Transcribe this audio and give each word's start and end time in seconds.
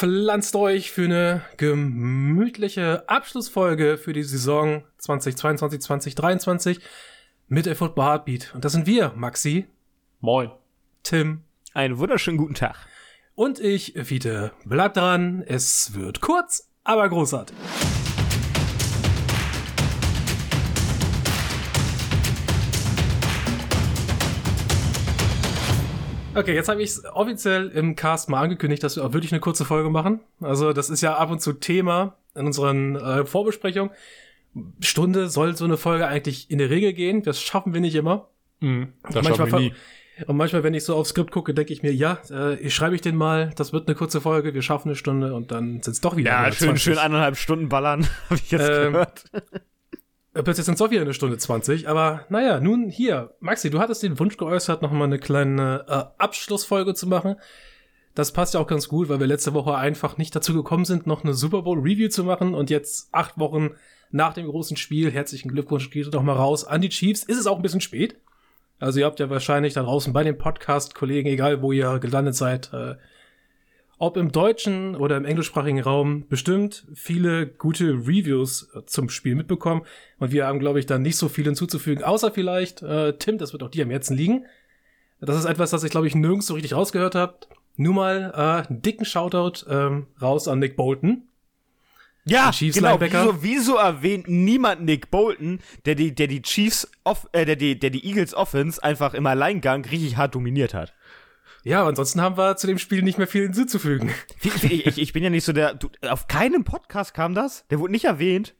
pflanzt 0.00 0.56
euch 0.56 0.90
für 0.90 1.04
eine 1.04 1.42
gemütliche 1.58 3.06
Abschlussfolge 3.06 3.98
für 3.98 4.14
die 4.14 4.22
Saison 4.22 4.82
2022, 4.96 5.82
2023 5.82 6.80
mit 7.48 7.66
der 7.66 7.76
Football 7.76 8.06
Heartbeat. 8.06 8.50
Und 8.54 8.64
das 8.64 8.72
sind 8.72 8.86
wir, 8.86 9.12
Maxi. 9.14 9.66
Moin. 10.20 10.52
Tim. 11.02 11.42
Einen 11.74 11.98
wunderschönen 11.98 12.38
guten 12.38 12.54
Tag. 12.54 12.76
Und 13.34 13.60
ich, 13.60 13.92
Fiete. 14.04 14.52
Bleibt 14.64 14.96
dran, 14.96 15.42
es 15.46 15.92
wird 15.92 16.22
kurz, 16.22 16.70
aber 16.82 17.06
großartig. 17.06 17.54
Okay, 26.32 26.54
jetzt 26.54 26.68
habe 26.68 26.80
ich 26.82 26.90
es 26.90 27.04
offiziell 27.04 27.68
im 27.68 27.96
Cast 27.96 28.28
mal 28.28 28.40
angekündigt, 28.40 28.84
dass 28.84 28.96
wir 28.96 29.04
auch 29.04 29.12
wirklich 29.12 29.32
eine 29.32 29.40
kurze 29.40 29.64
Folge 29.64 29.90
machen. 29.90 30.20
Also 30.40 30.72
das 30.72 30.88
ist 30.88 31.00
ja 31.00 31.16
ab 31.16 31.30
und 31.30 31.40
zu 31.40 31.54
Thema 31.54 32.16
in 32.36 32.46
unseren 32.46 32.94
äh, 32.94 33.24
Vorbesprechungen. 33.24 33.90
Stunde 34.80 35.28
soll 35.28 35.56
so 35.56 35.64
eine 35.64 35.76
Folge 35.76 36.06
eigentlich 36.06 36.50
in 36.50 36.58
der 36.58 36.70
Regel 36.70 36.92
gehen. 36.92 37.22
Das 37.22 37.40
schaffen 37.40 37.74
wir 37.74 37.80
nicht 37.80 37.96
immer. 37.96 38.28
Mhm, 38.60 38.92
das 39.02 39.16
und, 39.16 39.24
manchmal, 39.24 39.52
wir 39.52 39.58
nie. 39.58 39.74
und 40.26 40.36
manchmal, 40.36 40.62
wenn 40.62 40.74
ich 40.74 40.84
so 40.84 40.94
aufs 40.94 41.10
Skript 41.10 41.32
gucke, 41.32 41.52
denke 41.52 41.72
ich 41.72 41.82
mir, 41.82 41.92
ja, 41.92 42.18
äh, 42.30 42.56
ich 42.60 42.74
schreibe 42.74 42.94
ich 42.94 43.00
den 43.00 43.16
mal, 43.16 43.52
das 43.56 43.72
wird 43.72 43.88
eine 43.88 43.96
kurze 43.96 44.20
Folge, 44.20 44.54
wir 44.54 44.62
schaffen 44.62 44.88
eine 44.90 44.96
Stunde 44.96 45.34
und 45.34 45.50
dann 45.50 45.82
sind 45.82 45.94
es 45.94 46.00
doch 46.00 46.16
wieder. 46.16 46.30
Ja, 46.30 46.52
schön, 46.52 46.76
schön 46.76 46.98
eineinhalb 46.98 47.36
Stunden 47.36 47.68
ballern, 47.68 48.06
habe 48.30 48.40
ich 48.42 48.50
jetzt 48.50 48.68
ähm, 48.68 48.92
gehört. 48.92 49.24
Plötzlich 50.32 50.64
sind 50.64 50.74
es 50.74 50.78
doch 50.78 50.90
wieder 50.90 51.02
eine 51.02 51.14
Stunde 51.14 51.38
20, 51.38 51.88
aber 51.88 52.24
naja, 52.28 52.60
nun 52.60 52.88
hier. 52.88 53.34
Maxi, 53.40 53.68
du 53.68 53.80
hattest 53.80 54.02
den 54.04 54.18
Wunsch 54.20 54.36
geäußert, 54.36 54.80
nochmal 54.80 55.08
eine 55.08 55.18
kleine 55.18 55.84
äh, 55.88 56.22
Abschlussfolge 56.22 56.94
zu 56.94 57.08
machen. 57.08 57.36
Das 58.14 58.32
passt 58.32 58.54
ja 58.54 58.60
auch 58.60 58.66
ganz 58.68 58.88
gut, 58.88 59.08
weil 59.08 59.18
wir 59.18 59.26
letzte 59.26 59.54
Woche 59.54 59.74
einfach 59.74 60.18
nicht 60.18 60.34
dazu 60.34 60.54
gekommen 60.54 60.84
sind, 60.84 61.06
noch 61.06 61.24
eine 61.24 61.34
Super 61.34 61.62
Bowl 61.62 61.80
Review 61.80 62.08
zu 62.08 62.22
machen 62.22 62.54
und 62.54 62.70
jetzt 62.70 63.08
acht 63.12 63.38
Wochen 63.38 63.70
nach 64.12 64.34
dem 64.34 64.46
großen 64.46 64.76
Spiel, 64.76 65.10
herzlichen 65.10 65.48
Glückwunsch, 65.48 65.90
geht 65.90 66.12
doch 66.14 66.22
mal 66.22 66.36
raus 66.36 66.64
an 66.64 66.80
die 66.80 66.88
Chiefs. 66.88 67.24
Ist 67.24 67.38
es 67.38 67.46
auch 67.46 67.56
ein 67.56 67.62
bisschen 67.62 67.80
spät? 67.80 68.16
Also 68.78 69.00
ihr 69.00 69.06
habt 69.06 69.20
ja 69.20 69.30
wahrscheinlich 69.30 69.74
da 69.74 69.82
draußen 69.82 70.12
bei 70.12 70.24
den 70.24 70.38
Podcast-Kollegen, 70.38 71.28
egal 71.28 71.60
wo 71.60 71.72
ihr 71.72 71.98
gelandet 71.98 72.34
seid, 72.34 72.72
äh, 72.72 72.94
ob 74.00 74.16
im 74.16 74.32
deutschen 74.32 74.96
oder 74.96 75.18
im 75.18 75.26
englischsprachigen 75.26 75.80
Raum 75.80 76.26
bestimmt 76.26 76.86
viele 76.94 77.46
gute 77.46 77.92
Reviews 77.92 78.70
äh, 78.74 78.84
zum 78.86 79.10
Spiel 79.10 79.34
mitbekommen. 79.34 79.82
Und 80.18 80.32
wir 80.32 80.46
haben, 80.46 80.58
glaube 80.58 80.80
ich, 80.80 80.86
da 80.86 80.98
nicht 80.98 81.18
so 81.18 81.28
viel 81.28 81.44
hinzuzufügen, 81.44 82.02
außer 82.02 82.32
vielleicht, 82.32 82.82
äh, 82.82 83.12
Tim, 83.18 83.36
das 83.36 83.52
wird 83.52 83.62
auch 83.62 83.68
dir 83.68 83.84
am 83.84 83.90
Herzen 83.90 84.16
liegen. 84.16 84.46
Das 85.20 85.36
ist 85.36 85.44
etwas, 85.44 85.70
das 85.70 85.84
ich, 85.84 85.90
glaube 85.90 86.06
ich, 86.06 86.14
nirgends 86.14 86.46
so 86.46 86.54
richtig 86.54 86.72
rausgehört 86.72 87.14
habe. 87.14 87.34
Nur 87.76 87.92
mal 87.92 88.32
äh, 88.34 88.68
einen 88.68 88.80
dicken 88.80 89.04
Shoutout 89.04 89.66
ähm, 89.68 90.06
raus 90.20 90.48
an 90.48 90.60
Nick 90.60 90.76
Bolton. 90.76 91.28
Ja, 92.24 92.52
genau. 92.58 92.98
Wieso, 93.00 93.42
wieso 93.42 93.76
erwähnt 93.76 94.28
niemand 94.28 94.82
Nick 94.82 95.10
Bolton, 95.10 95.60
der 95.84 95.94
die, 95.94 96.14
der 96.14 96.26
die 96.26 96.40
Chiefs, 96.40 96.90
off, 97.04 97.28
äh, 97.32 97.44
der 97.44 97.56
die, 97.56 97.78
der 97.78 97.90
die 97.90 98.06
Eagles 98.06 98.32
Offense 98.32 98.82
einfach 98.82 99.12
im 99.12 99.26
Alleingang 99.26 99.84
richtig 99.84 100.16
hart 100.16 100.34
dominiert 100.34 100.72
hat? 100.72 100.94
Ja, 101.62 101.86
ansonsten 101.86 102.20
haben 102.20 102.36
wir 102.38 102.56
zu 102.56 102.66
dem 102.66 102.78
Spiel 102.78 103.02
nicht 103.02 103.18
mehr 103.18 103.26
viel 103.26 103.42
hinzuzufügen. 103.42 104.10
Ich, 104.42 104.64
ich, 104.64 104.98
ich 104.98 105.12
bin 105.12 105.22
ja 105.22 105.30
nicht 105.30 105.44
so 105.44 105.52
der. 105.52 105.74
Du, 105.74 105.90
auf 106.08 106.26
keinem 106.26 106.64
Podcast 106.64 107.12
kam 107.12 107.34
das? 107.34 107.66
Der 107.68 107.78
wurde 107.78 107.92
nicht 107.92 108.04
erwähnt. 108.04 108.54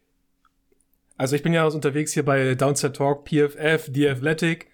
Also 1.16 1.36
ich 1.36 1.42
bin 1.42 1.52
ja 1.52 1.66
unterwegs 1.66 2.12
hier 2.12 2.24
bei 2.24 2.54
Downset 2.54 2.96
Talk, 2.96 3.28
PFF, 3.28 3.90
The 3.92 4.08
Athletic. 4.08 4.68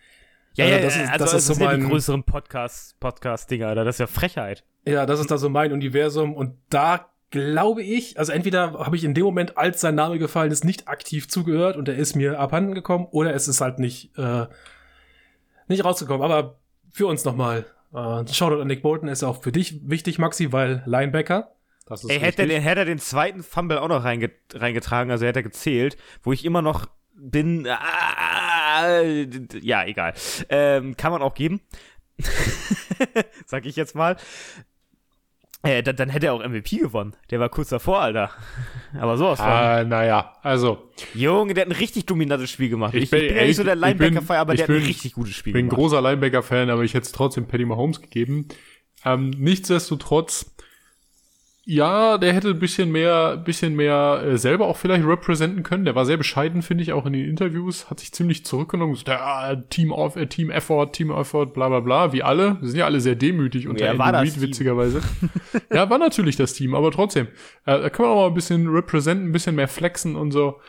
Ja, 0.54 0.64
ja, 0.64 0.78
das 0.78 0.96
ist, 0.96 1.10
also 1.10 1.24
das 1.24 1.34
ist 1.34 1.46
so 1.46 1.54
mein, 1.54 1.80
ja 1.80 1.84
die 1.84 1.90
größeren 1.90 2.24
Podcast, 2.24 2.98
Podcast-Dinger, 3.00 3.68
Alter. 3.68 3.84
Das 3.84 3.96
ist 3.96 4.00
ja 4.00 4.06
Frechheit. 4.06 4.64
Ja, 4.86 5.04
das 5.06 5.20
ist 5.20 5.30
da 5.30 5.38
so 5.38 5.48
mein 5.48 5.72
Universum 5.72 6.34
und 6.34 6.56
da 6.70 7.10
glaube 7.30 7.82
ich, 7.82 8.18
also 8.18 8.32
entweder 8.32 8.72
habe 8.74 8.96
ich 8.96 9.04
in 9.04 9.12
dem 9.12 9.24
Moment, 9.24 9.58
als 9.58 9.80
sein 9.80 9.96
Name 9.96 10.18
gefallen 10.18 10.50
ist, 10.50 10.64
nicht 10.64 10.88
aktiv 10.88 11.28
zugehört 11.28 11.76
und 11.76 11.88
er 11.88 11.96
ist 11.96 12.14
mir 12.14 12.38
abhanden 12.38 12.74
gekommen 12.74 13.06
oder 13.10 13.34
es 13.34 13.48
ist 13.48 13.60
halt 13.60 13.78
nicht, 13.78 14.16
äh, 14.16 14.46
nicht 15.68 15.84
rausgekommen. 15.84 16.22
Aber 16.22 16.58
für 16.92 17.06
uns 17.06 17.24
nochmal 17.24 17.66
äh, 17.96 18.32
Shoutout 18.32 18.60
an 18.60 18.66
Nick 18.66 18.82
Bolton 18.82 19.08
ist 19.08 19.22
auch 19.22 19.42
für 19.42 19.52
dich 19.52 19.88
wichtig, 19.88 20.18
Maxi, 20.18 20.52
weil 20.52 20.82
Linebacker. 20.86 21.52
Das 21.86 22.04
ist 22.04 22.10
Ey, 22.10 22.18
hätte 22.18 22.42
er, 22.42 22.48
den, 22.48 22.62
hätte 22.62 22.80
er 22.80 22.84
den 22.84 22.98
zweiten 22.98 23.42
Fumble 23.42 23.80
auch 23.80 23.88
noch 23.88 24.04
reinge 24.04 24.30
reingetragen, 24.52 25.10
also 25.10 25.24
hätte 25.24 25.40
er 25.40 25.44
gezählt, 25.44 25.96
wo 26.22 26.32
ich 26.32 26.44
immer 26.44 26.60
noch 26.60 26.86
bin. 27.14 27.66
Ah, 27.68 29.00
ja, 29.60 29.84
egal. 29.84 30.14
Ähm, 30.48 30.96
kann 30.96 31.12
man 31.12 31.22
auch 31.22 31.34
geben. 31.34 31.60
Sag 33.46 33.66
ich 33.66 33.76
jetzt 33.76 33.94
mal. 33.94 34.16
Äh, 35.66 35.82
dann, 35.82 35.96
dann, 35.96 36.08
hätte 36.08 36.26
er 36.26 36.34
auch 36.34 36.46
MVP 36.46 36.78
gewonnen. 36.78 37.14
Der 37.30 37.40
war 37.40 37.48
kurz 37.48 37.68
davor, 37.68 38.00
Alter. 38.00 38.30
Aber 38.98 39.16
sowas 39.16 39.38
von. 39.38 39.48
Ah, 39.48 39.84
naja, 39.84 40.34
also. 40.42 40.90
Junge, 41.14 41.54
der 41.54 41.62
hat 41.62 41.70
ein 41.70 41.76
richtig 41.76 42.06
dominantes 42.06 42.50
Spiel 42.50 42.68
gemacht. 42.68 42.94
Ich, 42.94 43.04
ich 43.04 43.10
bin, 43.10 43.22
ich 43.22 43.28
bin 43.28 43.36
ja 43.36 43.44
nicht 43.44 43.56
so 43.56 43.64
der 43.64 43.76
Linebacker-Fan, 43.76 44.36
aber 44.38 44.54
der 44.54 44.66
bin, 44.66 44.76
hat 44.76 44.82
ein 44.82 44.86
richtig 44.86 45.12
gutes 45.12 45.34
Spiel 45.34 45.52
gemacht. 45.52 45.64
Ich 45.64 45.68
bin 45.68 45.76
ein 45.76 45.78
großer 45.78 46.00
Linebacker-Fan, 46.00 46.70
aber 46.70 46.82
ich 46.82 46.94
hätte 46.94 47.06
es 47.06 47.12
trotzdem 47.12 47.46
Patty 47.46 47.64
Mahomes 47.64 48.00
gegeben. 48.00 48.48
Ähm, 49.04 49.30
nichtsdestotrotz 49.30 50.55
ja, 51.68 52.16
der 52.16 52.32
hätte 52.32 52.50
ein 52.50 52.60
bisschen 52.60 52.92
mehr, 52.92 53.36
bisschen 53.36 53.74
mehr 53.74 54.22
äh, 54.24 54.38
selber 54.38 54.68
auch 54.68 54.76
vielleicht 54.76 55.04
representen 55.04 55.64
können. 55.64 55.84
Der 55.84 55.96
war 55.96 56.06
sehr 56.06 56.16
bescheiden, 56.16 56.62
finde 56.62 56.84
ich, 56.84 56.92
auch 56.92 57.06
in 57.06 57.12
den 57.12 57.28
Interviews. 57.28 57.90
Hat 57.90 57.98
sich 57.98 58.12
ziemlich 58.12 58.44
zurückgenommen. 58.46 58.94
So, 58.94 59.02
der 59.02 59.48
äh, 59.50 59.68
Team 59.68 59.90
of, 59.90 60.14
äh, 60.14 60.28
Team 60.28 60.50
Effort, 60.50 60.92
Team 60.92 61.10
Effort, 61.10 61.46
bla 61.46 61.68
bla 61.68 61.80
bla, 61.80 62.12
wie 62.12 62.22
alle. 62.22 62.56
Wir 62.60 62.68
sind 62.68 62.78
ja 62.78 62.84
alle 62.84 63.00
sehr 63.00 63.16
demütig 63.16 63.66
unter 63.66 63.84
ja, 63.84 63.90
Andy 63.90 64.00
Reid, 64.00 64.40
witzigerweise. 64.40 65.02
ja, 65.72 65.90
war 65.90 65.98
natürlich 65.98 66.36
das 66.36 66.54
Team, 66.54 66.72
aber 66.76 66.92
trotzdem. 66.92 67.26
Äh, 67.64 67.80
da 67.80 67.90
kann 67.90 68.06
man 68.06 68.14
auch 68.14 68.20
mal 68.22 68.28
ein 68.28 68.34
bisschen 68.34 68.68
representen, 68.68 69.30
ein 69.30 69.32
bisschen 69.32 69.56
mehr 69.56 69.68
flexen 69.68 70.14
und 70.14 70.30
so. 70.30 70.60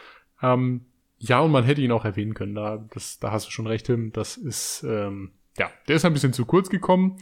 Ähm, 0.41 0.87
ja, 1.19 1.41
und 1.41 1.51
man 1.51 1.63
hätte 1.63 1.81
ihn 1.81 1.91
auch 1.91 2.05
erwähnen 2.05 2.33
können. 2.33 2.55
Da, 2.55 2.83
das, 2.91 3.19
da 3.19 3.31
hast 3.31 3.45
du 3.45 3.51
schon 3.51 3.67
recht, 3.67 3.85
Tim. 3.85 4.13
Das 4.13 4.35
ist, 4.35 4.83
ähm, 4.87 5.33
ja, 5.59 5.69
der 5.87 5.97
ist 5.97 6.05
ein 6.05 6.13
bisschen 6.13 6.33
zu 6.33 6.45
kurz 6.45 6.71
gekommen. 6.71 7.17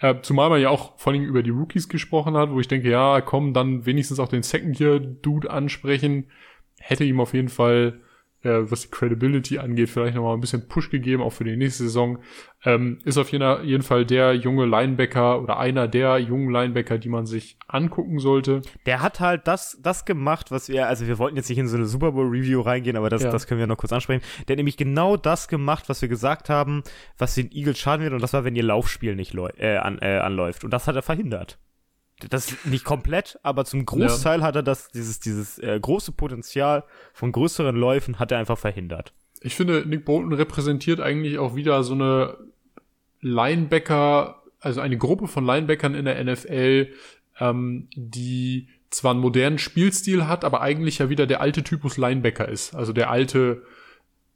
Äh, 0.00 0.16
zumal 0.22 0.48
man 0.48 0.60
ja 0.60 0.70
auch 0.70 0.98
vor 0.98 1.12
allem 1.12 1.24
über 1.24 1.42
die 1.42 1.50
Rookies 1.50 1.88
gesprochen 1.88 2.36
hat, 2.36 2.50
wo 2.50 2.60
ich 2.60 2.68
denke, 2.68 2.88
ja, 2.88 3.20
komm, 3.20 3.52
dann 3.52 3.84
wenigstens 3.84 4.20
auch 4.20 4.28
den 4.28 4.42
Second-Year-Dude 4.42 5.50
ansprechen. 5.50 6.30
Hätte 6.78 7.04
ihm 7.04 7.20
auf 7.20 7.34
jeden 7.34 7.48
Fall 7.48 8.00
äh, 8.42 8.70
was 8.70 8.82
die 8.82 8.88
Credibility 8.88 9.58
angeht, 9.58 9.90
vielleicht 9.90 10.14
nochmal 10.14 10.34
ein 10.34 10.40
bisschen 10.40 10.68
Push 10.68 10.90
gegeben, 10.90 11.22
auch 11.22 11.32
für 11.32 11.44
die 11.44 11.56
nächste 11.56 11.84
Saison. 11.84 12.18
Ähm, 12.64 12.98
ist 13.04 13.18
auf 13.18 13.30
jeden 13.30 13.82
Fall 13.82 14.04
der 14.04 14.34
junge 14.34 14.66
Linebacker 14.66 15.40
oder 15.40 15.58
einer 15.58 15.86
der 15.86 16.18
jungen 16.18 16.50
Linebacker, 16.50 16.98
die 16.98 17.08
man 17.08 17.26
sich 17.26 17.56
angucken 17.68 18.18
sollte. 18.18 18.62
Der 18.86 19.00
hat 19.00 19.20
halt 19.20 19.46
das, 19.46 19.78
das 19.80 20.04
gemacht, 20.04 20.50
was 20.50 20.68
wir, 20.68 20.88
also 20.88 21.06
wir 21.06 21.18
wollten 21.18 21.36
jetzt 21.36 21.48
nicht 21.48 21.58
in 21.58 21.68
so 21.68 21.76
eine 21.76 21.86
Super 21.86 22.12
Bowl 22.12 22.28
Review 22.28 22.60
reingehen, 22.60 22.96
aber 22.96 23.10
das, 23.10 23.22
ja. 23.22 23.30
das 23.30 23.46
können 23.46 23.60
wir 23.60 23.66
noch 23.66 23.76
kurz 23.76 23.92
ansprechen. 23.92 24.22
Der 24.46 24.54
hat 24.54 24.58
nämlich 24.58 24.76
genau 24.76 25.16
das 25.16 25.48
gemacht, 25.48 25.88
was 25.88 26.02
wir 26.02 26.08
gesagt 26.08 26.48
haben, 26.48 26.82
was 27.16 27.34
den 27.34 27.50
Eagles 27.52 27.78
schaden 27.78 28.02
wird, 28.02 28.12
und 28.12 28.22
das 28.22 28.32
war, 28.32 28.44
wenn 28.44 28.56
ihr 28.56 28.64
Laufspiel 28.64 29.14
nicht 29.14 29.34
äh, 29.58 29.76
an, 29.76 29.98
äh, 30.00 30.18
anläuft. 30.18 30.64
Und 30.64 30.72
das 30.72 30.88
hat 30.88 30.96
er 30.96 31.02
verhindert 31.02 31.58
das 32.30 32.64
nicht 32.64 32.84
komplett, 32.84 33.38
aber 33.42 33.64
zum 33.64 33.86
Großteil 33.86 34.40
ja. 34.40 34.46
hat 34.46 34.56
er 34.56 34.62
das, 34.62 34.88
dieses, 34.88 35.20
dieses 35.20 35.58
äh, 35.58 35.78
große 35.80 36.12
Potenzial 36.12 36.84
von 37.12 37.32
größeren 37.32 37.76
Läufen 37.76 38.18
hat 38.18 38.32
er 38.32 38.38
einfach 38.38 38.58
verhindert. 38.58 39.12
Ich 39.40 39.54
finde, 39.54 39.84
Nick 39.86 40.04
Bolton 40.04 40.32
repräsentiert 40.32 41.00
eigentlich 41.00 41.38
auch 41.38 41.54
wieder 41.54 41.84
so 41.84 41.94
eine 41.94 42.36
Linebacker, 43.20 44.42
also 44.60 44.80
eine 44.80 44.98
Gruppe 44.98 45.28
von 45.28 45.44
Linebackern 45.44 45.94
in 45.94 46.06
der 46.06 46.22
NFL, 46.24 46.88
ähm, 47.38 47.88
die 47.94 48.68
zwar 48.90 49.12
einen 49.12 49.20
modernen 49.20 49.58
Spielstil 49.58 50.26
hat, 50.26 50.44
aber 50.44 50.60
eigentlich 50.60 50.98
ja 50.98 51.08
wieder 51.08 51.26
der 51.26 51.40
alte 51.40 51.62
Typus 51.62 51.98
Linebacker 51.98 52.48
ist. 52.48 52.74
Also 52.74 52.92
der 52.92 53.10
alte, 53.10 53.62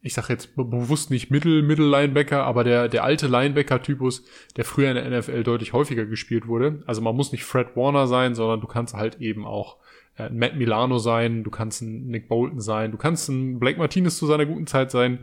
ich 0.03 0.15
sag 0.15 0.29
jetzt 0.29 0.57
bewusst 0.57 1.11
nicht 1.11 1.31
Mittel, 1.31 1.63
Mittel-Linebacker, 1.63 2.43
aber 2.45 2.65
der, 2.65 2.89
der 2.89 3.05
alte 3.05 3.29
Linebacker-Typus, 3.29 4.25
der 4.57 4.65
früher 4.65 4.91
in 4.91 4.97
der 4.97 5.19
NFL 5.19 5.45
deutlich 5.45 5.73
häufiger 5.73 6.07
gespielt 6.07 6.49
wurde. 6.49 6.83
Also 6.87 7.01
man 7.01 7.15
muss 7.15 7.31
nicht 7.31 7.45
Fred 7.45 7.77
Warner 7.77 8.09
sein, 8.09 8.35
sondern 8.35 8.61
du 8.61 8.67
kannst 8.67 8.95
halt 8.95 9.21
eben 9.21 9.47
auch 9.47 9.77
äh, 10.19 10.29
Matt 10.29 10.57
Milano 10.57 10.99
sein, 10.99 11.45
du 11.45 11.51
kannst 11.51 11.83
ein 11.83 12.09
Nick 12.09 12.29
Bolton 12.29 12.61
sein, 12.61 12.91
du 12.91 12.99
kannst 12.99 13.29
ein 13.29 13.61
Blake 13.61 13.79
Martinez 13.79 14.19
zu 14.19 14.27
seiner 14.27 14.45
guten 14.45 14.67
Zeit 14.67 14.91
sein. 14.91 15.21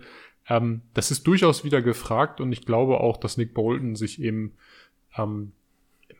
Ähm, 0.47 0.81
das 0.93 1.11
ist 1.11 1.27
durchaus 1.27 1.65
wieder 1.65 1.81
gefragt 1.81 2.39
und 2.39 2.53
ich 2.53 2.65
glaube 2.65 3.01
auch, 3.01 3.17
dass 3.17 3.35
Nick 3.35 3.53
Bolton 3.53 3.97
sich 3.97 4.21
eben, 4.21 4.53
ähm, 5.17 5.51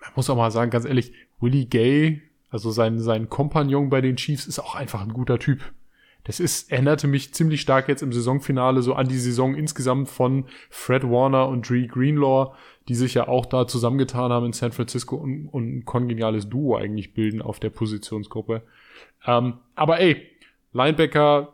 man 0.01 0.11
muss 0.17 0.29
auch 0.29 0.35
mal 0.35 0.51
sagen, 0.51 0.69
ganz 0.69 0.83
ehrlich, 0.83 1.13
Willie 1.39 1.65
Gay, 1.65 2.21
also 2.50 2.71
sein, 2.71 3.00
sein 3.00 3.29
Kompagnon 3.29 3.89
bei 3.89 4.01
den 4.01 4.17
Chiefs, 4.17 4.47
ist 4.47 4.59
auch 4.59 4.75
einfach 4.75 5.01
ein 5.01 5.13
guter 5.13 5.39
Typ 5.39 5.61
das 6.24 6.39
ist, 6.39 6.71
erinnerte 6.71 7.07
mich 7.07 7.33
ziemlich 7.33 7.62
stark 7.62 7.88
jetzt 7.88 8.04
im 8.04 8.12
Saisonfinale 8.13 8.81
so 8.81 8.94
an 8.94 9.07
die 9.07 9.18
Saison 9.18 9.56
insgesamt 9.56 10.10
von 10.10 10.45
Fred 10.69 11.04
Warner 11.04 11.48
und 11.48 11.68
Dree 11.68 11.88
Greenlaw, 11.88 12.54
die 12.88 12.95
sich 12.95 13.13
ja 13.13 13.27
auch 13.27 13.45
da 13.45 13.68
zusammengetan 13.68 14.31
haben 14.31 14.48
in 14.48 14.54
San 14.54 14.71
Francisco 14.71 15.16
und, 15.16 15.48
und 15.48 15.77
ein 15.77 15.86
kongeniales 15.86 16.50
Duo 16.50 16.75
eigentlich 16.75 17.13
bilden 17.13 17.42
auf 17.42 17.60
der 17.60 17.69
Positionsgruppe. 17.69 18.63
Ähm, 19.25 19.60
aber 19.75 20.00
ey, 20.00 20.27
Linebacker 20.74 21.54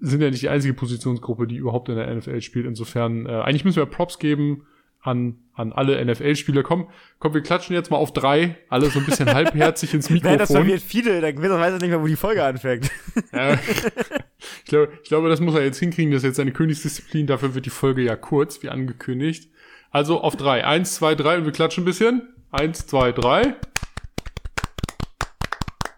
sind 0.00 0.22
ja 0.22 0.30
nicht 0.30 0.42
die 0.42 0.48
einzige 0.48 0.74
Positionsgruppe, 0.74 1.46
die 1.46 1.56
überhaupt 1.56 1.88
in 1.88 1.96
der 1.96 2.14
NFL 2.14 2.40
spielt. 2.40 2.66
Insofern, 2.66 3.26
äh, 3.26 3.30
eigentlich 3.30 3.64
müssen 3.64 3.78
wir 3.78 3.86
Props 3.86 4.18
geben 4.18 4.66
an, 5.04 5.36
an 5.52 5.72
alle 5.72 6.02
NFL-Spieler. 6.02 6.62
Komm, 6.62 6.88
komm, 7.18 7.34
wir 7.34 7.42
klatschen 7.42 7.76
jetzt 7.76 7.90
mal 7.90 7.98
auf 7.98 8.12
drei, 8.12 8.56
alle 8.70 8.88
so 8.88 8.98
ein 8.98 9.04
bisschen 9.04 9.32
halbherzig 9.34 9.92
ins 9.92 10.08
Mikrofon. 10.08 10.30
Nein, 10.30 10.38
das 10.38 10.50
verwirrt 10.50 10.80
viele, 10.80 11.20
dann 11.20 11.36
weiß 11.36 11.72
er 11.74 11.78
nicht 11.78 11.90
mehr, 11.90 12.00
wo 12.00 12.06
die 12.06 12.16
Folge 12.16 12.42
anfängt. 12.42 12.90
Ja, 13.32 13.54
ich, 13.54 14.64
glaube, 14.64 14.92
ich 15.02 15.08
glaube, 15.08 15.28
das 15.28 15.40
muss 15.40 15.54
er 15.54 15.62
jetzt 15.62 15.78
hinkriegen, 15.78 16.10
das 16.10 16.22
ist 16.22 16.28
jetzt 16.28 16.36
seine 16.36 16.52
Königsdisziplin, 16.52 17.26
dafür 17.26 17.54
wird 17.54 17.66
die 17.66 17.70
Folge 17.70 18.02
ja 18.02 18.16
kurz, 18.16 18.62
wie 18.62 18.70
angekündigt. 18.70 19.50
Also 19.90 20.20
auf 20.20 20.36
drei. 20.36 20.64
Eins, 20.64 20.94
zwei, 20.94 21.14
drei 21.14 21.36
und 21.38 21.44
wir 21.44 21.52
klatschen 21.52 21.82
ein 21.82 21.84
bisschen. 21.84 22.34
Eins, 22.50 22.86
zwei, 22.86 23.12
drei. 23.12 23.54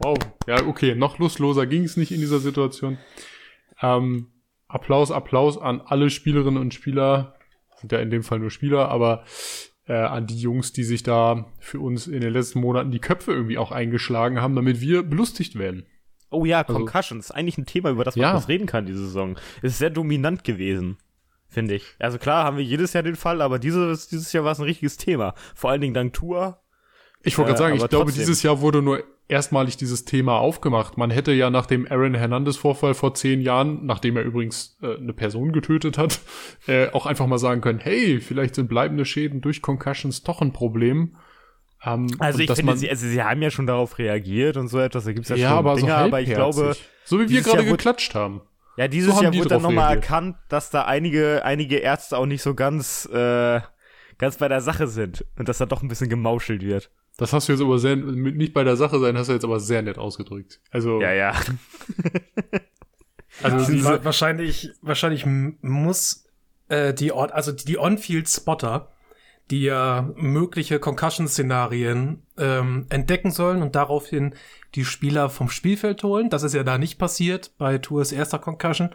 Wow. 0.01 0.19
Ja, 0.47 0.67
okay, 0.67 0.95
noch 0.95 1.19
lustloser 1.19 1.67
ging 1.67 1.85
es 1.85 1.97
nicht 1.97 2.13
in 2.13 2.21
dieser 2.21 2.41
Situation. 2.41 2.99
Ähm, 3.81 4.27
Applaus, 4.69 5.11
Applaus 5.11 5.57
an 5.59 5.81
alle 5.81 6.11
Spielerinnen 6.11 6.61
und 6.61 6.75
Spieler 6.75 7.36
sind 7.81 7.93
ja 7.93 7.99
in 7.99 8.11
dem 8.11 8.23
Fall 8.23 8.39
nur 8.39 8.51
Spieler, 8.51 8.89
aber 8.89 9.25
äh, 9.87 9.95
an 9.95 10.27
die 10.27 10.39
Jungs, 10.39 10.73
die 10.73 10.85
sich 10.85 11.03
da 11.03 11.47
für 11.59 11.81
uns 11.81 12.07
in 12.07 12.21
den 12.21 12.33
letzten 12.33 12.61
Monaten 12.61 12.91
die 12.91 12.99
Köpfe 12.99 13.33
irgendwie 13.33 13.59
auch 13.59 13.73
eingeschlagen 13.73 14.41
haben, 14.41 14.57
damit 14.57 14.81
wir 14.81 15.03
belustigt 15.03 15.59
werden. 15.59 15.87
Oh 16.31 16.45
ja, 16.45 16.65
Concussions, 16.65 17.31
also, 17.31 17.39
eigentlich 17.39 17.57
ein 17.57 17.67
Thema, 17.67 17.91
über 17.91 18.05
das 18.05 18.17
man 18.17 18.23
ja. 18.23 18.35
was 18.35 18.49
reden 18.49 18.67
kann 18.67 18.87
diese 18.87 19.07
Saison. 19.07 19.39
Ist 19.63 19.79
sehr 19.79 19.91
dominant 19.91 20.43
gewesen, 20.43 20.99
finde 21.49 21.75
ich. 21.75 21.85
Also 21.99 22.19
klar 22.19 22.45
haben 22.45 22.57
wir 22.57 22.65
jedes 22.65 22.93
Jahr 22.95 23.05
den 23.05 23.17
Fall, 23.17 23.41
aber 23.41 23.59
dieses, 23.59 24.09
dieses 24.09 24.33
Jahr 24.33 24.45
war 24.45 24.53
es 24.53 24.59
ein 24.59 24.65
richtiges 24.65 24.97
Thema. 24.97 25.35
Vor 25.55 25.71
allen 25.71 25.81
Dingen 25.81 25.95
dank 25.95 26.13
Tour. 26.15 26.61
Ich 27.23 27.39
wollte 27.39 27.53
gerade 27.53 27.63
äh, 27.63 27.67
sagen, 27.67 27.85
ich 27.85 27.89
glaube, 27.89 28.13
dieses 28.13 28.43
Jahr 28.43 28.61
wurde 28.61 28.83
nur 28.83 29.05
erstmalig 29.29 29.77
dieses 29.77 30.05
Thema 30.05 30.39
aufgemacht. 30.39 30.97
Man 30.97 31.11
hätte 31.11 31.33
ja 31.33 31.51
nach 31.51 31.67
dem 31.67 31.87
Aaron 31.91 32.15
Hernandez-Vorfall 32.15 32.95
vor 32.95 33.15
zehn 33.15 33.41
Jahren, 33.41 33.85
nachdem 33.85 34.17
er 34.17 34.23
übrigens 34.23 34.79
äh, 34.83 34.97
eine 34.97 35.13
Person 35.13 35.53
getötet 35.53 35.99
hat, 35.99 36.21
äh, 36.67 36.91
auch 36.91 37.07
einfach 37.07 37.27
mal 37.27 37.39
sagen 37.39 37.61
können, 37.61 37.81
hey, 37.81 38.21
vielleicht 38.21 38.55
sind 38.55 38.69
bleibende 38.69 39.05
Schäden 39.05 39.41
durch 39.41 39.63
Concussions 39.63 40.23
doch 40.23 40.41
ein 40.41 40.53
Problem. 40.53 41.17
Ähm, 41.85 42.09
also 42.19 42.39
ich 42.39 42.51
finde, 42.53 42.77
sie, 42.77 42.89
also 42.89 43.07
sie 43.07 43.23
haben 43.23 43.43
ja 43.43 43.51
schon 43.51 43.67
darauf 43.67 43.99
reagiert 43.99 44.57
und 44.57 44.69
so 44.69 44.79
etwas, 44.79 45.05
da 45.05 45.13
gibt's 45.13 45.29
ja, 45.29 45.37
ja 45.37 45.49
schon 45.49 45.59
aber 45.59 45.75
Dinge, 45.75 45.89
so 45.89 45.95
aber 45.95 46.21
ich 46.21 46.31
glaube... 46.33 46.77
So 47.05 47.21
wie 47.21 47.29
wir 47.29 47.43
gerade 47.43 47.65
geklatscht 47.65 48.15
haben. 48.15 48.43
Ja, 48.77 48.89
dieses 48.89 49.15
so 49.15 49.23
Jahr 49.23 49.35
wurde 49.35 49.49
dann 49.49 49.63
nochmal 49.63 49.95
erkannt, 49.95 50.37
dass 50.49 50.71
da 50.71 50.85
einige, 50.85 51.45
einige 51.45 51.77
Ärzte 51.77 52.19
auch 52.19 52.27
nicht 52.27 52.43
so 52.43 52.55
ganz, 52.55 53.07
äh, 53.07 53.61
ganz 54.19 54.37
bei 54.37 54.49
der 54.49 54.61
Sache 54.61 54.87
sind 54.87 55.25
und 55.39 55.49
dass 55.49 55.59
da 55.59 55.67
doch 55.67 55.83
ein 55.83 55.89
bisschen 55.89 56.11
gemauschelt 56.11 56.63
wird. 56.63 56.91
Das 57.17 57.33
hast 57.33 57.49
du 57.49 57.53
jetzt 57.53 57.63
aber 57.63 57.79
sehr, 57.79 57.97
nicht 57.97 58.53
bei 58.53 58.63
der 58.63 58.77
Sache 58.77 58.99
sein, 59.01 59.17
hast 59.17 59.29
du 59.29 59.33
jetzt 59.33 59.45
aber 59.45 59.59
sehr 59.59 59.83
nett 59.83 59.99
ausgedrückt. 59.99 60.61
Also. 60.71 61.01
Ja, 61.01 61.13
ja. 61.13 61.35
also 63.43 63.73
diese, 63.73 64.05
wahrscheinlich, 64.05 64.71
wahrscheinlich 64.83 65.25
muss 65.27 66.27
äh, 66.69 66.93
die 66.93 67.13
Ort, 67.13 67.33
also 67.33 67.53
die 67.53 67.79
On-Field-Spotter, 67.79 68.93
die 69.51 69.63
ja 69.63 70.11
mögliche 70.17 70.79
Concussion-Szenarien 70.79 72.23
ähm, 72.37 72.87
entdecken 72.91 73.31
sollen 73.31 73.63
und 73.63 73.77
daraufhin 73.77 74.35
die 74.75 74.85
Spieler 74.85 75.31
vom 75.31 75.49
Spielfeld 75.49 76.03
holen. 76.03 76.31
Das 76.31 76.43
ist 76.43 76.55
ja 76.55 76.65
da 76.65 76.79
nicht 76.79 76.99
passiert 76.99 77.53
bei 77.57 77.79
Tours 77.79 78.13
erster 78.13 78.39
Concussion. 78.39 78.91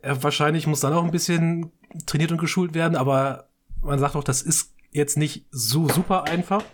Äh, 0.00 0.16
wahrscheinlich 0.20 0.66
muss 0.66 0.80
dann 0.80 0.94
auch 0.94 1.04
ein 1.04 1.10
bisschen 1.10 1.70
trainiert 2.06 2.32
und 2.32 2.38
geschult 2.38 2.74
werden, 2.74 2.96
aber 2.96 3.48
man 3.80 3.98
sagt 3.98 4.16
auch, 4.16 4.24
das 4.24 4.42
ist 4.42 4.74
jetzt 4.90 5.16
nicht 5.16 5.46
so 5.50 5.88
super 5.88 6.24
einfach. 6.24 6.64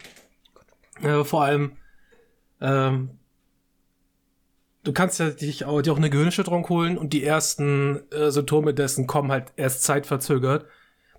Äh, 1.03 1.25
vor 1.25 1.45
allem, 1.45 1.73
ähm, 2.61 3.19
du 4.85 4.93
kannst 4.93 5.19
ja 5.19 5.31
dich 5.31 5.65
auch, 5.65 5.83
dir 5.83 5.93
auch 5.93 5.99
eine 5.99 6.11
Gehirnerschütterung 6.11 6.69
holen 6.69 6.97
und 6.97 7.13
die 7.13 7.25
ersten 7.25 8.11
äh, 8.13 8.31
Symptome 8.31 8.75
dessen 8.75 9.07
kommen 9.07 9.33
halt 9.33 9.53
erst 9.57 9.83
zeitverzögert. 9.83 10.67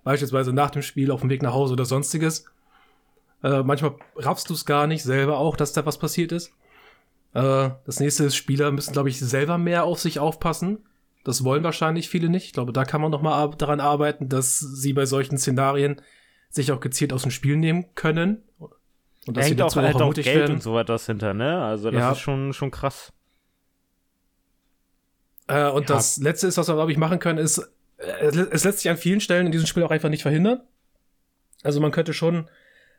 Beispielsweise 0.04 0.52
nach 0.52 0.70
dem 0.70 0.82
Spiel 0.82 1.10
auf 1.10 1.20
dem 1.20 1.30
Weg 1.30 1.42
nach 1.42 1.52
Hause 1.52 1.74
oder 1.74 1.84
sonstiges. 1.84 2.46
Äh, 3.42 3.62
manchmal 3.62 3.96
raffst 4.16 4.48
du 4.48 4.54
es 4.54 4.64
gar 4.64 4.86
nicht 4.86 5.02
selber 5.02 5.38
auch, 5.38 5.56
dass 5.56 5.72
da 5.72 5.84
was 5.84 5.98
passiert 5.98 6.32
ist. 6.32 6.52
Äh, 7.34 7.70
das 7.84 8.00
nächste 8.00 8.24
ist, 8.24 8.36
Spieler 8.36 8.70
müssen, 8.70 8.92
glaube 8.92 9.08
ich, 9.08 9.18
selber 9.18 9.58
mehr 9.58 9.84
auf 9.84 10.00
sich 10.00 10.20
aufpassen. 10.20 10.78
Das 11.24 11.42
wollen 11.42 11.64
wahrscheinlich 11.64 12.08
viele 12.08 12.28
nicht. 12.28 12.46
Ich 12.46 12.52
glaube, 12.52 12.72
da 12.72 12.84
kann 12.84 13.00
man 13.00 13.10
noch 13.10 13.20
mal 13.20 13.34
ar 13.34 13.50
daran 13.50 13.80
arbeiten, 13.80 14.28
dass 14.28 14.60
sie 14.60 14.92
bei 14.92 15.06
solchen 15.06 15.38
Szenarien 15.38 16.00
sich 16.48 16.70
auch 16.70 16.80
gezielt 16.80 17.12
aus 17.12 17.22
dem 17.22 17.32
Spiel 17.32 17.56
nehmen 17.56 17.86
können 17.96 18.42
und 19.26 19.42
sie 19.42 19.56
dazu 19.56 19.80
auch, 19.80 19.84
halt 19.84 19.96
auch 19.96 20.14
Geld 20.14 20.26
werden. 20.26 20.54
und 20.56 20.62
so 20.62 20.78
etwas 20.78 21.06
hinter, 21.06 21.34
ne? 21.34 21.62
Also 21.62 21.90
das 21.90 22.00
ja. 22.00 22.12
ist 22.12 22.20
schon, 22.20 22.52
schon 22.52 22.70
krass. 22.70 23.12
Äh, 25.48 25.68
und 25.68 25.88
ja. 25.88 25.96
das 25.96 26.18
Letzte 26.18 26.46
ist, 26.46 26.58
was 26.58 26.68
wir, 26.68 26.74
glaube 26.74 26.92
ich, 26.92 26.98
machen 26.98 27.18
können, 27.18 27.38
ist, 27.38 27.58
äh, 27.98 28.26
es 28.50 28.64
lässt 28.64 28.80
sich 28.80 28.90
an 28.90 28.96
vielen 28.96 29.20
Stellen 29.20 29.46
in 29.46 29.52
diesem 29.52 29.66
Spiel 29.66 29.82
auch 29.82 29.90
einfach 29.90 30.08
nicht 30.08 30.22
verhindern. 30.22 30.60
Also 31.62 31.80
man 31.80 31.90
könnte 31.90 32.12
schon 32.12 32.48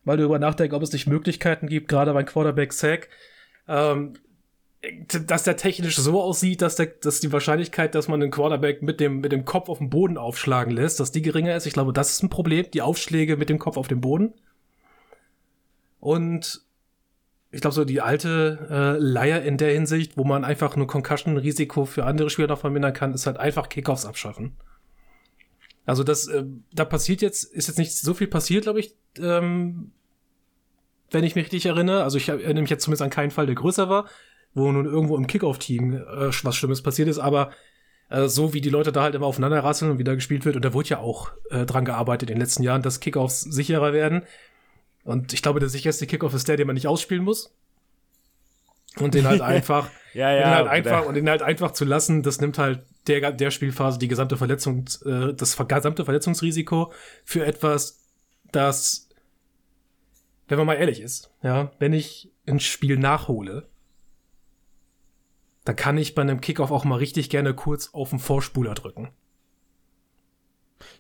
mal 0.04 0.18
darüber 0.18 0.40
nachdenken, 0.40 0.76
ob 0.76 0.84
es 0.84 0.92
nicht 0.92 1.08
Möglichkeiten 1.08 1.68
gibt, 1.68 1.88
gerade 1.88 2.14
beim 2.14 2.26
Quarterback-Sack, 2.26 3.10
ähm, 3.68 4.14
dass 5.10 5.44
der 5.44 5.58
technisch 5.58 5.98
so 5.98 6.22
aussieht, 6.22 6.62
dass, 6.62 6.76
der, 6.76 6.88
dass 6.88 7.20
die 7.20 7.32
Wahrscheinlichkeit, 7.32 7.96
dass 7.96 8.08
man 8.08 8.20
den 8.20 8.32
Quarterback 8.32 8.82
mit 8.82 9.00
dem, 9.00 9.20
mit 9.20 9.32
dem 9.32 9.44
Kopf 9.44 9.70
auf 9.70 9.80
den 9.80 9.90
Boden 9.90 10.18
aufschlagen 10.18 10.74
lässt, 10.74 11.00
dass 11.00 11.12
die 11.12 11.22
geringer 11.22 11.56
ist. 11.56 11.66
Ich 11.66 11.74
glaube, 11.74 11.94
das 11.94 12.12
ist 12.12 12.24
ein 12.24 12.30
Problem, 12.30 12.66
die 12.72 12.82
Aufschläge 12.82 13.38
mit 13.38 13.50
dem 13.50 13.60
Kopf 13.60 13.78
auf 13.78 13.88
den 13.88 14.02
Boden. 14.02 14.34
Und 16.00 16.62
ich 17.52 17.62
glaube, 17.62 17.74
so 17.74 17.86
die 17.86 18.02
alte 18.02 18.68
äh, 18.70 18.98
Leier 19.00 19.42
in 19.44 19.58
der 19.58 19.72
Hinsicht, 19.74 20.18
wo 20.18 20.24
man 20.24 20.44
einfach 20.44 20.76
nur 20.76 20.88
Concussion-Risiko 20.88 21.86
für 21.86 22.06
andere 22.06 22.30
Spieler 22.30 22.50
noch 22.50 22.60
vermindern 22.60 22.94
kann, 22.94 23.14
ist 23.14 23.26
halt 23.26 23.38
einfach 23.38 23.70
Kickoffs 23.70 24.06
abschaffen. 24.06 24.58
Also 25.86 26.04
das, 26.04 26.28
äh, 26.28 26.44
da 26.74 26.84
passiert 26.84 27.22
jetzt, 27.22 27.46
ist 27.46 27.68
jetzt 27.68 27.78
nicht 27.78 27.96
so 27.96 28.14
viel 28.14 28.28
passiert, 28.28 28.64
glaube 28.64 28.82
ich, 28.82 28.96
ähm, 29.18 29.92
wenn 31.10 31.24
ich 31.24 31.36
mich 31.36 31.46
richtig 31.46 31.66
erinnere. 31.66 32.04
Also 32.04 32.18
ich 32.18 32.28
erinnere 32.28 32.62
mich 32.62 32.70
jetzt 32.70 32.84
zumindest 32.84 33.04
an 33.04 33.10
keinen 33.10 33.32
Fall, 33.32 33.46
der 33.46 33.56
größer 33.56 33.88
war, 33.88 34.10
wo 34.54 34.70
nun 34.70 34.86
irgendwo 34.86 35.16
im 35.16 35.28
Kickoff-Team 35.28 35.94
äh, 35.94 36.32
was 36.44 36.56
Schlimmes 36.58 36.84
passiert 36.84 37.08
ist, 37.08 37.20
aber 37.20 37.52
äh, 38.10 38.28
so 38.28 38.54
wie 38.54 38.62
die 38.62 38.70
Leute 38.70 38.92
da 38.92 39.04
halt 39.04 39.16
immer 39.16 39.26
aufeinander 39.26 39.64
rasseln 39.64 39.92
und 39.92 40.00
wieder 40.00 40.16
gespielt 40.16 40.44
wird, 40.44 40.58
und 40.58 40.66
da 40.66 40.74
wurde 40.74 40.90
ja 40.90 41.00
auch 41.00 41.32
äh, 41.50 41.66
dran 41.66 41.86
gearbeitet 41.86 42.30
in 42.30 42.36
den 42.36 42.42
letzten 42.42 42.64
Jahren, 42.64 42.82
dass 42.82 43.00
Kickoffs 43.00 43.42
sicherer 43.42 43.94
werden. 43.94 44.24
Und 45.08 45.32
ich 45.32 45.42
glaube, 45.42 45.62
der 45.62 45.70
sicherste 45.70 46.06
Kickoff 46.06 46.34
ist 46.34 46.50
der, 46.50 46.58
den 46.58 46.68
man 46.68 46.74
nicht 46.74 46.88
ausspielen 46.88 47.24
muss. 47.24 47.56
Und 48.98 49.14
den 49.14 49.26
halt 49.26 49.40
einfach, 49.54 49.90
ja, 50.14 50.34
ja, 50.34 50.40
den 50.40 50.50
halt 50.50 50.68
einfach 50.68 51.06
und 51.06 51.14
den 51.14 51.30
halt 51.30 51.42
einfach 51.42 51.72
zu 51.72 51.86
lassen, 51.86 52.24
das 52.24 52.42
nimmt 52.42 52.58
halt 52.58 52.82
der, 53.08 53.32
der 53.32 53.50
Spielphase 53.50 54.00
die 54.00 54.10
gesamte 54.10 54.36
Verletzung, 54.36 54.84
äh, 55.06 55.34
das 55.34 55.56
gesamte 55.56 56.04
Verletzungsrisiko 56.04 56.92
für 57.24 57.46
etwas, 57.46 58.04
das, 58.52 59.08
wenn 60.50 60.58
man 60.58 60.68
mal 60.68 60.74
ehrlich 60.74 61.00
ist, 61.00 61.32
ja, 61.42 61.72
wenn 61.80 61.94
ich 61.94 62.30
ein 62.46 62.60
Spiel 62.60 62.98
nachhole, 62.98 63.66
dann 65.64 65.78
kann 65.78 65.98
ich 65.98 66.16
bei 66.16 66.22
einem 66.22 66.42
Kickoff 66.42 66.72
auch 66.72 66.84
mal 66.84 66.98
richtig 66.98 67.30
gerne 67.30 67.54
kurz 67.54 67.94
auf 67.94 68.10
den 68.10 68.20
Vorspuler 68.20 68.74
drücken. 68.74 69.10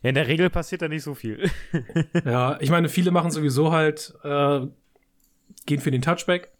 Ja, 0.01 0.09
in 0.09 0.15
der 0.15 0.27
Regel 0.27 0.49
passiert 0.49 0.81
da 0.81 0.87
nicht 0.87 1.03
so 1.03 1.15
viel. 1.15 1.49
ja, 2.25 2.57
ich 2.59 2.69
meine, 2.69 2.89
viele 2.89 3.11
machen 3.11 3.31
sowieso 3.31 3.71
halt, 3.71 4.13
äh, 4.23 4.61
gehen 5.65 5.81
für 5.81 5.91
den 5.91 6.01
Touchback. 6.01 6.51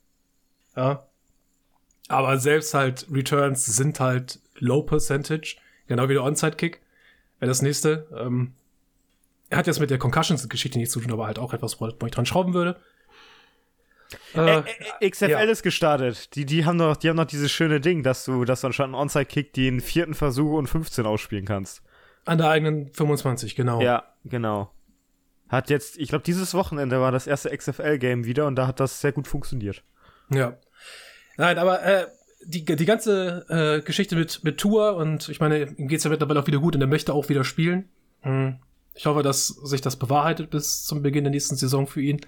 Ja. 0.76 1.08
Aber 2.10 2.38
selbst 2.38 2.74
halt 2.74 3.08
Returns 3.12 3.66
sind 3.66 4.00
halt 4.00 4.40
Low 4.60 4.82
Percentage, 4.82 5.58
genau 5.88 6.08
wie 6.10 6.14
der 6.14 6.24
Onside-Kick. 6.24 6.82
Wäre 7.40 7.50
das 7.50 7.62
nächste. 7.62 8.08
Ähm, 8.16 8.54
er 9.50 9.60
hat 9.60 9.68
jetzt 9.68 9.80
mit 9.80 9.90
der 9.90 9.98
Concussions-Geschichte 9.98 10.78
nichts 10.78 10.94
zu 10.94 11.00
tun, 11.00 11.12
aber 11.12 11.28
halt 11.28 11.40
auch 11.40 11.54
etwas, 11.54 11.80
wo 11.80 11.88
ich 11.88 12.12
dran 12.12 12.26
schrauben 12.26 12.54
würde. 12.54 12.80
Äh, 14.34 14.64
äh, 15.00 15.10
XFL 15.10 15.30
ja. 15.30 15.40
ist 15.42 15.64
gestartet. 15.64 16.36
Die, 16.36 16.46
die 16.46 16.66
haben 16.66 16.78
noch, 16.78 16.96
die 16.96 17.10
haben 17.10 17.18
noch 17.18 17.26
dieses 17.26 17.52
schöne 17.52 17.82
Ding, 17.82 18.04
dass 18.04 18.26
du, 18.26 18.46
dass 18.46 18.62
du 18.62 18.68
anstatt 18.68 18.86
einen 18.86 18.96
Onside-Kick 18.96 19.54
den 19.54 19.82
vierten 19.82 20.14
Versuch 20.14 20.54
und 20.54 20.68
15 20.68 21.06
ausspielen 21.06 21.46
kannst. 21.46 21.82
An 22.28 22.38
der 22.38 22.50
eigenen 22.50 22.94
25, 22.94 23.56
genau. 23.56 23.82
Ja, 23.82 24.04
genau. 24.26 24.70
Hat 25.48 25.70
jetzt, 25.70 25.98
ich 25.98 26.10
glaube, 26.10 26.26
dieses 26.26 26.54
Wochenende 26.54 27.00
war 27.00 27.14
das 27.14 27.26
erste 27.26 27.56
XFL-Game 27.56 28.26
wieder 28.26 28.48
und 28.48 28.58
da 28.58 28.68
hat 28.68 28.82
das 28.82 29.00
sehr 29.00 29.14
gut 29.14 29.30
funktioniert. 29.30 29.82
Ja. 30.30 30.58
Nein, 31.38 31.58
aber 31.58 31.84
äh, 31.84 32.08
die, 32.44 32.66
die 32.66 32.86
ganze 32.86 33.46
äh, 33.48 33.82
Geschichte 33.82 34.18
mit, 34.18 34.44
mit 34.44 34.58
Tour 34.58 34.98
und 34.98 35.30
ich 35.30 35.40
meine, 35.40 35.64
ihm 35.64 35.88
geht's 35.88 36.04
ja 36.04 36.10
mittlerweile 36.10 36.42
auch 36.42 36.48
wieder 36.48 36.60
gut 36.60 36.76
und 36.76 36.82
er 36.82 36.88
möchte 36.88 37.14
auch 37.14 37.30
wieder 37.30 37.46
spielen. 37.46 37.88
Hm. 38.22 38.58
Ich 38.94 39.06
hoffe, 39.06 39.24
dass 39.24 39.48
sich 39.48 39.80
das 39.80 39.96
bewahrheitet 39.96 40.50
bis 40.50 40.84
zum 40.84 41.02
Beginn 41.02 41.24
der 41.24 41.32
nächsten 41.32 41.56
Saison 41.56 41.88
für 41.88 42.02
ihn. 42.02 42.20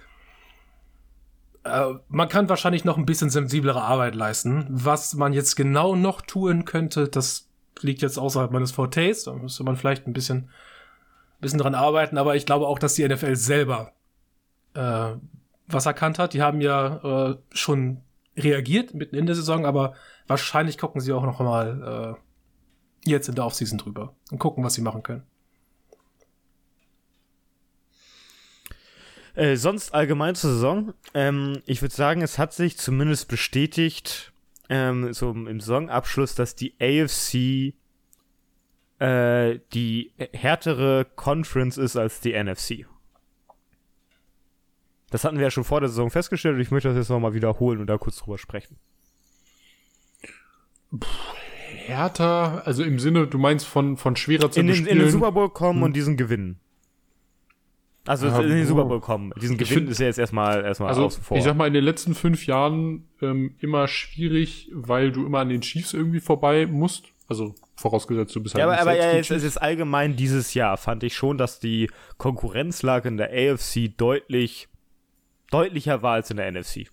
Äh, 1.64 1.94
man 2.08 2.28
kann 2.30 2.48
wahrscheinlich 2.48 2.86
noch 2.86 2.96
ein 2.96 3.04
bisschen 3.04 3.28
sensiblere 3.28 3.82
Arbeit 3.82 4.14
leisten. 4.14 4.64
Was 4.70 5.12
man 5.12 5.34
jetzt 5.34 5.56
genau 5.56 5.94
noch 5.94 6.22
tun 6.22 6.64
könnte, 6.64 7.06
das 7.08 7.49
liegt 7.82 8.02
jetzt 8.02 8.18
außerhalb 8.18 8.50
meines 8.50 8.72
Fortes. 8.72 9.24
Da 9.24 9.32
müsste 9.32 9.64
man 9.64 9.76
vielleicht 9.76 10.06
ein 10.06 10.12
bisschen, 10.12 10.50
bisschen 11.40 11.58
dran 11.58 11.74
arbeiten. 11.74 12.18
Aber 12.18 12.36
ich 12.36 12.46
glaube 12.46 12.66
auch, 12.66 12.78
dass 12.78 12.94
die 12.94 13.06
NFL 13.06 13.36
selber 13.36 13.92
äh, 14.74 15.12
was 15.66 15.86
erkannt 15.86 16.18
hat. 16.18 16.34
Die 16.34 16.42
haben 16.42 16.60
ja 16.60 17.30
äh, 17.30 17.36
schon 17.52 18.02
reagiert 18.36 18.94
mitten 18.94 19.16
in 19.16 19.26
der 19.26 19.34
Saison, 19.34 19.66
aber 19.66 19.94
wahrscheinlich 20.26 20.78
gucken 20.78 21.00
sie 21.00 21.12
auch 21.12 21.24
noch 21.24 21.40
mal 21.40 22.16
äh, 22.16 23.10
jetzt 23.10 23.28
in 23.28 23.34
der 23.34 23.44
Offseason 23.44 23.78
drüber 23.78 24.14
und 24.30 24.38
gucken, 24.38 24.64
was 24.64 24.74
sie 24.74 24.82
machen 24.82 25.02
können. 25.02 25.22
Äh, 29.34 29.56
sonst 29.56 29.94
allgemein 29.94 30.34
zur 30.34 30.50
Saison. 30.50 30.92
Ähm, 31.14 31.62
ich 31.66 31.82
würde 31.82 31.94
sagen, 31.94 32.22
es 32.22 32.38
hat 32.38 32.52
sich 32.52 32.78
zumindest 32.78 33.28
bestätigt, 33.28 34.29
ähm, 34.70 35.12
so 35.12 35.32
im 35.32 35.60
Saisonabschluss, 35.60 36.34
dass 36.36 36.54
die 36.54 36.74
AFC 36.80 37.74
äh, 39.00 39.58
die 39.74 40.12
härtere 40.32 41.06
Conference 41.16 41.76
ist 41.76 41.96
als 41.96 42.20
die 42.20 42.40
NFC. 42.40 42.86
Das 45.10 45.24
hatten 45.24 45.38
wir 45.38 45.44
ja 45.44 45.50
schon 45.50 45.64
vor 45.64 45.80
der 45.80 45.88
Saison 45.88 46.08
festgestellt 46.08 46.54
und 46.54 46.60
ich 46.60 46.70
möchte 46.70 46.88
das 46.88 46.96
jetzt 46.96 47.08
nochmal 47.08 47.34
wiederholen 47.34 47.80
und 47.80 47.88
da 47.88 47.98
kurz 47.98 48.18
drüber 48.18 48.38
sprechen. 48.38 48.76
Härter, 51.86 52.64
also 52.64 52.84
im 52.84 53.00
Sinne, 53.00 53.26
du 53.26 53.38
meinst 53.38 53.66
von, 53.66 53.96
von 53.96 54.14
schwerer 54.14 54.52
zu 54.52 54.60
in 54.60 54.68
den, 54.68 54.86
in 54.86 54.98
den 54.98 55.10
Super 55.10 55.32
Bowl 55.32 55.50
kommen 55.50 55.80
hm. 55.80 55.84
und 55.84 55.96
diesen 55.96 56.16
gewinnen. 56.16 56.60
Also 58.10 58.26
ja, 58.26 58.40
in 58.40 58.48
den 58.48 58.66
Super 58.66 58.86
Bowl 58.86 59.00
kommen. 59.00 59.32
Diesen 59.40 59.56
Gewinn 59.56 59.78
find, 59.78 59.88
ist 59.88 60.00
ja 60.00 60.06
jetzt 60.06 60.18
erstmal 60.18 60.64
erstmal 60.64 60.88
also, 60.88 61.04
außen 61.04 61.22
vor. 61.22 61.36
Ich 61.36 61.44
sag 61.44 61.56
mal, 61.56 61.68
in 61.68 61.74
den 61.74 61.84
letzten 61.84 62.16
fünf 62.16 62.44
Jahren 62.44 63.06
ähm, 63.22 63.54
immer 63.60 63.86
schwierig, 63.86 64.68
weil 64.72 65.12
du 65.12 65.24
immer 65.24 65.38
an 65.38 65.48
den 65.48 65.60
Chiefs 65.60 65.94
irgendwie 65.94 66.18
vorbei 66.18 66.66
musst. 66.66 67.04
Also 67.28 67.54
vorausgesetzt, 67.76 68.34
du 68.34 68.42
bist 68.42 68.56
halt. 68.56 68.62
Ja, 68.62 68.68
aber, 68.68 68.80
aber 68.80 68.96
ja, 68.96 69.12
es, 69.12 69.30
es 69.30 69.44
ist 69.44 69.58
allgemein 69.58 70.16
dieses 70.16 70.54
Jahr, 70.54 70.76
fand 70.76 71.04
ich 71.04 71.14
schon, 71.14 71.38
dass 71.38 71.60
die 71.60 71.88
Konkurrenzlage 72.18 73.06
in 73.06 73.16
der 73.16 73.30
AFC 73.30 73.96
deutlich 73.96 74.66
deutlicher 75.52 76.02
war 76.02 76.14
als 76.14 76.32
in 76.32 76.38
der 76.38 76.50
NFC. 76.50 76.88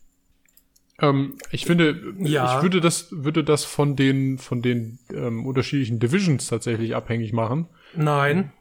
Ähm, 1.01 1.39
ich 1.49 1.65
finde, 1.65 2.13
ja. 2.19 2.57
ich 2.57 2.61
würde 2.61 2.79
das, 2.79 3.07
würde 3.09 3.43
das 3.43 3.65
von 3.65 3.95
den, 3.95 4.37
von 4.37 4.61
den 4.61 4.99
ähm, 5.11 5.47
unterschiedlichen 5.47 5.97
Divisions 5.97 6.45
tatsächlich 6.45 6.95
abhängig 6.95 7.33
machen. 7.33 7.65
Nein. 7.95 8.51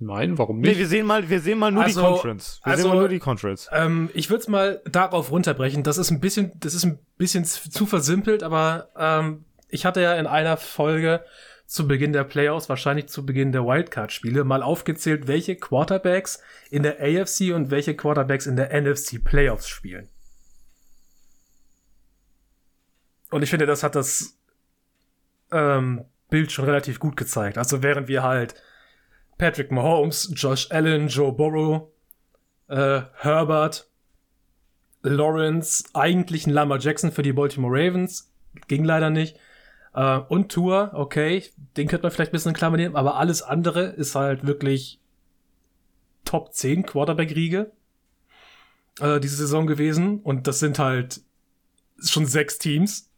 Nein, 0.00 0.38
warum 0.38 0.60
nicht? 0.60 0.72
Nee, 0.72 0.78
wir 0.78 0.86
sehen 0.86 1.06
mal, 1.06 1.28
wir 1.28 1.40
sehen 1.40 1.58
mal 1.58 1.72
nur 1.72 1.82
also, 1.82 2.00
die 2.00 2.06
Conference. 2.06 2.60
Wir 2.62 2.72
also, 2.72 2.82
sehen 2.82 2.92
mal 2.92 2.98
nur 3.00 3.08
die 3.08 3.18
Conference. 3.18 3.68
Ähm, 3.72 4.10
ich 4.14 4.30
würde 4.30 4.42
es 4.42 4.48
mal 4.48 4.80
darauf 4.90 5.32
runterbrechen. 5.32 5.82
Das 5.82 5.98
ist 5.98 6.10
ein 6.10 6.20
bisschen, 6.20 6.52
das 6.60 6.74
ist 6.74 6.84
ein 6.84 7.00
bisschen 7.16 7.44
zu 7.44 7.84
versimpelt, 7.84 8.44
aber 8.44 8.90
ähm, 8.96 9.44
ich 9.68 9.84
hatte 9.84 10.00
ja 10.00 10.14
in 10.14 10.26
einer 10.26 10.56
Folge 10.56 11.24
zu 11.66 11.86
Beginn 11.86 12.12
der 12.12 12.24
Playoffs, 12.24 12.68
wahrscheinlich 12.68 13.08
zu 13.08 13.26
Beginn 13.26 13.52
der 13.52 13.64
Wildcard-Spiele, 13.64 14.44
mal 14.44 14.62
aufgezählt, 14.62 15.26
welche 15.26 15.56
Quarterbacks 15.56 16.40
in 16.70 16.82
der 16.82 16.98
AFC 17.00 17.52
und 17.54 17.70
welche 17.70 17.94
Quarterbacks 17.94 18.46
in 18.46 18.56
der 18.56 18.72
NFC 18.80 19.22
Playoffs 19.22 19.68
spielen. 19.68 20.08
Und 23.30 23.42
ich 23.42 23.50
finde, 23.50 23.66
das 23.66 23.82
hat 23.82 23.96
das 23.96 24.38
ähm, 25.50 26.04
Bild 26.30 26.52
schon 26.52 26.64
relativ 26.64 27.00
gut 27.00 27.16
gezeigt. 27.16 27.58
Also 27.58 27.82
während 27.82 28.08
wir 28.08 28.22
halt 28.22 28.54
Patrick 29.38 29.70
Mahomes, 29.70 30.32
Josh 30.34 30.70
Allen, 30.70 31.08
Joe 31.08 31.32
Burrow, 31.32 31.88
äh, 32.66 33.02
Herbert, 33.14 33.88
Lawrence, 35.02 35.84
eigentlich 35.94 36.46
ein 36.46 36.52
Lama 36.52 36.76
Jackson 36.78 37.12
für 37.12 37.22
die 37.22 37.32
Baltimore 37.32 37.72
Ravens, 37.72 38.32
ging 38.66 38.84
leider 38.84 39.10
nicht. 39.10 39.38
Äh, 39.94 40.18
und 40.18 40.50
Tour, 40.50 40.90
okay, 40.92 41.44
den 41.76 41.86
könnte 41.86 42.02
man 42.02 42.10
vielleicht 42.10 42.32
ein 42.32 42.32
bisschen 42.32 42.50
in 42.50 42.56
Klammer 42.56 42.76
nehmen, 42.76 42.96
aber 42.96 43.16
alles 43.16 43.42
andere 43.42 43.84
ist 43.84 44.14
halt 44.14 44.46
wirklich 44.46 45.00
Top 46.24 46.52
10 46.52 46.84
Quarterback-Riege 46.84 47.72
äh, 49.00 49.20
diese 49.20 49.36
Saison 49.36 49.66
gewesen. 49.66 50.20
Und 50.20 50.46
das 50.46 50.58
sind 50.58 50.78
halt 50.78 51.22
schon 52.00 52.26
sechs 52.26 52.58
Teams. 52.58 53.10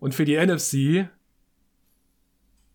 Und 0.00 0.14
für 0.14 0.24
die 0.24 0.36
NFC, 0.36 1.08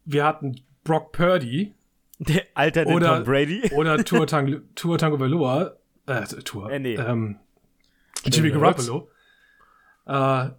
wir 0.05 0.23
hatten 0.23 0.61
Brock 0.87 1.11
Purdy. 1.11 1.73
Der 2.19 2.43
Alter 2.55 2.87
oder, 2.87 3.17
Tom 3.17 3.25
Brady. 3.25 3.69
Oder 3.75 4.03
Tour, 4.03 4.25
Tang, 4.27 4.61
Tour 4.73 4.97
Tango 4.97 5.19
Veloa. 5.19 5.75
Äh, 6.07 6.25
Tour. 6.25 6.71
Äh, 6.71 6.79
nee. 6.79 6.95
Ähm, 6.95 7.37
Jimmy 8.23 8.49
Garoppolo. 8.49 9.09
Äh, 10.05 10.49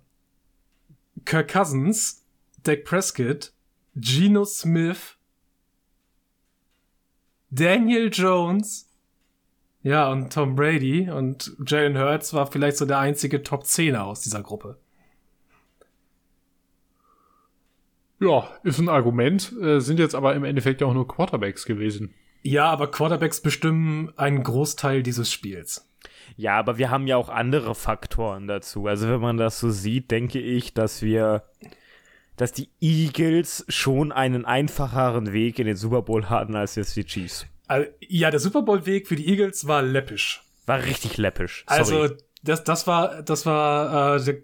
Kirk 1.25 1.49
Cousins, 1.53 2.25
Dak 2.63 2.85
Prescott, 2.85 3.53
Geno 3.97 4.45
Smith, 4.45 5.17
Daniel 7.51 8.11
Jones, 8.13 8.89
ja, 9.83 10.11
und 10.11 10.33
Tom 10.33 10.55
Brady 10.55 11.11
und 11.11 11.57
Jalen 11.67 11.99
Hurts 11.99 12.35
war 12.35 12.47
vielleicht 12.47 12.77
so 12.77 12.85
der 12.85 12.99
einzige 12.99 13.43
Top 13.43 13.65
10er 13.65 14.01
aus 14.01 14.21
dieser 14.21 14.43
Gruppe. 14.43 14.79
Ja, 18.21 18.49
ist 18.65 18.79
ein 18.79 18.89
Argument, 18.89 19.53
äh, 19.61 19.81
sind 19.81 19.99
jetzt 19.99 20.15
aber 20.15 20.35
im 20.35 20.45
Endeffekt 20.45 20.81
ja 20.81 20.87
auch 20.87 20.95
nur 20.95 21.07
Quarterbacks 21.07 21.65
gewesen. 21.65 22.15
Ja, 22.43 22.67
aber 22.67 22.91
Quarterbacks 22.91 23.41
bestimmen 23.41 24.13
einen 24.17 24.43
Großteil 24.43 25.03
dieses 25.03 25.33
Spiels. 25.33 25.89
Ja, 26.37 26.59
aber 26.59 26.79
wir 26.79 26.91
haben 26.91 27.07
ja 27.07 27.17
auch 27.17 27.29
andere 27.29 27.75
Faktoren 27.75 28.47
dazu. 28.47 28.87
Also 28.87 29.09
wenn 29.09 29.21
man 29.21 29.37
das 29.37 29.61
so 29.61 29.71
sieht, 29.71 30.11
denke 30.11 30.41
ich, 30.41 30.75
dass 30.75 31.03
wir, 31.03 31.45
dass 32.37 32.53
die 32.53 32.69
Eagles 32.81 33.65
schon 33.69 34.13
einen 34.13 34.45
einfacheren 34.45 35.33
Weg 35.33 35.59
in 35.59 35.67
den 35.67 35.77
Super 35.77 36.03
Bowl 36.03 36.29
hatten 36.29 36.55
als 36.55 36.75
jetzt 36.77 36.97
die 36.97 37.05
Chiefs. 37.05 37.47
Also, 37.67 37.89
ja, 38.01 38.31
der 38.31 38.41
Super 38.41 38.63
Bowl 38.63 38.87
Weg 38.87 39.09
für 39.09 39.17
die 39.17 39.29
Eagles 39.29 39.67
war 39.67 39.83
läppisch. 39.83 40.43
War 40.67 40.83
richtig 40.85 41.17
läppisch. 41.17 41.65
Sorry. 41.69 41.79
Also 41.79 42.15
das, 42.43 42.65
das 42.65 42.87
war, 42.87 43.23
das 43.23 43.47
war 43.47 44.17
äh, 44.17 44.25
der, 44.25 44.37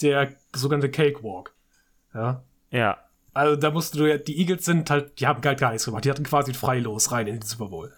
der 0.00 0.34
sogenannte 0.54 0.90
Cakewalk. 0.90 1.54
Ja. 2.14 2.42
Ja. 2.70 2.98
Also 3.34 3.56
da 3.56 3.70
musst 3.70 3.94
du 3.94 4.06
ja, 4.06 4.18
die 4.18 4.38
Eagles 4.38 4.64
sind 4.64 4.90
halt, 4.90 5.20
die 5.20 5.26
haben 5.26 5.42
halt 5.44 5.60
gar 5.60 5.70
nichts 5.70 5.84
gemacht. 5.84 6.04
Die 6.04 6.10
hatten 6.10 6.24
quasi 6.24 6.54
Freilos 6.54 7.12
rein 7.12 7.26
in 7.26 7.34
den 7.36 7.42
Super 7.42 7.66
Bowl. 7.66 7.92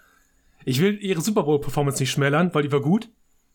Ich 0.64 0.80
will 0.80 0.98
ihre 1.00 1.20
Super 1.20 1.44
Bowl-Performance 1.44 2.02
nicht 2.02 2.10
schmälern, 2.10 2.52
weil 2.52 2.62
die 2.62 2.72
war 2.72 2.80
gut. 2.80 3.08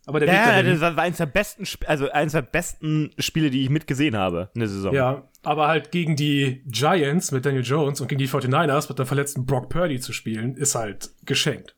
Aber 0.07 0.19
der 0.19 0.31
ja, 0.31 0.63
Weg 0.63 0.79
das 0.79 0.95
war 0.95 1.03
eines 1.03 1.17
der 1.17 1.25
besten, 1.25 1.65
also 1.87 2.11
eines 2.11 2.33
der 2.33 2.43
besten 2.43 3.11
Spiele, 3.17 3.49
die 3.49 3.63
ich 3.63 3.69
mitgesehen 3.69 4.15
habe 4.15 4.49
in 4.53 4.59
der 4.59 4.69
Saison. 4.69 4.93
Ja, 4.93 5.27
aber 5.43 5.67
halt 5.67 5.91
gegen 5.91 6.15
die 6.15 6.61
Giants 6.67 7.31
mit 7.31 7.45
Daniel 7.45 7.63
Jones 7.63 8.01
und 8.01 8.07
gegen 8.07 8.19
die 8.19 8.27
49ers 8.27 8.87
mit 8.89 8.99
der 8.99 9.05
verletzten 9.05 9.45
Brock 9.45 9.69
Purdy 9.69 9.99
zu 9.99 10.13
spielen, 10.13 10.55
ist 10.55 10.75
halt 10.75 11.09
geschenkt. 11.25 11.75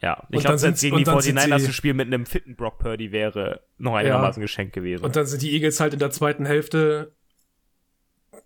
Ja, 0.00 0.26
ich 0.30 0.40
glaube, 0.40 0.60
jetzt 0.60 0.80
gegen 0.80 0.96
die 0.96 1.04
49ers 1.04 1.64
zu 1.64 1.72
spielen 1.72 1.96
mit 1.96 2.06
einem 2.06 2.24
fitten 2.24 2.56
Brock 2.56 2.78
Purdy 2.78 3.12
wäre 3.12 3.60
noch 3.78 3.94
einigermaßen 3.94 4.40
ja. 4.40 4.44
geschenkt 4.44 4.72
gewesen. 4.72 5.04
Und 5.04 5.16
dann 5.16 5.26
sind 5.26 5.42
die 5.42 5.52
Eagles 5.52 5.80
halt 5.80 5.92
in 5.92 5.98
der 5.98 6.10
zweiten 6.10 6.46
Hälfte 6.46 7.12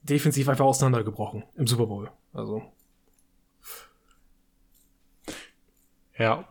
defensiv 0.05 0.49
einfach 0.49 0.65
auseinandergebrochen 0.65 1.45
im 1.57 1.67
Super 1.67 1.87
Bowl. 1.87 2.11
Also. 2.33 2.63
Ja. 6.19 6.45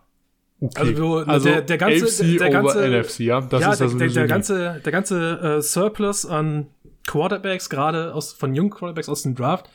Okay. 0.60 0.80
Also, 0.80 1.18
also 1.18 1.50
der, 1.50 1.62
der 1.62 1.78
ganze, 1.78 2.06
AFC 2.06 2.38
der 2.38 2.50
ganze, 2.50 2.88
NFC, 2.88 3.20
ja, 3.20 3.42
das 3.42 3.62
ja, 3.62 3.72
ist 3.72 3.80
der, 3.80 3.88
der, 3.90 4.08
der 4.08 4.28
ganze, 4.28 4.82
der 4.84 4.92
ganze 4.92 5.40
äh, 5.58 5.62
Surplus 5.62 6.26
an 6.26 6.68
Quarterbacks, 7.06 7.70
gerade 7.70 8.14
aus 8.14 8.32
von 8.32 8.56
jungen 8.56 8.70
Quarterbacks 8.70 9.10
aus 9.10 9.24
dem 9.24 9.36
Draft, 9.36 9.70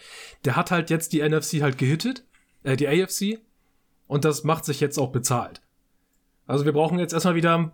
der 0.47 0.57
hat 0.57 0.71
halt 0.71 0.89
jetzt 0.89 1.13
die 1.13 1.21
NFC 1.21 1.61
halt 1.61 1.77
gehittet, 1.77 2.25
äh, 2.63 2.77
die 2.77 2.89
AFC, 2.89 3.41
und 4.07 4.25
das 4.25 4.45
macht 4.45 4.65
sich 4.65 4.81
jetzt 4.81 4.99
auch 4.99 5.13
bezahlt. 5.13 5.61
Also 6.47 6.65
wir 6.65 6.73
brauchen 6.73 6.99
jetzt 6.99 7.13
erstmal 7.13 7.35
wieder 7.35 7.73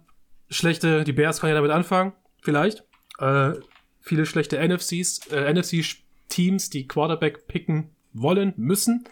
schlechte, 0.50 1.04
die 1.04 1.12
Bears 1.12 1.40
können 1.40 1.50
ja 1.50 1.54
damit 1.54 1.70
anfangen, 1.70 2.12
vielleicht. 2.42 2.84
Äh, 3.20 3.52
viele 4.04 4.26
schlechte 4.26 4.56
NFCs, 4.58 5.26
äh, 5.28 5.52
NFC-Teams, 5.52 6.68
die 6.68 6.86
Quarterback 6.86 7.48
picken 7.48 7.90
wollen, 8.12 8.52
müssen 8.56 9.04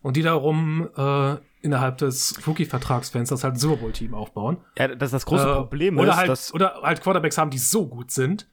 und 0.00 0.16
die 0.16 0.22
darum 0.22 0.88
äh, 0.96 1.36
innerhalb 1.60 1.98
des 1.98 2.46
Rookie-Vertragsfensters 2.46 3.44
halt 3.44 3.54
ein 3.54 3.58
Super 3.58 3.76
Bowl-Team 3.76 4.14
aufbauen. 4.14 4.56
Ja, 4.78 4.88
das 4.88 5.08
ist 5.08 5.12
das 5.12 5.26
große 5.26 5.48
äh, 5.48 5.54
Problem 5.54 5.98
oder 5.98 6.12
ist, 6.12 6.16
halt, 6.16 6.28
dass 6.30 6.54
oder 6.54 6.80
halt 6.82 7.02
Quarterbacks 7.02 7.36
haben, 7.36 7.50
die 7.50 7.58
so 7.58 7.86
gut 7.86 8.10
sind, 8.10 8.48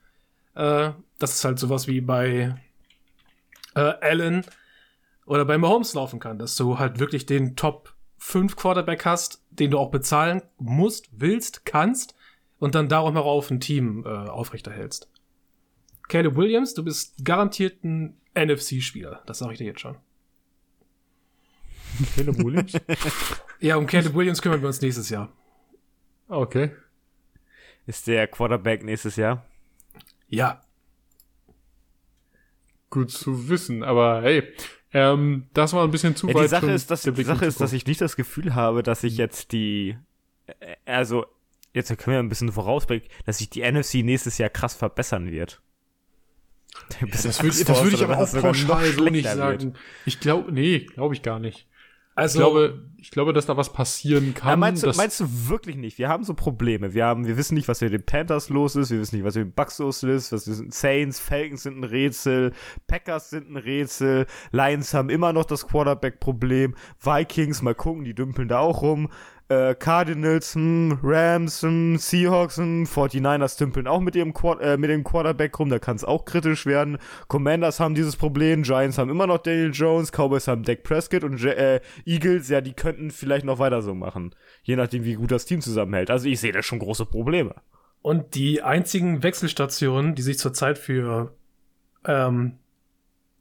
äh, 0.53 0.91
dass 1.17 1.36
es 1.36 1.45
halt 1.45 1.57
sowas 1.57 1.88
wie 1.88 2.01
bei 2.01 2.55
äh, 3.75 3.79
Allen 3.79 4.45
oder 5.25 5.45
bei 5.45 5.57
Mahomes 5.57 5.93
laufen 5.93 6.19
kann, 6.19 6.39
dass 6.39 6.57
du 6.57 6.77
halt 6.77 7.00
wirklich 7.00 7.25
den 7.25 7.55
Top 7.55 7.93
5 8.17 8.57
Quarterback 8.57 9.05
hast, 9.05 9.41
den 9.50 9.71
du 9.71 9.79
auch 9.79 9.91
bezahlen 9.91 10.41
musst, 10.57 11.07
willst, 11.13 11.65
kannst 11.65 12.15
und 12.59 12.75
dann 12.75 12.89
darum 12.89 13.13
herauf 13.13 13.50
ein 13.50 13.62
Team 13.62 14.03
äh, 14.05 14.09
aufrechterhältst. 14.09 15.09
Caleb 16.10 16.36
Williams, 16.36 16.74
du 16.74 16.84
bist 16.84 17.24
garantiert 17.24 17.84
ein 17.84 18.18
NFC-Spieler. 18.36 19.22
Das 19.25 19.39
sage 19.39 19.54
ich 19.54 19.60
dir 19.60 19.68
jetzt 19.68 19.80
schon. 19.80 19.96
Caleb 22.16 22.38
Williams? 22.44 22.74
ja, 23.60 23.78
um 23.78 23.86
Caleb 23.86 24.13
Williams 24.16 24.42
kümmern 24.42 24.60
wir 24.62 24.68
uns 24.68 24.82
nächstes 24.82 25.10
Jahr. 25.10 25.32
Okay. 26.28 26.72
Ist 27.86 28.08
der 28.08 28.28
Quarterback 28.28 28.84
nächstes 28.84 29.16
Jahr? 29.16 29.46
Ja. 30.28 30.62
Gut 32.89 33.12
zu 33.12 33.48
wissen, 33.50 33.84
aber 33.84 34.24
hey, 34.24 34.51
ähm, 34.94 35.48
das 35.54 35.74
war 35.74 35.84
ein 35.84 35.92
bisschen 35.92 36.16
zu 36.16 36.28
ja, 36.28 36.34
weit. 36.34 36.46
Die 36.46 36.48
Sache 36.48 36.72
ist, 36.72 36.89
dass, 36.89 37.04
die 37.04 37.24
Sache 37.24 37.46
ist, 37.46 37.62
dass 37.62 37.74
ich 37.74 37.86
nicht 37.86 38.01
das 38.01 38.16
Gefühl 38.16 38.56
habe, 38.56 38.82
dass 38.82 39.04
ich 39.04 39.16
jetzt 39.18 39.51
die, 39.51 39.96
äh, 40.48 40.75
also, 40.86 41.28
jetzt 41.74 41.96
können 42.00 42.16
wir 42.16 42.20
ein 42.20 42.30
bisschen 42.30 42.51
vorausblicken, 42.51 43.10
dass 43.25 43.38
sich 43.38 43.51
die 43.51 43.62
NFC 43.62 43.96
nächstes 43.96 44.39
Jahr 44.39 44.50
krass 44.50 44.74
verbessern 44.74 45.30
wird. 45.30 45.62
Ja, 47.01 47.07
das 47.07 47.43
würde 47.43 47.55
würd 47.83 47.93
ich 47.93 48.03
aber 48.03 48.17
auch 48.17 48.31
pauschal 48.31 48.86
so 48.88 49.05
nicht 49.05 49.27
sagen. 49.27 49.74
Wird. 49.74 49.77
Ich 50.05 50.19
glaube, 50.19 50.51
nee, 50.51 50.79
glaube 50.79 51.13
ich 51.13 51.21
gar 51.21 51.39
nicht. 51.39 51.67
Also, 52.19 52.39
ich 52.39 52.43
glaube, 52.43 52.83
ich 52.98 53.12
glaube, 53.12 53.33
dass 53.33 53.45
da 53.45 53.55
was 53.55 53.71
passieren 53.71 54.33
kann. 54.33 54.50
Ja, 54.50 54.55
meinst, 54.57 54.83
du, 54.83 54.91
meinst 54.91 55.21
du 55.21 55.25
wirklich 55.48 55.77
nicht? 55.77 55.98
Wir 55.98 56.09
haben 56.09 56.25
so 56.25 56.33
Probleme. 56.33 56.93
Wir 56.93 57.05
haben, 57.05 57.25
wir 57.25 57.38
wissen 57.38 57.55
nicht, 57.55 57.69
was 57.69 57.79
mit 57.79 57.93
den 57.93 58.05
Panthers 58.05 58.50
los 58.50 58.75
ist. 58.75 58.91
Wir 58.91 59.00
wissen 59.00 59.15
nicht, 59.15 59.25
was 59.25 59.36
mit 59.36 59.45
den 59.45 59.53
Bucks 59.53 59.79
los 59.79 60.03
ist. 60.03 60.33
Was 60.33 60.43
sind 60.43 60.74
Saints, 60.74 61.19
Falcons 61.19 61.63
sind 61.63 61.79
ein 61.79 61.86
Rätsel. 61.86 62.51
Packers 62.88 63.29
sind 63.29 63.50
ein 63.50 63.55
Rätsel. 63.55 64.25
Lions 64.51 64.93
haben 64.93 65.09
immer 65.09 65.31
noch 65.31 65.45
das 65.45 65.65
Quarterback-Problem. 65.67 66.75
Vikings, 67.01 67.62
mal 67.62 67.75
gucken, 67.75 68.03
die 68.03 68.13
dümpeln 68.13 68.50
da 68.50 68.59
auch 68.59 68.81
rum 68.81 69.09
äh, 69.50 69.75
Cardinals, 69.75 70.53
hm, 70.53 71.00
Rams, 71.03 71.63
hm, 71.63 71.98
Seahawks, 71.98 72.58
hm, 72.58 72.86
49ers 72.86 73.58
tümpeln 73.58 73.88
auch 73.88 74.00
mit, 74.00 74.15
ihrem 74.15 74.34
Quad 74.34 74.62
äh, 74.62 74.77
mit 74.77 74.89
dem 74.89 75.03
Quarterback 75.03 75.58
rum, 75.60 75.70
da 75.70 75.79
kann 75.79 75.96
es 75.96 76.06
auch 76.06 76.25
kritisch 76.25 76.65
werden. 76.65 77.00
Commanders 77.27 77.79
haben 77.79 77.96
dieses 77.96 78.15
Problem, 78.15 78.63
Giants 78.63 78.98
haben 78.98 79.10
immer 79.10 79.27
noch 79.27 79.39
Daniel 79.39 79.72
Jones, 79.74 80.12
Cowboys 80.12 80.48
haben 80.48 80.63
Dak 80.63 80.84
Prescott 80.84 81.24
und 81.24 81.44
äh, 81.44 81.82
Eagles, 82.06 82.50
ja, 82.50 82.62
die 82.62 82.74
könnten 82.74 83.12
vielleicht 83.12 83.46
noch 83.46 83.60
weiter 83.60 83.82
so 83.82 83.96
machen. 83.96 84.36
Je 84.63 84.75
nachdem, 84.75 85.03
wie 85.03 85.15
gut 85.15 85.32
das 85.32 85.46
Team 85.46 85.62
zusammenhält. 85.62 86.12
Also 86.12 86.29
ich 86.29 86.39
sehe 86.39 86.51
da 86.51 86.62
schon 86.62 86.79
große 86.79 87.06
Probleme. 87.06 87.56
Und 88.01 88.36
die 88.36 88.62
einzigen 88.62 89.24
Wechselstationen, 89.24 90.15
die 90.15 90.22
sich 90.22 90.38
zurzeit 90.38 90.77
für 90.77 91.36
ähm, 92.06 92.53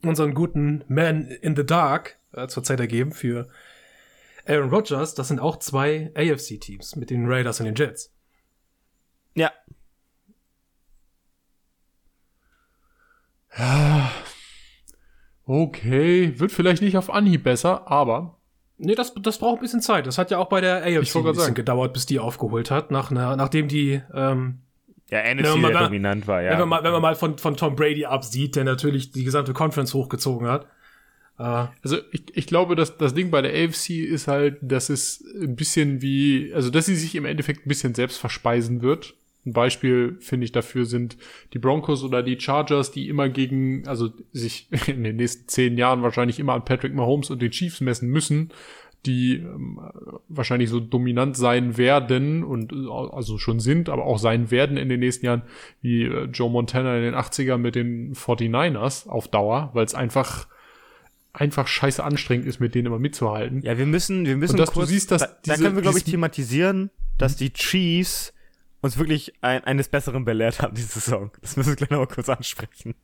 unseren 0.03 0.33
guten 0.33 0.83
Man 0.87 1.27
in 1.27 1.55
the 1.55 1.65
Dark 1.65 2.17
äh, 2.33 2.47
zurzeit 2.47 2.79
ergeben, 2.79 3.11
für 3.11 3.47
Aaron 4.49 4.69
Rodgers, 4.69 5.13
das 5.13 5.27
sind 5.27 5.39
auch 5.39 5.57
zwei 5.57 6.11
AFC-Teams 6.15 6.95
mit 6.95 7.11
den 7.11 7.27
Raiders 7.27 7.59
und 7.59 7.67
den 7.67 7.75
Jets. 7.75 8.11
Ja. 9.35 9.51
Ja. 13.57 14.11
Okay, 15.45 16.39
wird 16.39 16.51
vielleicht 16.51 16.81
nicht 16.81 16.97
auf 16.97 17.11
Anhieb 17.11 17.43
besser, 17.43 17.89
aber. 17.89 18.39
Nee, 18.77 18.95
das, 18.95 19.13
das 19.21 19.37
braucht 19.37 19.59
ein 19.59 19.61
bisschen 19.61 19.81
Zeit. 19.81 20.07
Das 20.07 20.17
hat 20.17 20.31
ja 20.31 20.37
auch 20.37 20.49
bei 20.49 20.61
der 20.61 20.77
AFC 20.77 20.87
ein 20.87 20.99
bisschen 21.01 21.33
sagen. 21.33 21.53
gedauert, 21.53 21.93
bis 21.93 22.05
die 22.05 22.19
aufgeholt 22.19 22.71
hat, 22.71 22.91
nach, 22.91 23.11
nachdem 23.11 23.67
die 23.67 24.01
ähm, 24.13 24.61
ja, 25.09 25.21
NFC 25.33 25.61
der 25.61 25.79
dominant 25.79 26.27
war, 26.27 26.41
ja. 26.41 26.51
Wenn 26.51 26.59
man 26.59 26.69
mal, 26.69 26.83
wenn 26.83 26.91
man 26.91 27.01
mal 27.01 27.15
von, 27.15 27.37
von 27.37 27.57
Tom 27.57 27.75
Brady 27.75 28.05
absieht, 28.05 28.55
der 28.55 28.63
natürlich 28.63 29.11
die 29.11 29.23
gesamte 29.23 29.53
Conference 29.53 29.93
hochgezogen 29.93 30.47
hat. 30.47 30.67
Ah. 31.39 31.71
Also 31.83 31.97
ich, 32.11 32.23
ich 32.35 32.47
glaube, 32.47 32.75
dass 32.75 32.97
das 32.97 33.13
Ding 33.13 33.31
bei 33.31 33.41
der 33.41 33.53
AFC 33.53 33.91
ist 33.91 34.27
halt, 34.27 34.57
dass 34.61 34.89
es 34.89 35.23
ein 35.41 35.55
bisschen 35.55 36.01
wie, 36.01 36.51
also 36.53 36.69
dass 36.69 36.85
sie 36.85 36.97
sich 36.97 37.15
im 37.15 37.23
Endeffekt 37.23 37.65
ein 37.65 37.69
bisschen 37.69 37.95
selbst 37.95 38.17
verspeisen 38.17 38.81
wird. 38.81 39.15
Ein 39.45 39.53
Beispiel 39.53 40.17
finde 40.19 40.43
ich 40.43 40.51
dafür 40.51 40.85
sind 40.85 41.15
die 41.53 41.59
Broncos 41.59 42.03
oder 42.03 42.23
die 42.23 42.37
Chargers, 42.37 42.91
die 42.91 43.07
immer 43.07 43.29
gegen, 43.29 43.87
also 43.87 44.09
sich 44.33 44.67
in 44.87 45.05
den 45.05 45.15
nächsten 45.15 45.47
zehn 45.47 45.77
Jahren 45.77 46.01
wahrscheinlich 46.01 46.39
immer 46.39 46.53
an 46.53 46.65
Patrick 46.65 46.93
Mahomes 46.93 47.29
und 47.29 47.41
den 47.41 47.51
Chiefs 47.51 47.79
messen 47.79 48.09
müssen, 48.09 48.51
die 49.05 49.35
ähm, 49.35 49.79
wahrscheinlich 50.27 50.69
so 50.69 50.81
dominant 50.81 51.37
sein 51.37 51.77
werden 51.77 52.43
und 52.43 52.73
also 52.91 53.37
schon 53.37 53.61
sind, 53.61 53.87
aber 53.87 54.05
auch 54.05 54.19
sein 54.19 54.51
werden 54.51 54.75
in 54.75 54.89
den 54.89 54.99
nächsten 54.99 55.25
Jahren 55.25 55.43
wie 55.81 56.03
äh, 56.03 56.25
Joe 56.25 56.51
Montana 56.51 56.97
in 56.97 57.03
den 57.03 57.15
80er 57.15 57.55
mit 57.55 57.75
den 57.75 58.13
49ers 58.13 59.07
auf 59.07 59.29
Dauer, 59.29 59.69
weil 59.73 59.85
es 59.85 59.95
einfach 59.95 60.49
einfach 61.33 61.67
scheiße 61.67 62.03
anstrengend 62.03 62.45
ist, 62.47 62.59
mit 62.59 62.75
denen 62.75 62.87
immer 62.87 62.99
mitzuhalten. 62.99 63.61
Ja, 63.61 63.77
wir 63.77 63.85
müssen, 63.85 64.25
wir 64.25 64.37
müssen 64.37 64.53
und 64.53 64.59
dass 64.59 64.71
kurz, 64.71 64.87
du 64.87 64.93
siehst, 64.93 65.11
dass 65.11 65.21
da, 65.21 65.27
diese, 65.45 65.57
da 65.57 65.63
können 65.63 65.75
wir, 65.75 65.81
glaube 65.81 65.97
ich, 65.97 66.03
thematisieren, 66.03 66.89
dass 67.17 67.35
die 67.35 67.51
Chiefs 67.53 68.33
uns 68.81 68.97
wirklich 68.97 69.33
ein, 69.41 69.63
eines 69.63 69.89
Besseren 69.89 70.25
belehrt 70.25 70.61
haben, 70.61 70.75
diese 70.75 70.99
Saison. 70.99 71.31
Das 71.41 71.57
müssen 71.57 71.69
wir 71.69 71.75
gleich 71.75 71.89
noch 71.89 71.99
mal 71.99 72.07
kurz 72.07 72.29
ansprechen. 72.29 72.95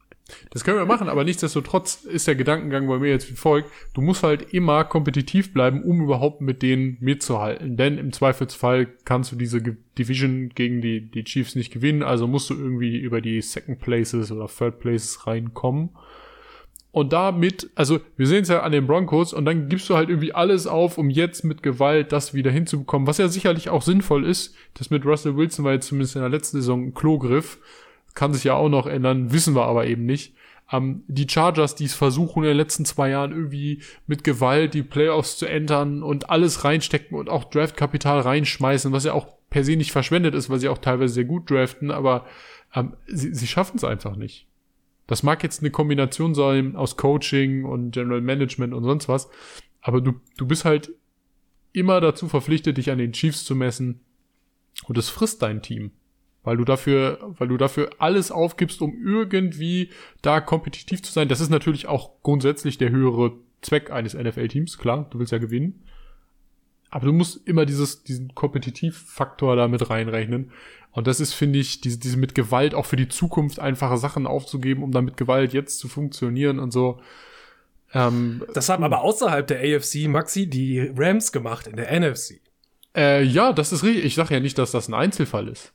Das 0.50 0.64
können 0.64 0.80
wir 0.80 0.86
machen, 0.86 1.08
aber 1.08 1.24
nichtsdestotrotz 1.24 2.04
ist 2.04 2.26
der 2.28 2.36
Gedankengang 2.36 2.88
bei 2.88 2.98
mir 2.98 3.10
jetzt 3.10 3.30
wie 3.30 3.36
folgt. 3.36 3.70
Du 3.94 4.02
musst 4.02 4.24
halt 4.24 4.54
immer 4.54 4.84
kompetitiv 4.84 5.54
bleiben, 5.54 5.84
um 5.84 6.02
überhaupt 6.02 6.42
mit 6.42 6.64
denen 6.64 6.98
mitzuhalten. 7.00 7.78
Denn 7.78 8.00
im 8.00 8.12
Zweifelsfall 8.12 8.88
kannst 9.06 9.32
du 9.32 9.36
diese 9.36 9.62
Division 9.62 10.50
gegen 10.50 10.82
die, 10.82 11.12
die 11.12 11.24
Chiefs 11.26 11.56
nicht 11.56 11.72
gewinnen, 11.72 12.02
also 12.02 12.28
musst 12.28 12.50
du 12.50 12.56
irgendwie 12.56 12.98
über 12.98 13.22
die 13.22 13.40
Second 13.42 13.80
Places 13.80 14.32
oder 14.32 14.48
Third 14.48 14.80
Places 14.80 15.28
reinkommen. 15.28 15.90
Und 16.96 17.12
damit, 17.12 17.70
also 17.76 18.00
wir 18.16 18.26
sehen 18.26 18.44
es 18.44 18.48
ja 18.48 18.62
an 18.62 18.72
den 18.72 18.88
Broncos 18.88 19.34
und 19.34 19.44
dann 19.44 19.68
gibst 19.68 19.90
du 19.90 19.98
halt 19.98 20.08
irgendwie 20.08 20.34
alles 20.34 20.66
auf, 20.66 20.98
um 20.98 21.10
jetzt 21.10 21.44
mit 21.44 21.62
Gewalt 21.62 22.14
das 22.14 22.34
wieder 22.34 22.52
hinzubekommen, 22.52 23.06
was 23.06 23.18
ja 23.18 23.28
sicherlich 23.28 23.68
auch 23.68 23.82
sinnvoll 23.82 24.26
ist. 24.26 24.56
Das 24.76 24.92
mit 24.92 25.06
Russell 25.06 25.36
Wilson 25.36 25.66
war 25.66 25.74
jetzt 25.74 25.88
zumindest 25.88 26.16
in 26.16 26.22
der 26.22 26.30
letzten 26.30 26.56
Saison 26.62 26.86
ein 26.86 26.94
Klogriff. 26.94 27.58
Kann 28.14 28.34
sich 28.34 28.46
ja 28.46 28.54
auch 28.54 28.70
noch 28.70 28.88
ändern, 28.88 29.34
wissen 29.34 29.56
wir 29.56 29.66
aber 29.66 29.88
eben 29.88 30.06
nicht. 30.06 30.36
Ähm, 30.72 31.04
die 31.08 31.28
Chargers, 31.28 31.76
die 31.76 31.84
es 31.84 31.94
versuchen 31.94 32.44
in 32.44 32.48
den 32.52 32.58
letzten 32.58 32.86
zwei 32.86 33.10
Jahren 33.10 33.34
irgendwie 33.34 33.82
mit 34.08 34.24
Gewalt 34.24 34.74
die 34.74 34.84
Playoffs 34.84 35.38
zu 35.38 35.48
entern 35.48 36.02
und 36.02 36.30
alles 36.30 36.64
reinstecken 36.64 37.18
und 37.18 37.30
auch 37.30 37.44
Draftkapital 37.44 38.22
reinschmeißen, 38.22 38.94
was 38.94 39.04
ja 39.04 39.12
auch 39.12 39.28
per 39.50 39.66
se 39.66 39.76
nicht 39.76 39.92
verschwendet 39.92 40.34
ist, 40.34 40.50
weil 40.50 40.60
sie 40.60 40.70
auch 40.70 40.78
teilweise 40.78 41.16
sehr 41.16 41.26
gut 41.26 41.52
draften, 41.52 41.92
aber 41.92 42.26
ähm, 42.74 42.94
sie, 43.06 43.36
sie 43.36 43.48
schaffen 43.48 43.76
es 43.76 43.84
einfach 43.84 44.16
nicht. 44.16 44.48
Das 45.08 45.24
mag 45.24 45.44
jetzt 45.44 45.62
eine 45.62 45.72
Kombination 45.72 46.34
sein 46.34 46.76
aus 46.76 46.98
Coaching 46.98 47.64
und 47.66 47.92
General 47.92 48.22
Management 48.22 48.74
und 48.74 48.84
sonst 48.84 49.08
was, 49.08 49.30
aber 49.82 50.02
du, 50.02 50.14
du 50.38 50.48
bist 50.48 50.66
halt 50.66 50.92
immer 51.74 52.02
dazu 52.02 52.28
verpflichtet, 52.28 52.78
dich 52.78 52.90
an 52.90 52.98
den 52.98 53.14
Chiefs 53.14 53.44
zu 53.44 53.56
messen 53.56 54.02
und 54.86 54.98
es 54.98 55.10
frisst 55.10 55.42
dein 55.42 55.62
Team. 55.62 55.92
Weil 56.44 56.58
du 56.58 56.64
dafür, 56.64 57.20
weil 57.40 57.48
du 57.48 57.58
dafür 57.58 57.90
alles 57.98 58.32
aufgibst, 58.32 58.82
um 58.82 58.96
irgendwie 59.04 59.90
da 60.22 60.42
kompetitiv 60.42 61.02
zu 61.02 61.12
sein. 61.12 61.28
Das 61.28 61.42
ist 61.42 61.50
natürlich 61.50 61.88
auch 61.88 62.22
grundsätzlich 62.22 62.78
der 62.78 62.92
höhere 62.92 63.34
Zweck 63.62 63.90
eines 63.90 64.14
NFL-Teams, 64.14 64.78
klar, 64.78 65.08
du 65.10 65.18
willst 65.18 65.32
ja 65.32 65.40
gewinnen. 65.40 65.84
Aber 66.90 67.08
du 67.08 67.14
musst 67.14 67.48
immer 67.48 67.66
dieses, 67.66 68.04
diesen 68.04 68.34
Kompetitivfaktor 68.36 69.56
da 69.56 69.68
mit 69.68 69.90
reinrechnen. 69.90 70.52
Und 70.92 71.08
das 71.08 71.20
ist, 71.20 71.34
finde 71.34 71.60
ich, 71.60 71.82
diese, 71.82 72.00
diese 72.00 72.18
mit 72.18 72.36
Gewalt 72.36 72.74
auch 72.74 72.86
für 72.86 72.96
die 72.96 73.10
Zukunft 73.10 73.60
einfache 73.60 73.98
Sachen 73.98 74.26
aufzugeben, 74.26 74.82
um 74.82 74.92
dann 74.92 75.06
mit 75.06 75.18
Gewalt 75.18 75.54
jetzt 75.54 75.80
zu 75.80 75.90
funktionieren 75.90 76.58
und 76.58 76.72
so. 76.72 77.02
Ähm, 77.94 78.44
das 78.54 78.70
haben 78.70 78.84
aber 78.84 79.02
außerhalb 79.02 79.46
der 79.46 79.60
AFC, 79.60 80.08
Maxi, 80.08 80.48
die 80.48 80.92
Rams 80.96 81.32
gemacht 81.32 81.68
in 81.68 81.76
der 81.76 81.92
NFC. 82.00 82.40
Äh, 82.96 83.24
ja, 83.24 83.52
das 83.52 83.74
ist 83.74 83.84
richtig. 83.84 84.06
Ich 84.06 84.16
sage 84.16 84.34
ja 84.34 84.40
nicht, 84.40 84.58
dass 84.58 84.72
das 84.72 84.88
ein 84.88 84.94
Einzelfall 84.94 85.50
ist. 85.50 85.74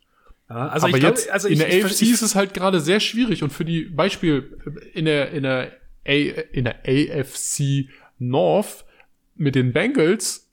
Ja, 0.49 0.69
also 0.69 0.87
aber 0.87 0.97
ich 0.97 1.03
jetzt 1.03 1.25
glaub, 1.25 1.35
also 1.35 1.49
in 1.49 1.55
ich, 1.55 1.59
der 1.61 1.69
ich, 1.69 1.85
AFC 1.85 2.03
ich, 2.03 2.13
ist 2.13 2.23
es 2.23 2.35
halt 2.35 2.55
gerade 2.55 2.81
sehr 2.81 2.99
schwierig 2.99 3.43
und 3.43 3.53
für 3.53 3.65
die 3.65 3.85
Beispiel 3.85 4.59
in 4.95 5.05
der 5.05 5.31
in 5.31 5.45
der 5.45 5.73
A, 6.07 6.13
in 6.13 6.65
der 6.65 6.81
AFC 6.87 7.89
North 8.19 8.85
mit 9.37 9.55
den 9.55 9.73
Bengals 9.73 10.50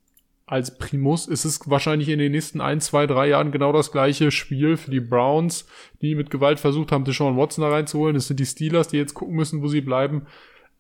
als 0.48 0.78
Primus 0.78 1.28
ist 1.28 1.44
es 1.44 1.70
wahrscheinlich 1.70 2.08
in 2.08 2.20
den 2.20 2.32
nächsten 2.32 2.62
ein, 2.62 2.80
zwei, 2.80 3.06
drei 3.06 3.28
Jahren 3.28 3.52
genau 3.52 3.74
das 3.74 3.92
gleiche 3.92 4.32
Spiel 4.32 4.78
für 4.78 4.90
die 4.90 5.02
Browns, 5.02 5.68
die 6.02 6.16
mit 6.16 6.30
Gewalt 6.30 6.58
versucht 6.62 6.94
haben, 6.94 7.04
Deshaun 7.04 7.36
Watson 7.36 7.64
da 7.64 7.70
reinzuholen. 7.70 8.16
Es 8.16 8.28
sind 8.28 8.40
die 8.40 8.46
Steelers, 8.46 8.88
die 8.88 8.98
jetzt 8.98 9.14
gucken 9.14 9.36
müssen, 9.36 9.62
wo 9.62 9.68
sie 9.68 9.82
bleiben. 9.82 10.26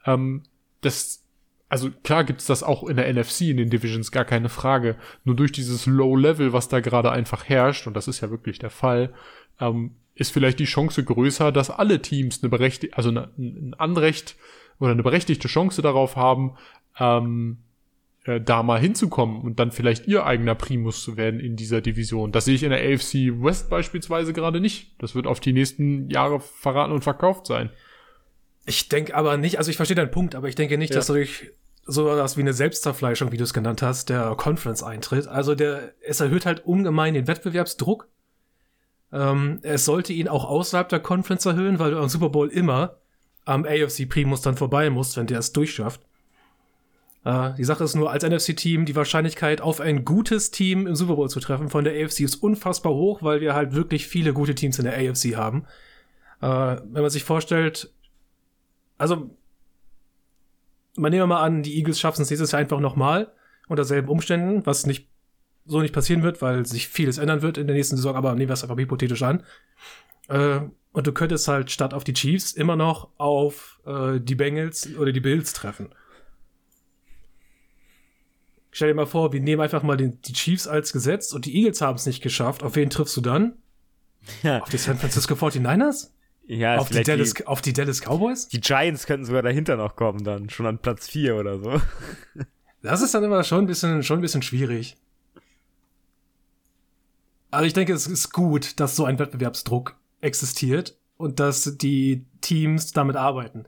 Ähm, 0.05 0.43
das, 0.79 1.25
also 1.67 1.91
klar 1.91 2.23
gibt's 2.23 2.45
das 2.45 2.63
auch 2.63 2.85
in 2.85 2.95
der 2.95 3.13
NFC, 3.13 3.41
in 3.41 3.57
den 3.57 3.69
Divisions, 3.69 4.13
gar 4.13 4.23
keine 4.23 4.47
Frage. 4.47 4.95
Nur 5.25 5.35
durch 5.35 5.51
dieses 5.51 5.85
Low 5.85 6.15
Level, 6.15 6.53
was 6.53 6.69
da 6.69 6.79
gerade 6.79 7.11
einfach 7.11 7.43
herrscht, 7.43 7.87
und 7.87 7.93
das 7.93 8.07
ist 8.07 8.21
ja 8.21 8.29
wirklich 8.29 8.59
der 8.59 8.69
Fall, 8.69 9.13
ähm, 9.59 9.97
ist 10.15 10.31
vielleicht 10.31 10.59
die 10.59 10.65
Chance 10.65 11.03
größer, 11.03 11.51
dass 11.51 11.69
alle 11.69 12.01
Teams 12.01 12.41
eine 12.41 12.49
berechtigte, 12.49 12.95
also 12.95 13.09
eine, 13.09 13.31
ein 13.37 13.75
Anrecht 13.77 14.37
oder 14.79 14.91
eine 14.91 15.03
berechtigte 15.03 15.49
Chance 15.49 15.81
darauf 15.81 16.15
haben, 16.15 16.55
ähm, 16.97 17.57
äh, 18.27 18.41
da 18.41 18.61
mal 18.61 18.79
hinzukommen 18.79 19.41
und 19.41 19.57
dann 19.59 19.71
vielleicht 19.71 20.07
ihr 20.07 20.25
eigener 20.25 20.53
Primus 20.53 21.01
zu 21.01 21.15
werden 21.15 21.39
in 21.39 21.55
dieser 21.55 21.81
Division. 21.81 22.31
Das 22.31 22.45
sehe 22.45 22.55
ich 22.55 22.63
in 22.63 22.71
der 22.71 22.79
AFC 22.79 23.41
West 23.41 23.69
beispielsweise 23.69 24.33
gerade 24.33 24.59
nicht. 24.59 25.01
Das 25.01 25.15
wird 25.15 25.27
auf 25.27 25.39
die 25.39 25.53
nächsten 25.53 26.09
Jahre 26.09 26.41
verraten 26.41 26.91
und 26.91 27.03
verkauft 27.03 27.47
sein. 27.47 27.69
Ich 28.65 28.89
denke 28.89 29.15
aber 29.15 29.37
nicht, 29.37 29.57
also 29.59 29.71
ich 29.71 29.77
verstehe 29.77 29.95
deinen 29.95 30.11
Punkt, 30.11 30.35
aber 30.35 30.49
ich 30.49 30.55
denke 30.55 30.77
nicht, 30.77 30.89
ja. 30.89 30.97
dass 30.97 31.07
durch 31.07 31.51
so 31.85 32.05
was 32.05 32.35
wie 32.35 32.41
eine 32.41 32.51
Selbstzerfleischung, 32.51 33.31
wie 33.31 33.37
du 33.37 33.45
es 33.45 33.53
genannt 33.53 33.81
hast, 33.81 34.09
der 34.09 34.35
Conference 34.35 34.83
eintritt. 34.83 35.29
Also 35.29 35.55
der, 35.55 35.93
es 36.01 36.19
erhöht 36.19 36.45
halt 36.45 36.65
ungemein 36.65 37.13
den 37.13 37.27
Wettbewerbsdruck. 37.27 38.09
Ähm, 39.13 39.59
es 39.63 39.85
sollte 39.85 40.11
ihn 40.11 40.27
auch 40.27 40.43
außerhalb 40.43 40.89
der 40.89 40.99
Conference 40.99 41.45
erhöhen, 41.45 41.79
weil 41.79 41.91
du 41.91 41.97
am 41.97 42.09
Super 42.09 42.27
Bowl 42.27 42.49
immer 42.49 42.97
am 43.45 43.63
AFC 43.63 44.09
Primus 44.09 44.41
dann 44.41 44.57
vorbei 44.57 44.89
musst, 44.89 45.15
wenn 45.15 45.27
der 45.27 45.39
es 45.39 45.53
durchschafft. 45.53 46.01
Äh, 47.27 47.55
die 47.55 47.65
Sache 47.65 47.83
ist 47.83 47.93
nur, 47.93 48.09
als 48.09 48.23
NFC-Team 48.23 48.85
die 48.85 48.95
Wahrscheinlichkeit, 48.95 49.59
auf 49.59 49.81
ein 49.81 50.05
gutes 50.05 50.49
Team 50.49 50.87
im 50.87 50.95
Super 50.95 51.17
Bowl 51.17 51.29
zu 51.29 51.41
treffen 51.41 51.69
von 51.69 51.83
der 51.83 51.93
AFC 51.93 52.21
ist 52.21 52.35
unfassbar 52.35 52.93
hoch, 52.93 53.21
weil 53.21 53.41
wir 53.41 53.53
halt 53.53 53.73
wirklich 53.73 54.07
viele 54.07 54.31
gute 54.31 54.55
Teams 54.55 54.79
in 54.79 54.85
der 54.85 54.93
AFC 54.93 55.35
haben. 55.35 55.65
Äh, 56.41 56.47
wenn 56.47 57.01
man 57.01 57.09
sich 57.09 57.25
vorstellt, 57.25 57.91
also, 58.97 59.29
man 60.95 61.11
nehmen 61.11 61.23
wir 61.23 61.27
mal 61.27 61.43
an, 61.43 61.63
die 61.63 61.77
Eagles 61.77 61.99
schaffen 61.99 62.21
es 62.21 62.29
nächstes 62.29 62.53
Jahr 62.53 62.61
einfach 62.61 62.79
nochmal 62.79 63.33
unter 63.67 63.83
selben 63.83 64.07
Umständen, 64.07 64.65
was 64.65 64.85
nicht 64.85 65.09
so 65.65 65.81
nicht 65.81 65.93
passieren 65.93 66.23
wird, 66.23 66.41
weil 66.41 66.65
sich 66.65 66.87
vieles 66.87 67.17
ändern 67.17 67.41
wird 67.41 67.57
in 67.57 67.67
der 67.67 67.75
nächsten 67.75 67.97
Saison, 67.97 68.15
aber 68.15 68.35
nehmen 68.35 68.47
wir 68.47 68.53
es 68.53 68.63
einfach 68.63 68.77
hypothetisch 68.77 69.21
an. 69.23 69.43
Äh, 70.29 70.61
und 70.93 71.07
du 71.07 71.11
könntest 71.11 71.49
halt 71.49 71.71
statt 71.71 71.93
auf 71.93 72.05
die 72.05 72.13
Chiefs 72.13 72.53
immer 72.53 72.77
noch 72.77 73.09
auf 73.17 73.81
äh, 73.85 74.21
die 74.21 74.35
Bengals 74.35 74.95
oder 74.95 75.11
die 75.11 75.19
Bills 75.19 75.51
treffen. 75.51 75.89
Stell 78.77 78.89
dir 78.89 78.93
mal 78.93 79.07
vor, 79.07 79.33
wir 79.33 79.41
nehmen 79.41 79.59
einfach 79.59 79.81
mal 79.81 79.97
den, 79.97 80.21
die 80.21 80.33
Chiefs 80.33 80.67
als 80.67 80.93
Gesetz 80.93 81.33
und 81.33 81.47
die 81.47 81.55
Eagles 81.55 81.81
haben 81.81 81.95
es 81.95 82.05
nicht 82.05 82.21
geschafft. 82.21 82.61
Auf 82.61 82.75
wen 82.75 82.91
triffst 82.91 83.17
du 83.17 83.21
dann? 83.21 83.53
Ja. 84.43 84.61
Auf 84.61 84.69
die 84.69 84.77
San 84.77 84.99
Francisco 84.99 85.33
49ers? 85.33 86.11
Ja, 86.45 86.77
auf 86.77 86.89
die, 86.89 87.01
Dallas, 87.01 87.33
die, 87.33 87.47
auf 87.47 87.63
die 87.63 87.73
Dallas 87.73 88.01
Cowboys? 88.01 88.49
Die 88.49 88.61
Giants 88.61 89.07
könnten 89.07 89.25
sogar 89.25 89.41
dahinter 89.41 89.77
noch 89.77 89.95
kommen, 89.95 90.23
dann 90.23 90.51
schon 90.51 90.67
an 90.67 90.77
Platz 90.77 91.07
4 91.07 91.35
oder 91.37 91.57
so. 91.57 91.81
Das 92.83 93.01
ist 93.01 93.15
dann 93.15 93.23
immer 93.23 93.43
schon 93.43 93.63
ein 93.63 93.65
bisschen, 93.65 94.03
schon 94.03 94.19
ein 94.19 94.21
bisschen 94.21 94.43
schwierig. 94.43 94.95
Aber 97.49 97.65
ich 97.65 97.73
denke, 97.73 97.93
es 97.93 98.05
ist 98.05 98.31
gut, 98.31 98.79
dass 98.79 98.95
so 98.95 99.05
ein 99.05 99.17
Wettbewerbsdruck 99.17 99.95
existiert 100.21 100.95
und 101.17 101.39
dass 101.39 101.77
die 101.77 102.27
Teams 102.41 102.91
damit 102.91 103.15
arbeiten. 103.15 103.65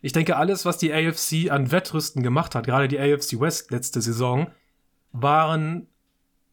Ich 0.00 0.12
denke, 0.12 0.36
alles, 0.36 0.64
was 0.64 0.78
die 0.78 0.92
AFC 0.92 1.50
an 1.50 1.72
Wettrüsten 1.72 2.22
gemacht 2.22 2.54
hat, 2.54 2.66
gerade 2.66 2.88
die 2.88 2.98
AFC 2.98 3.40
West 3.40 3.70
letzte 3.70 4.00
Saison, 4.00 4.48
waren 5.12 5.88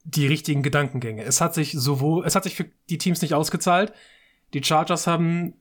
die 0.04 0.28
richtigen 0.28 0.64
Gedankengänge. 0.64 1.24
Es 1.24 1.42
hat 1.42 1.54
sich 1.54 1.74
sowohl, 1.74 2.26
es 2.26 2.36
hat 2.36 2.44
sich 2.44 2.56
für 2.56 2.66
die 2.90 2.98
Teams 2.98 3.22
nicht 3.22 3.34
ausgezahlt. 3.34 3.94
Die 4.54 4.64
Chargers 4.64 5.08
haben 5.08 5.56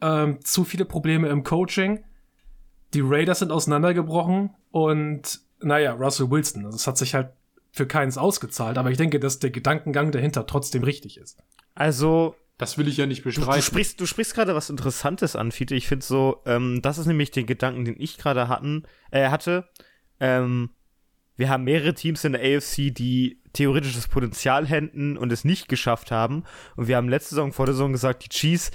ähm, 0.00 0.40
zu 0.44 0.64
viele 0.64 0.84
Probleme 0.84 1.28
im 1.28 1.44
Coaching. 1.44 2.04
Die 2.92 3.00
Raiders 3.02 3.40
sind 3.40 3.50
auseinandergebrochen 3.50 4.50
und 4.70 5.40
naja, 5.60 5.92
Russell 5.92 6.30
Wilson. 6.30 6.66
Also 6.66 6.76
es 6.76 6.86
hat 6.86 6.98
sich 6.98 7.14
halt 7.14 7.30
für 7.72 7.86
keins 7.86 8.18
ausgezahlt, 8.18 8.78
aber 8.78 8.90
ich 8.90 8.98
denke, 8.98 9.18
dass 9.18 9.40
der 9.40 9.50
Gedankengang 9.50 10.12
dahinter 10.12 10.46
trotzdem 10.46 10.84
richtig 10.84 11.16
ist. 11.18 11.42
Also, 11.74 12.36
das 12.58 12.78
will 12.78 12.88
ich 12.88 12.96
ja 12.96 13.06
nicht 13.06 13.24
bestreiten. 13.24 13.50
Du, 13.50 13.56
du 13.56 13.62
sprichst, 13.62 14.00
du 14.00 14.06
sprichst 14.06 14.34
gerade 14.34 14.54
was 14.54 14.70
Interessantes 14.70 15.36
an, 15.36 15.52
Fiete. 15.52 15.74
Ich 15.74 15.86
finde 15.86 16.04
so, 16.04 16.42
ähm, 16.46 16.80
das 16.82 16.98
ist 16.98 17.06
nämlich 17.06 17.30
den 17.30 17.46
Gedanken, 17.46 17.84
den 17.84 17.96
ich 17.98 18.18
gerade 18.18 18.48
hatten, 18.48 18.84
äh, 19.10 19.28
hatte. 19.28 19.68
Ähm, 20.20 20.70
wir 21.36 21.48
haben 21.48 21.64
mehrere 21.64 21.94
Teams 21.94 22.22
in 22.24 22.32
der 22.32 22.42
AFC, 22.42 22.94
die 22.94 23.40
theoretisches 23.52 24.06
Potenzial 24.06 24.66
hätten 24.66 25.16
und 25.16 25.32
es 25.32 25.44
nicht 25.44 25.68
geschafft 25.68 26.12
haben. 26.12 26.44
Und 26.76 26.86
wir 26.86 26.96
haben 26.96 27.08
letzte 27.08 27.30
Saison 27.30 27.52
vor 27.52 27.66
der 27.66 27.74
Saison 27.74 27.92
gesagt, 27.92 28.24
die 28.24 28.28
Chiefs 28.28 28.70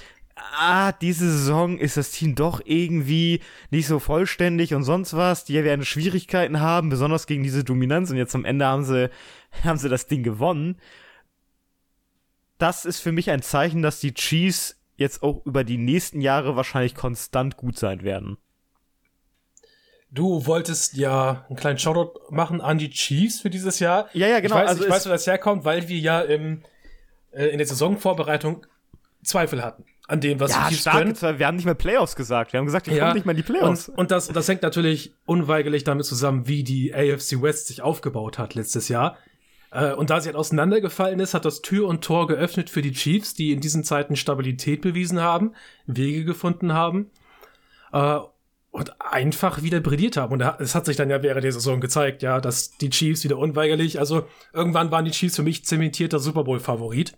ah, 0.57 0.91
diese 0.91 1.29
Saison 1.29 1.77
ist 1.77 1.97
das 1.97 2.11
Team 2.11 2.35
doch 2.35 2.61
irgendwie 2.63 3.41
nicht 3.71 3.87
so 3.87 3.99
vollständig 3.99 4.73
und 4.73 4.83
sonst 4.83 5.15
was. 5.15 5.45
Die 5.45 5.63
werden 5.63 5.85
Schwierigkeiten 5.85 6.59
haben, 6.59 6.89
besonders 6.89 7.27
gegen 7.27 7.43
diese 7.43 7.63
Dominanz. 7.63 8.09
Und 8.11 8.17
jetzt 8.17 8.35
am 8.35 8.45
Ende 8.45 8.65
haben 8.65 8.83
sie, 8.83 9.09
haben 9.63 9.77
sie 9.77 9.89
das 9.89 10.07
Ding 10.07 10.23
gewonnen. 10.23 10.77
Das 12.59 12.85
ist 12.85 12.99
für 12.99 13.11
mich 13.11 13.31
ein 13.31 13.41
Zeichen, 13.41 13.81
dass 13.81 13.99
die 13.99 14.13
Chiefs 14.13 14.75
jetzt 14.97 15.23
auch 15.23 15.45
über 15.45 15.63
die 15.63 15.77
nächsten 15.77 16.21
Jahre 16.21 16.55
wahrscheinlich 16.55 16.93
konstant 16.93 17.57
gut 17.57 17.79
sein 17.79 18.03
werden. 18.03 18.37
Du 20.11 20.45
wolltest 20.45 20.95
ja 20.97 21.45
einen 21.47 21.57
kleinen 21.57 21.79
Shoutout 21.79 22.19
machen 22.31 22.61
an 22.61 22.77
die 22.77 22.89
Chiefs 22.89 23.41
für 23.41 23.49
dieses 23.49 23.79
Jahr. 23.79 24.09
Ja, 24.13 24.27
ja, 24.27 24.39
genau. 24.39 24.55
Ich 24.55 24.61
weiß, 24.61 24.69
also 24.69 24.83
ich 24.83 24.89
weiß 24.89 25.05
wo 25.05 25.09
das 25.09 25.25
herkommt, 25.25 25.65
weil 25.65 25.87
wir 25.87 25.99
ja 25.99 26.21
im, 26.21 26.63
äh, 27.31 27.45
in 27.45 27.59
der 27.59 27.67
Saisonvorbereitung 27.67 28.65
Zweifel 29.23 29.63
hatten 29.63 29.85
an 30.07 30.19
dem, 30.19 30.39
was 30.39 30.51
ja, 30.51 30.67
die 30.67 30.75
Chiefs 30.75 30.85
können. 30.85 31.39
Wir 31.39 31.45
haben 31.45 31.55
nicht 31.55 31.65
mal 31.65 31.75
Playoffs 31.75 32.15
gesagt. 32.15 32.51
Wir 32.51 32.57
haben 32.57 32.65
gesagt, 32.65 32.87
wir 32.87 32.95
ja, 32.95 33.03
kommen 33.03 33.15
nicht 33.15 33.25
mal 33.25 33.33
in 33.33 33.37
die 33.37 33.43
Playoffs. 33.43 33.87
Und, 33.89 33.99
und, 33.99 34.11
das, 34.11 34.27
das 34.27 34.47
hängt 34.47 34.63
natürlich 34.63 35.13
unweigerlich 35.25 35.83
damit 35.83 36.05
zusammen, 36.05 36.47
wie 36.47 36.63
die 36.63 36.93
AFC 36.93 37.41
West 37.41 37.67
sich 37.67 37.83
aufgebaut 37.83 38.39
hat 38.39 38.55
letztes 38.55 38.89
Jahr. 38.89 39.17
Äh, 39.71 39.93
und 39.93 40.09
da 40.09 40.19
sie 40.19 40.27
halt 40.27 40.35
auseinandergefallen 40.35 41.19
ist, 41.19 41.33
hat 41.33 41.45
das 41.45 41.61
Tür 41.61 41.87
und 41.87 42.03
Tor 42.03 42.27
geöffnet 42.27 42.69
für 42.69 42.81
die 42.81 42.91
Chiefs, 42.91 43.33
die 43.33 43.51
in 43.51 43.61
diesen 43.61 43.83
Zeiten 43.83 44.15
Stabilität 44.15 44.81
bewiesen 44.81 45.19
haben, 45.19 45.53
Wege 45.85 46.25
gefunden 46.25 46.73
haben 46.73 47.11
äh, 47.93 48.19
und 48.71 48.93
einfach 48.99 49.61
wieder 49.61 49.79
brilliert 49.79 50.17
haben. 50.17 50.33
Und 50.33 50.41
es 50.59 50.75
hat 50.75 50.85
sich 50.85 50.97
dann 50.97 51.09
ja 51.09 51.21
während 51.21 51.43
der 51.43 51.51
Saison 51.51 51.81
gezeigt, 51.81 52.21
ja, 52.21 52.39
dass 52.39 52.77
die 52.77 52.89
Chiefs 52.89 53.23
wieder 53.23 53.37
unweigerlich, 53.37 53.99
also 53.99 54.25
irgendwann 54.53 54.91
waren 54.91 55.05
die 55.05 55.11
Chiefs 55.11 55.35
für 55.35 55.43
mich 55.43 55.65
zementierter 55.65 56.19
Super 56.19 56.43
Bowl-Favorit. 56.43 57.17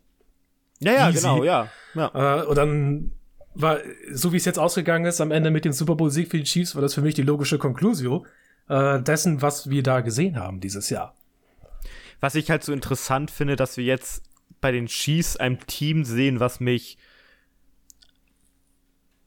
Ja, 0.80 0.94
ja, 0.94 1.10
Easy. 1.10 1.22
genau, 1.22 1.44
ja. 1.44 1.68
ja. 1.94 2.42
Äh, 2.42 2.46
und 2.46 2.58
dann 2.58 3.12
war, 3.54 3.80
so 4.12 4.34
wie 4.34 4.38
es 4.38 4.46
jetzt 4.46 4.60
ausgegangen 4.60 5.06
ist, 5.06 5.22
am 5.22 5.32
Ende 5.32 5.52
mit 5.52 5.66
dem 5.66 5.74
Super 5.74 5.96
Bowl-Sieg 5.96 6.32
für 6.32 6.38
die 6.38 6.44
Chiefs, 6.44 6.76
war 6.76 6.82
das 6.82 6.94
für 6.94 7.02
mich 7.02 7.16
die 7.16 7.22
logische 7.22 7.58
Konklusio 7.58 8.26
äh, 8.70 9.02
dessen, 9.02 9.42
was 9.42 9.70
wir 9.70 9.84
da 9.84 10.02
gesehen 10.02 10.40
haben 10.40 10.60
dieses 10.60 10.90
Jahr. 10.90 11.16
Was 12.22 12.36
ich 12.36 12.50
halt 12.50 12.64
so 12.64 12.72
interessant 12.72 13.30
finde, 13.32 13.58
dass 13.58 13.76
wir 13.76 13.84
jetzt 13.84 14.24
bei 14.62 14.72
den 14.72 14.86
Chiefs 14.86 15.36
ein 15.36 15.60
Team 15.68 16.06
sehen, 16.06 16.40
was 16.40 16.60
mich 16.60 16.98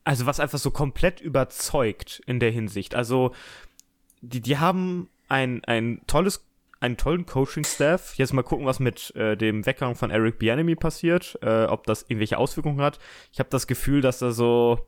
also 0.05 0.27
was 0.27 0.39
einfach 0.39 0.59
so 0.59 0.71
komplett 0.71 1.21
überzeugt 1.21 2.23
in 2.27 2.39
der 2.39 2.51
Hinsicht. 2.51 2.95
Also 2.95 3.35
die, 4.21 4.41
die 4.41 4.59
haben 4.59 5.09
ein, 5.29 5.65
ein 5.65 6.03
tolles 6.07 6.47
einen 6.81 6.99
tollen 6.99 7.25
Coaching-Staff. 7.25 8.15
Jetzt 8.17 8.35
mal 8.35 8.43
gucken, 8.43 8.67
was 8.67 8.79
mit 8.79 9.17
äh, 9.17 9.39
dem 9.39 9.65
Weggang 9.65 9.95
von 9.95 10.11
Eric 10.11 10.39
Bianemi 10.39 10.77
passiert, 10.77 11.39
äh, 11.41 11.65
ob 11.65 11.85
das 11.87 12.03
irgendwelche 12.03 12.37
Auswirkungen 12.37 12.83
hat. 12.83 12.99
Ich 13.33 13.39
habe 13.39 13.49
das 13.49 13.67
Gefühl, 13.67 14.03
dass 14.03 14.19
da 14.19 14.33
so 14.33 14.87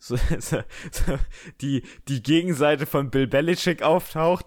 so, 0.00 0.16
so, 0.38 0.62
so, 0.90 1.18
die, 1.60 1.82
die 2.08 2.22
Gegenseite 2.22 2.86
von 2.86 3.10
Bill 3.10 3.26
Belichick 3.26 3.82
auftaucht. 3.82 4.46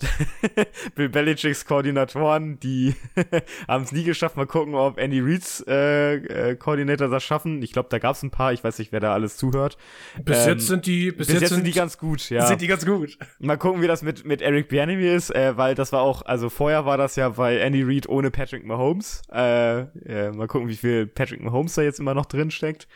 Bill 0.95 1.09
Belichicks 1.09 1.65
Koordinatoren, 1.65 2.59
die 2.59 2.95
haben 3.67 3.83
es 3.83 3.91
nie 3.91 4.03
geschafft. 4.03 4.35
Mal 4.35 4.47
gucken, 4.47 4.73
ob 4.73 4.97
Andy 4.97 5.19
Reeds 5.19 5.63
äh, 5.67 6.15
äh, 6.15 6.55
Koordinator 6.55 7.07
das 7.07 7.23
schaffen. 7.23 7.61
Ich 7.61 7.71
glaube, 7.71 7.89
da 7.89 7.99
gab 7.99 8.15
es 8.15 8.23
ein 8.23 8.31
paar. 8.31 8.51
Ich 8.51 8.63
weiß 8.63 8.79
nicht, 8.79 8.91
wer 8.91 8.99
da 8.99 9.13
alles 9.13 9.37
zuhört. 9.37 9.77
Bis 10.25 10.39
ähm, 10.39 10.53
jetzt 10.53 10.67
sind 10.67 10.87
die, 10.87 11.11
bis, 11.11 11.27
bis 11.27 11.33
jetzt, 11.33 11.41
jetzt, 11.41 11.49
sind 11.51 11.67
die 11.67 11.71
ganz 11.71 11.99
gut. 11.99 12.29
Ja. 12.31 12.47
Sind 12.47 12.59
die 12.59 12.67
ganz 12.67 12.83
gut. 12.83 13.17
Mal 13.37 13.57
gucken, 13.57 13.83
wie 13.83 13.87
das 13.87 14.01
mit 14.01 14.25
mit 14.25 14.41
Eric 14.41 14.69
Bieniemy 14.69 15.07
ist, 15.07 15.29
äh, 15.35 15.55
weil 15.55 15.75
das 15.75 15.93
war 15.93 16.01
auch, 16.01 16.23
also 16.23 16.49
vorher 16.49 16.87
war 16.87 16.97
das 16.97 17.15
ja 17.15 17.29
bei 17.29 17.59
Andy 17.59 17.83
Reid 17.83 18.09
ohne 18.09 18.31
Patrick 18.31 18.65
Mahomes. 18.65 19.21
Äh, 19.31 19.81
äh, 19.81 20.31
mal 20.31 20.47
gucken, 20.47 20.67
wie 20.67 20.75
viel 20.75 21.05
Patrick 21.05 21.43
Mahomes 21.43 21.75
da 21.75 21.83
jetzt 21.83 21.99
immer 21.99 22.15
noch 22.15 22.25
drin 22.25 22.49
steckt. 22.49 22.87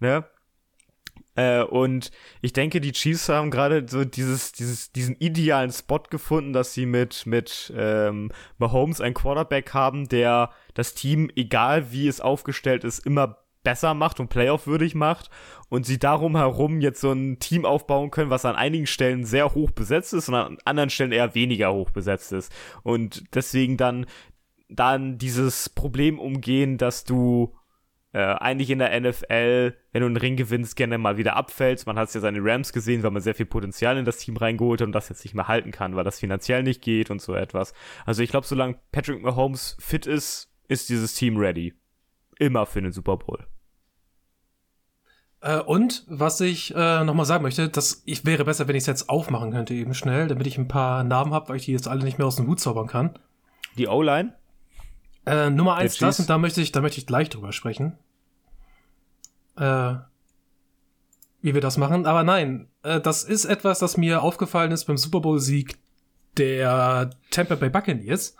Ne? 0.00 0.24
Äh, 1.36 1.62
und 1.62 2.10
ich 2.40 2.52
denke, 2.52 2.80
die 2.80 2.92
Chiefs 2.92 3.28
haben 3.28 3.50
gerade 3.50 3.86
so 3.88 4.04
dieses, 4.04 4.52
dieses, 4.52 4.90
diesen 4.92 5.16
idealen 5.16 5.70
Spot 5.70 6.02
gefunden, 6.10 6.52
dass 6.52 6.74
sie 6.74 6.86
mit, 6.86 7.26
mit 7.26 7.72
ähm, 7.76 8.32
Mahomes 8.58 9.00
einen 9.00 9.14
Quarterback 9.14 9.72
haben, 9.74 10.08
der 10.08 10.50
das 10.74 10.94
Team, 10.94 11.30
egal 11.36 11.92
wie 11.92 12.08
es 12.08 12.20
aufgestellt 12.20 12.84
ist, 12.84 13.06
immer 13.06 13.38
besser 13.66 13.94
macht 13.94 14.20
und 14.20 14.28
playoff-würdig 14.28 14.94
macht 14.94 15.28
und 15.68 15.86
sie 15.86 15.98
darum 15.98 16.36
herum 16.36 16.80
jetzt 16.80 17.00
so 17.00 17.10
ein 17.10 17.40
Team 17.40 17.64
aufbauen 17.64 18.12
können, 18.12 18.30
was 18.30 18.44
an 18.44 18.54
einigen 18.54 18.86
Stellen 18.86 19.24
sehr 19.24 19.54
hoch 19.54 19.72
besetzt 19.72 20.14
ist 20.14 20.28
und 20.28 20.36
an 20.36 20.58
anderen 20.64 20.88
Stellen 20.88 21.10
eher 21.10 21.34
weniger 21.34 21.72
hoch 21.72 21.90
besetzt 21.90 22.32
ist. 22.32 22.52
Und 22.84 23.24
deswegen 23.34 23.76
dann, 23.76 24.06
dann 24.68 25.18
dieses 25.18 25.68
Problem 25.68 26.20
umgehen, 26.20 26.78
dass 26.78 27.02
du 27.02 27.55
äh, 28.16 28.34
eigentlich 28.40 28.70
in 28.70 28.78
der 28.78 28.98
NFL, 28.98 29.74
wenn 29.92 30.00
du 30.00 30.06
einen 30.06 30.16
Ring 30.16 30.36
gewinnst, 30.36 30.74
gerne 30.74 30.96
mal 30.96 31.18
wieder 31.18 31.36
abfällst. 31.36 31.86
Man 31.86 31.98
hat 31.98 32.08
es 32.08 32.14
ja 32.14 32.22
seine 32.22 32.38
Rams 32.42 32.72
gesehen, 32.72 33.02
weil 33.02 33.10
man 33.10 33.20
sehr 33.20 33.34
viel 33.34 33.44
Potenzial 33.44 33.98
in 33.98 34.06
das 34.06 34.16
Team 34.16 34.38
reingeholt 34.38 34.80
hat 34.80 34.86
und 34.86 34.92
das 34.92 35.10
jetzt 35.10 35.22
nicht 35.22 35.34
mehr 35.34 35.48
halten 35.48 35.70
kann, 35.70 35.96
weil 35.96 36.04
das 36.04 36.18
finanziell 36.18 36.62
nicht 36.62 36.80
geht 36.80 37.10
und 37.10 37.20
so 37.20 37.34
etwas. 37.34 37.74
Also 38.06 38.22
ich 38.22 38.30
glaube, 38.30 38.46
solange 38.46 38.78
Patrick 38.90 39.22
Mahomes 39.22 39.76
fit 39.78 40.06
ist, 40.06 40.50
ist 40.66 40.88
dieses 40.88 41.12
Team 41.12 41.36
ready. 41.36 41.74
Immer 42.38 42.64
für 42.64 42.80
den 42.80 42.90
Super 42.90 43.18
Bowl. 43.18 43.44
Äh, 45.42 45.60
und 45.60 46.06
was 46.08 46.40
ich 46.40 46.74
äh, 46.74 47.04
nochmal 47.04 47.26
sagen 47.26 47.42
möchte, 47.42 47.68
dass 47.68 48.02
ich 48.06 48.24
wäre 48.24 48.46
besser, 48.46 48.66
wenn 48.66 48.76
ich 48.76 48.84
es 48.84 48.86
jetzt 48.86 49.10
aufmachen 49.10 49.50
könnte, 49.50 49.74
eben 49.74 49.92
schnell, 49.92 50.26
damit 50.26 50.46
ich 50.46 50.56
ein 50.56 50.68
paar 50.68 51.04
Namen 51.04 51.34
habe, 51.34 51.50
weil 51.50 51.56
ich 51.56 51.66
die 51.66 51.72
jetzt 51.72 51.86
alle 51.86 52.02
nicht 52.02 52.16
mehr 52.16 52.26
aus 52.26 52.36
dem 52.36 52.46
Hut 52.46 52.60
zaubern 52.60 52.86
kann. 52.86 53.18
Die 53.76 53.88
O-Line? 53.88 54.32
Äh, 55.26 55.50
Nummer 55.50 55.74
eins 55.74 55.98
das 55.98 56.18
und 56.18 56.30
da 56.30 56.38
möchte 56.38 56.62
ich, 56.62 56.72
da 56.72 56.80
möchte 56.80 56.98
ich 56.98 57.06
gleich 57.06 57.28
drüber 57.28 57.52
sprechen 57.52 57.98
äh, 59.56 59.94
wie 61.42 61.54
wir 61.54 61.60
das 61.60 61.76
machen. 61.76 62.06
Aber 62.06 62.24
nein, 62.24 62.68
äh, 62.82 63.00
das 63.00 63.24
ist 63.24 63.44
etwas, 63.44 63.78
das 63.78 63.96
mir 63.96 64.22
aufgefallen 64.22 64.72
ist 64.72 64.84
beim 64.84 64.96
Super 64.96 65.20
Bowl-Sieg 65.20 65.78
der 66.36 67.10
Tampa 67.30 67.54
Bay 67.54 67.70
Buccaneers. 67.70 68.36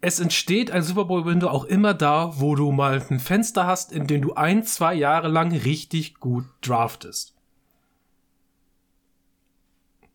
Es 0.00 0.20
entsteht 0.20 0.70
ein 0.70 0.82
Super 0.82 1.06
Bowl-Window 1.06 1.48
auch 1.48 1.64
immer 1.64 1.92
da, 1.92 2.38
wo 2.38 2.54
du 2.54 2.70
mal 2.70 3.02
ein 3.10 3.18
Fenster 3.18 3.66
hast, 3.66 3.92
in 3.92 4.06
dem 4.06 4.22
du 4.22 4.34
ein, 4.34 4.62
zwei 4.64 4.94
Jahre 4.94 5.28
lang 5.28 5.52
richtig 5.52 6.20
gut 6.20 6.44
draftest. 6.60 7.34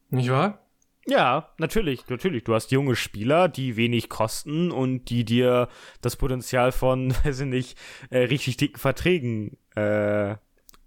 Nicht 0.10 0.30
wahr? 0.30 0.63
Ja, 1.06 1.50
natürlich, 1.58 2.08
natürlich. 2.08 2.46
Du 2.46 2.54
hast 2.54 2.72
junge 2.72 2.96
Spieler, 2.96 3.50
die 3.50 3.76
wenig 3.76 4.08
kosten 4.08 4.72
und 4.72 5.10
die 5.10 5.26
dir 5.26 5.68
das 6.02 6.16
Potenzial 6.16 6.72
von, 6.72 7.12
weiß 7.24 7.42
ich 7.42 7.48
nicht, 7.48 7.78
äh, 8.10 8.20
richtig 8.20 8.58
dicken 8.58 8.80
Verträgen 8.80 9.58
äh, 9.76 10.36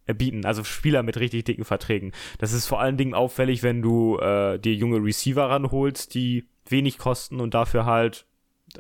bieten. 0.07 0.47
Also 0.47 0.65
Spieler 0.65 1.03
mit 1.03 1.19
richtig 1.19 1.45
dicken 1.45 1.65
Verträgen. 1.65 2.13
Das 2.39 2.53
ist 2.53 2.67
vor 2.67 2.81
allen 2.81 2.97
Dingen 2.97 3.15
auffällig, 3.15 3.63
wenn 3.63 3.83
du 3.83 4.19
äh, 4.19 4.59
dir 4.59 4.75
junge 4.75 5.03
Receiver 5.05 5.51
ranholst, 5.51 6.15
die 6.15 6.49
wenig 6.69 6.99
kosten 6.99 7.41
und 7.41 7.55
dafür 7.55 7.85
halt, 7.85 8.27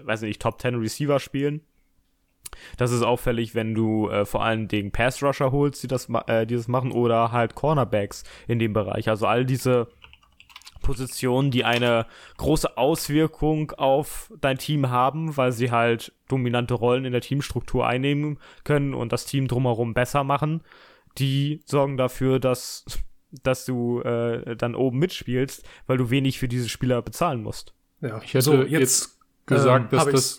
weiß 0.00 0.22
ich 0.22 0.28
nicht, 0.28 0.42
Top 0.42 0.60
10 0.60 0.76
Receiver 0.76 1.20
spielen. 1.20 1.60
Das 2.78 2.92
ist 2.92 3.02
auffällig, 3.02 3.54
wenn 3.54 3.74
du 3.74 4.08
äh, 4.08 4.24
vor 4.24 4.42
allen 4.42 4.68
Dingen 4.68 4.92
Pass 4.92 5.22
Rusher 5.22 5.52
holst, 5.52 5.82
die 5.82 5.88
das, 5.88 6.08
äh, 6.26 6.46
die 6.46 6.54
das 6.54 6.68
machen, 6.68 6.92
oder 6.92 7.32
halt 7.32 7.54
Cornerbacks 7.54 8.24
in 8.46 8.58
dem 8.58 8.72
Bereich. 8.72 9.08
Also 9.10 9.26
all 9.26 9.44
diese 9.44 9.88
Positionen, 10.86 11.50
die 11.50 11.64
eine 11.64 12.06
große 12.36 12.78
Auswirkung 12.78 13.72
auf 13.72 14.32
dein 14.40 14.56
Team 14.56 14.88
haben, 14.88 15.36
weil 15.36 15.50
sie 15.50 15.72
halt 15.72 16.12
dominante 16.28 16.74
Rollen 16.74 17.04
in 17.04 17.10
der 17.10 17.20
Teamstruktur 17.20 17.86
einnehmen 17.86 18.38
können 18.62 18.94
und 18.94 19.12
das 19.12 19.26
Team 19.26 19.48
drumherum 19.48 19.94
besser 19.94 20.22
machen. 20.22 20.62
Die 21.18 21.60
sorgen 21.64 21.96
dafür, 21.96 22.38
dass, 22.38 22.84
dass 23.42 23.64
du 23.64 24.00
äh, 24.02 24.54
dann 24.54 24.76
oben 24.76 25.00
mitspielst, 25.00 25.66
weil 25.88 25.96
du 25.98 26.10
wenig 26.10 26.38
für 26.38 26.46
diese 26.46 26.68
Spieler 26.68 27.02
bezahlen 27.02 27.42
musst. 27.42 27.74
Ja, 28.00 28.20
ich 28.22 28.34
hätte 28.34 28.42
so, 28.42 28.62
jetzt, 28.62 28.70
jetzt, 28.70 29.20
gesagt, 29.46 29.92
ähm, 29.92 29.98
dass 29.98 30.08
das. 30.08 30.38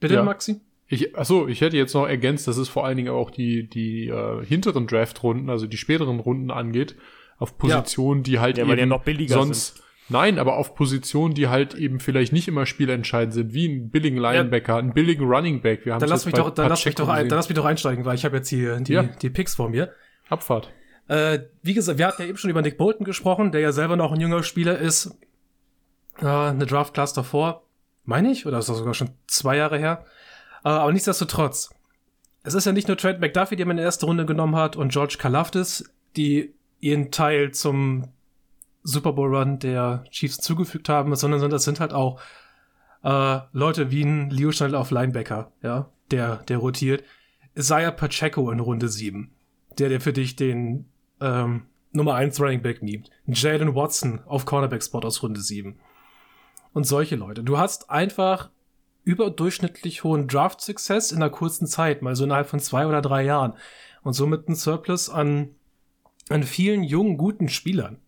Bitte, 0.00 0.14
ja. 0.14 0.24
Maxi? 0.24 0.60
Ich, 0.88 1.16
achso, 1.16 1.46
ich 1.46 1.60
hätte 1.60 1.76
jetzt 1.76 1.94
noch 1.94 2.08
ergänzt, 2.08 2.48
dass 2.48 2.56
es 2.56 2.68
vor 2.68 2.84
allen 2.84 2.96
Dingen 2.96 3.12
auch 3.12 3.30
die, 3.30 3.68
die 3.68 4.08
äh, 4.08 4.44
hinteren 4.44 4.88
Draft-Runden, 4.88 5.48
also 5.48 5.68
die 5.68 5.76
späteren 5.76 6.18
Runden 6.18 6.50
angeht, 6.50 6.96
auf 7.40 7.58
Positionen, 7.58 8.20
ja. 8.20 8.24
die 8.24 8.38
halt 8.38 8.58
ja, 8.58 8.66
eben 8.66 8.88
noch 8.88 9.02
billiger 9.02 9.34
sonst. 9.34 9.74
Sind. 9.74 9.84
Nein, 10.10 10.38
aber 10.38 10.56
auf 10.56 10.74
Positionen, 10.74 11.34
die 11.34 11.48
halt 11.48 11.74
eben 11.74 12.00
vielleicht 12.00 12.32
nicht 12.32 12.48
immer 12.48 12.66
spielentscheidend 12.66 13.32
sind, 13.32 13.54
wie 13.54 13.66
ein 13.66 13.90
billigen 13.90 14.18
Linebacker, 14.18 14.74
ja. 14.74 14.78
ein 14.78 14.92
billigen 14.92 15.24
Running 15.24 15.62
Back. 15.62 15.86
Wir 15.86 15.94
haben 15.94 16.00
dann 16.00 16.08
lass 16.08 16.26
mich 16.26 16.34
doch, 16.34 16.50
dann 16.50 16.68
lass 16.68 16.84
mich 16.84 16.96
doch, 16.96 17.08
ein, 17.08 17.28
dann 17.28 17.36
lass 17.36 17.48
mich 17.48 17.56
doch 17.56 17.64
einsteigen, 17.64 18.04
weil 18.04 18.16
ich 18.16 18.24
habe 18.24 18.36
jetzt 18.36 18.48
hier 18.48 18.78
die, 18.80 18.92
ja. 18.92 19.04
die 19.04 19.30
Picks 19.30 19.54
vor 19.54 19.70
mir. 19.70 19.92
Abfahrt. 20.28 20.72
Äh, 21.08 21.40
wie 21.62 21.74
gesagt, 21.74 21.98
wir 21.98 22.06
hatten 22.06 22.22
ja 22.22 22.28
eben 22.28 22.38
schon 22.38 22.50
über 22.50 22.60
Nick 22.60 22.76
Bolton 22.76 23.04
gesprochen, 23.04 23.52
der 23.52 23.60
ja 23.60 23.72
selber 23.72 23.96
noch 23.96 24.12
ein 24.12 24.20
junger 24.20 24.42
Spieler 24.42 24.78
ist. 24.78 25.16
Äh, 26.20 26.26
eine 26.26 26.66
Draft-Class 26.66 27.14
davor, 27.14 27.62
meine 28.04 28.30
ich, 28.30 28.46
oder 28.46 28.58
ist 28.58 28.68
das 28.68 28.78
sogar 28.78 28.94
schon 28.94 29.10
zwei 29.28 29.56
Jahre 29.56 29.78
her? 29.78 30.04
Äh, 30.64 30.68
aber 30.68 30.92
nichtsdestotrotz, 30.92 31.70
es 32.42 32.54
ist 32.54 32.64
ja 32.64 32.72
nicht 32.72 32.88
nur 32.88 32.96
Trent 32.96 33.20
McDuffie, 33.20 33.56
der 33.56 33.66
man 33.66 33.74
in 33.74 33.78
der 33.78 33.86
ersten 33.86 34.04
Runde 34.04 34.26
genommen 34.26 34.56
hat, 34.56 34.76
und 34.76 34.92
George 34.92 35.16
Kalafdis, 35.18 35.90
die 36.16 36.52
ihren 36.80 37.10
Teil 37.10 37.52
zum 37.52 38.08
Super 38.82 39.12
Bowl 39.12 39.34
Run 39.34 39.58
der 39.58 40.04
Chiefs 40.10 40.38
zugefügt 40.38 40.88
haben, 40.88 41.14
sondern 41.14 41.50
das 41.50 41.64
sind 41.64 41.80
halt 41.80 41.92
auch 41.92 42.20
äh, 43.02 43.40
Leute 43.52 43.90
wie 43.90 44.02
ein 44.02 44.30
Leo 44.30 44.52
Schneider 44.52 44.80
auf 44.80 44.90
Linebacker, 44.90 45.52
ja, 45.62 45.90
der, 46.10 46.36
der 46.36 46.58
rotiert. 46.58 47.04
Isaiah 47.54 47.90
Pacheco 47.90 48.50
in 48.50 48.60
Runde 48.60 48.88
7, 48.88 49.30
der, 49.78 49.88
der 49.88 50.00
für 50.00 50.12
dich 50.12 50.36
den 50.36 50.86
ähm, 51.20 51.66
Nummer 51.92 52.14
1 52.14 52.40
Running 52.40 52.62
Back 52.62 52.82
nimmt. 52.82 53.10
Jalen 53.26 53.74
Watson 53.74 54.20
auf 54.26 54.46
Cornerback-Spot 54.46 55.00
aus 55.00 55.22
Runde 55.22 55.40
7. 55.40 55.78
Und 56.72 56.84
solche 56.84 57.16
Leute. 57.16 57.42
Du 57.42 57.58
hast 57.58 57.90
einfach 57.90 58.50
überdurchschnittlich 59.02 60.04
hohen 60.04 60.28
Draft-Success 60.28 61.10
in 61.10 61.18
einer 61.18 61.30
kurzen 61.30 61.66
Zeit, 61.66 62.02
mal 62.02 62.14
so 62.14 62.24
innerhalb 62.24 62.48
von 62.48 62.60
zwei 62.60 62.86
oder 62.86 63.02
drei 63.02 63.24
Jahren. 63.24 63.54
Und 64.02 64.12
somit 64.12 64.48
ein 64.48 64.54
Surplus 64.54 65.10
an, 65.10 65.56
an 66.30 66.42
vielen 66.42 66.82
jungen, 66.82 67.16
guten 67.16 67.48
Spielern, 67.48 67.98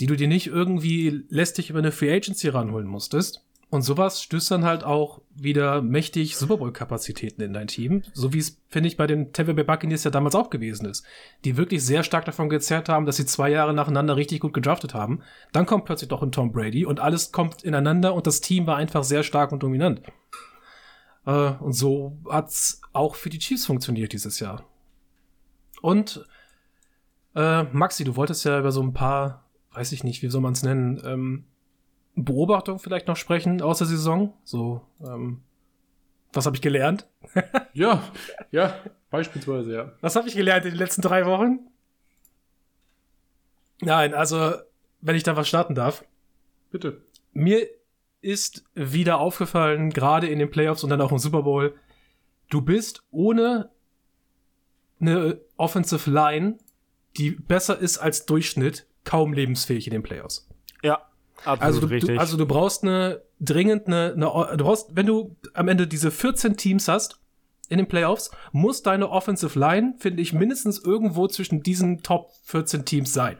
die 0.00 0.06
du 0.06 0.16
dir 0.16 0.28
nicht 0.28 0.48
irgendwie 0.48 1.24
lästig 1.28 1.70
über 1.70 1.78
eine 1.78 1.92
Free 1.92 2.12
Agency 2.12 2.48
ranholen 2.48 2.86
musstest. 2.86 3.44
Und 3.70 3.82
sowas 3.82 4.20
stößt 4.20 4.50
dann 4.50 4.64
halt 4.64 4.82
auch 4.82 5.20
wieder 5.32 5.80
mächtig 5.80 6.36
Super 6.36 6.56
Bowl-Kapazitäten 6.56 7.40
in 7.40 7.52
dein 7.52 7.68
Team. 7.68 8.02
So 8.14 8.32
wie 8.32 8.38
es, 8.38 8.60
finde 8.68 8.88
ich, 8.88 8.96
bei 8.96 9.06
den 9.06 9.32
Tampa 9.32 9.52
Bay 9.52 9.62
Buccaneers 9.62 10.02
ja 10.02 10.10
damals 10.10 10.34
auch 10.34 10.50
gewesen 10.50 10.86
ist. 10.86 11.04
Die 11.44 11.56
wirklich 11.56 11.84
sehr 11.84 12.02
stark 12.02 12.24
davon 12.24 12.48
gezerrt 12.48 12.88
haben, 12.88 13.06
dass 13.06 13.16
sie 13.16 13.26
zwei 13.26 13.48
Jahre 13.48 13.72
nacheinander 13.72 14.16
richtig 14.16 14.40
gut 14.40 14.54
gedraftet 14.54 14.92
haben. 14.92 15.22
Dann 15.52 15.66
kommt 15.66 15.84
plötzlich 15.84 16.08
doch 16.08 16.20
ein 16.20 16.32
Tom 16.32 16.50
Brady 16.50 16.84
und 16.84 16.98
alles 16.98 17.30
kommt 17.30 17.62
ineinander 17.62 18.14
und 18.14 18.26
das 18.26 18.40
Team 18.40 18.66
war 18.66 18.76
einfach 18.76 19.04
sehr 19.04 19.22
stark 19.22 19.52
und 19.52 19.62
dominant. 19.62 20.02
Äh, 21.24 21.52
und 21.52 21.72
so 21.72 22.18
hat's 22.28 22.80
auch 22.92 23.14
für 23.14 23.30
die 23.30 23.38
Chiefs 23.38 23.66
funktioniert 23.66 24.12
dieses 24.12 24.40
Jahr. 24.40 24.64
Und 25.80 26.26
äh, 27.34 27.64
Maxi, 27.64 28.04
du 28.04 28.16
wolltest 28.16 28.44
ja 28.44 28.58
über 28.58 28.72
so 28.72 28.82
ein 28.82 28.92
paar, 28.92 29.44
weiß 29.72 29.92
ich 29.92 30.04
nicht, 30.04 30.22
wie 30.22 30.28
soll 30.28 30.40
man 30.40 30.52
es 30.52 30.62
nennen, 30.62 31.00
ähm, 31.04 31.44
Beobachtung 32.16 32.78
vielleicht 32.78 33.06
noch 33.08 33.16
sprechen 33.16 33.62
aus 33.62 33.78
der 33.78 33.86
Saison? 33.86 34.34
So, 34.44 34.82
ähm, 35.00 35.42
was 36.32 36.46
habe 36.46 36.56
ich 36.56 36.62
gelernt? 36.62 37.06
ja, 37.72 38.02
ja, 38.50 38.74
beispielsweise, 39.10 39.72
ja. 39.72 39.92
Was 40.00 40.16
habe 40.16 40.28
ich 40.28 40.34
gelernt 40.34 40.64
in 40.64 40.72
den 40.72 40.78
letzten 40.78 41.02
drei 41.02 41.26
Wochen? 41.26 41.60
Nein, 43.80 44.14
also, 44.14 44.54
wenn 45.00 45.16
ich 45.16 45.22
da 45.22 45.36
was 45.36 45.48
starten 45.48 45.74
darf. 45.74 46.04
Bitte. 46.70 47.00
Mir 47.32 47.66
ist 48.20 48.64
wieder 48.74 49.18
aufgefallen, 49.18 49.90
gerade 49.90 50.28
in 50.28 50.38
den 50.38 50.50
Playoffs 50.50 50.84
und 50.84 50.90
dann 50.90 51.00
auch 51.00 51.12
im 51.12 51.18
Super 51.18 51.42
Bowl, 51.42 51.74
du 52.50 52.60
bist 52.60 53.02
ohne 53.10 53.70
eine 55.00 55.40
Offensive 55.56 56.10
Line, 56.10 56.58
die 57.16 57.30
besser 57.32 57.78
ist 57.78 57.98
als 57.98 58.26
Durchschnitt, 58.26 58.86
kaum 59.04 59.32
lebensfähig 59.32 59.86
in 59.86 59.92
den 59.92 60.02
Playoffs. 60.02 60.48
Ja, 60.82 61.10
Absolut 61.44 61.62
also 61.62 61.80
du, 61.80 61.86
richtig. 61.86 62.16
Du, 62.16 62.20
also 62.20 62.36
du 62.36 62.46
brauchst 62.46 62.82
eine 62.82 63.22
dringend 63.40 63.86
eine, 63.86 64.12
eine, 64.14 64.56
du 64.56 64.64
brauchst, 64.64 64.94
wenn 64.94 65.06
du 65.06 65.36
am 65.54 65.68
Ende 65.68 65.86
diese 65.86 66.10
14 66.10 66.56
Teams 66.56 66.88
hast 66.88 67.18
in 67.68 67.78
den 67.78 67.88
Playoffs, 67.88 68.30
muss 68.52 68.82
deine 68.82 69.08
Offensive 69.08 69.58
Line, 69.58 69.94
finde 69.98 70.22
ich, 70.22 70.32
mindestens 70.32 70.78
irgendwo 70.78 71.28
zwischen 71.28 71.62
diesen 71.62 72.02
Top 72.02 72.32
14 72.44 72.84
Teams 72.84 73.12
sein. 73.12 73.38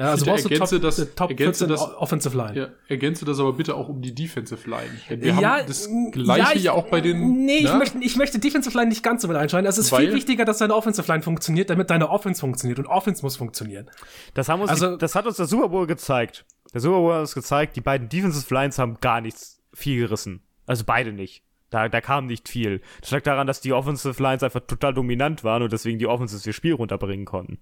Ja, 0.00 0.12
also 0.12 0.24
brauchst 0.24 0.50
ergänze 0.50 0.80
du 0.80 0.88
top, 0.88 0.96
das, 0.96 1.14
Top 1.14 1.30
ergänze 1.30 1.66
14 1.66 1.68
das, 1.68 1.94
Offensive 1.98 2.34
Line. 2.34 2.58
Ja, 2.58 2.68
ergänze 2.88 3.26
das 3.26 3.38
aber 3.38 3.52
bitte 3.52 3.74
auch 3.74 3.90
um 3.90 4.00
die 4.00 4.14
Defensive 4.14 4.68
Line. 4.68 4.88
Denn 5.10 5.20
wir 5.20 5.34
ja, 5.34 5.58
haben 5.58 5.66
das 5.66 5.90
gleiche 6.10 6.40
ja, 6.40 6.52
ich, 6.54 6.62
ja 6.62 6.72
auch 6.72 6.88
bei 6.88 7.02
den. 7.02 7.44
Nee, 7.44 7.58
ich 7.58 7.74
möchte, 7.74 7.98
ich 7.98 8.16
möchte 8.16 8.38
Defensive 8.38 8.74
Line 8.78 8.88
nicht 8.88 9.02
ganz 9.02 9.20
so 9.20 9.28
mit 9.28 9.36
einschreiben. 9.36 9.66
Also 9.66 9.78
es 9.80 9.88
ist 9.88 9.92
Weil, 9.92 10.06
viel 10.06 10.14
wichtiger, 10.14 10.46
dass 10.46 10.56
deine 10.56 10.74
Offensive 10.74 11.06
Line 11.06 11.22
funktioniert, 11.22 11.68
damit 11.68 11.90
deine 11.90 12.08
Offense 12.08 12.40
funktioniert. 12.40 12.78
Und 12.78 12.86
Offense 12.86 13.22
muss 13.22 13.36
funktionieren. 13.36 13.90
Das, 14.32 14.48
haben 14.48 14.62
uns 14.62 14.70
also, 14.70 14.96
das 14.96 15.14
hat 15.14 15.26
uns 15.26 15.36
der 15.36 15.44
Super 15.44 15.68
Bowl 15.68 15.86
gezeigt. 15.86 16.46
Der 16.72 16.80
Super 16.80 16.96
Bowl 16.96 17.12
hat 17.12 17.20
uns 17.20 17.34
gezeigt, 17.34 17.76
die 17.76 17.82
beiden 17.82 18.08
Defensive 18.08 18.54
Lines 18.54 18.78
haben 18.78 18.96
gar 19.02 19.20
nichts 19.20 19.60
viel 19.74 20.00
gerissen. 20.00 20.40
Also 20.64 20.84
beide 20.86 21.12
nicht. 21.12 21.44
Da, 21.68 21.90
da 21.90 22.00
kam 22.00 22.24
nicht 22.24 22.48
viel. 22.48 22.80
Das 23.02 23.10
lag 23.10 23.20
daran, 23.20 23.46
dass 23.46 23.60
die 23.60 23.74
Offensive 23.74 24.22
Lines 24.22 24.42
einfach 24.42 24.60
total 24.66 24.94
dominant 24.94 25.44
waren 25.44 25.62
und 25.62 25.70
deswegen 25.74 25.98
die 25.98 26.06
Offensive 26.06 26.48
ihr 26.48 26.54
Spiel 26.54 26.72
runterbringen 26.72 27.26
konnten. 27.26 27.58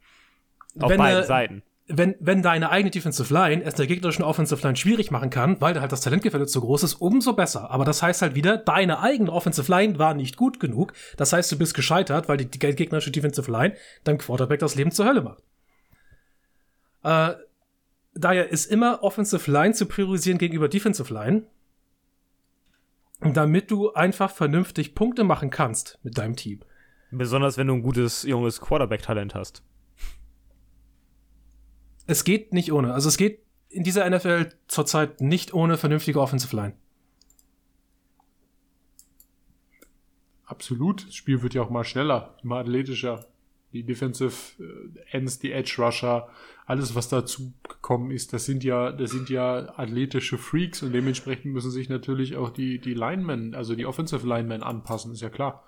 Auf 0.79 0.91
wenn, 0.91 0.99
beiden 0.99 1.25
Seiten. 1.25 1.63
Wenn, 1.91 2.17
wenn 2.21 2.43
deine 2.43 2.69
eigene 2.69 2.91
Defensive 2.91 3.33
Line 3.33 3.65
es 3.65 3.75
der 3.75 3.87
gegnerischen 3.87 4.23
Offensive 4.23 4.63
Line 4.63 4.77
schwierig 4.77 5.11
machen 5.11 5.31
kann, 5.31 5.59
weil 5.63 5.73
da 5.73 5.81
halt 5.81 5.91
das 5.91 6.03
Talentgefälle 6.03 6.47
zu 6.47 6.61
groß 6.61 6.83
ist, 6.83 6.95
umso 6.95 7.33
besser. 7.33 7.71
Aber 7.71 7.87
das 7.87 8.03
heißt 8.03 8.21
halt 8.21 8.35
wieder, 8.35 8.59
deine 8.59 9.01
eigene 9.01 9.33
Offensive 9.33 9.71
Line 9.73 9.99
war 9.99 10.13
nicht 10.13 10.37
gut 10.37 10.61
genug. 10.61 10.93
Das 11.17 11.33
heißt, 11.33 11.51
du 11.51 11.57
bist 11.57 11.73
gescheitert, 11.73 12.29
weil 12.29 12.37
die, 12.37 12.47
die 12.47 12.59
gegnerische 12.59 13.11
Defensive 13.11 13.51
Line 13.51 13.75
dein 14.05 14.19
Quarterback 14.19 14.61
das 14.61 14.75
Leben 14.75 14.91
zur 14.91 15.07
Hölle 15.07 15.23
macht. 15.23 15.43
Äh, 17.05 17.37
daher 18.15 18.51
ist 18.51 18.67
immer 18.67 19.03
Offensive 19.03 19.51
Line 19.51 19.73
zu 19.73 19.87
priorisieren 19.87 20.39
gegenüber 20.39 20.69
Defensive 20.69 21.13
Line, 21.13 21.45
damit 23.21 23.71
du 23.71 23.95
einfach 23.95 24.31
vernünftig 24.31 24.95
Punkte 24.95 25.25
machen 25.25 25.49
kannst 25.49 25.99
mit 26.03 26.19
deinem 26.19 26.37
Team. 26.37 26.61
Besonders 27.11 27.57
wenn 27.57 27.67
du 27.67 27.75
ein 27.75 27.83
gutes 27.83 28.25
junges 28.25 28.61
Quarterback-Talent 28.61 29.35
hast. 29.35 29.63
Es 32.09 32.25
geht 32.25 32.55
nicht 32.55 32.73
ohne. 32.73 32.95
Also 32.95 33.09
es 33.09 33.19
geht 33.19 33.41
in 33.69 33.85
dieser 33.85 34.09
NFL 34.09 34.49
zurzeit 34.67 35.21
nicht 35.21 35.53
ohne 35.53 35.77
vernünftige 35.77 36.21
Offensive 36.21 36.57
Line. 36.57 36.75
Absolut. 40.47 41.07
Das 41.07 41.15
Spiel 41.15 41.43
wird 41.43 41.53
ja 41.53 41.61
auch 41.61 41.71
mal 41.71 41.85
schneller, 41.85 42.35
immer 42.43 42.57
athletischer 42.57 43.27
die 43.75 43.83
Defensive 43.83 44.33
äh, 44.59 45.17
Ends, 45.17 45.39
die 45.39 45.53
Edge 45.53 45.75
Rusher, 45.79 46.29
alles 46.65 46.95
was 46.95 47.11
dazu 47.11 47.53
gekommen 47.69 48.11
ist, 48.11 48.33
das 48.33 48.47
sind 48.47 48.65
ja, 48.65 48.91
das 48.93 49.11
sind 49.11 49.29
ja 49.29 49.79
athletische 49.79 50.39
Freaks 50.39 50.83
und 50.83 50.93
dementsprechend 50.93 51.53
müssen 51.53 51.71
sich 51.71 51.91
natürlich 51.91 52.37
auch 52.37 52.49
die, 52.49 52.79
die 52.79 52.95
Linemen, 52.95 53.55
also 53.55 53.75
die 53.75 53.85
Offensive 53.85 54.27
Linemen 54.27 54.63
anpassen, 54.63 55.13
ist 55.13 55.21
ja 55.21 55.29
klar. 55.29 55.68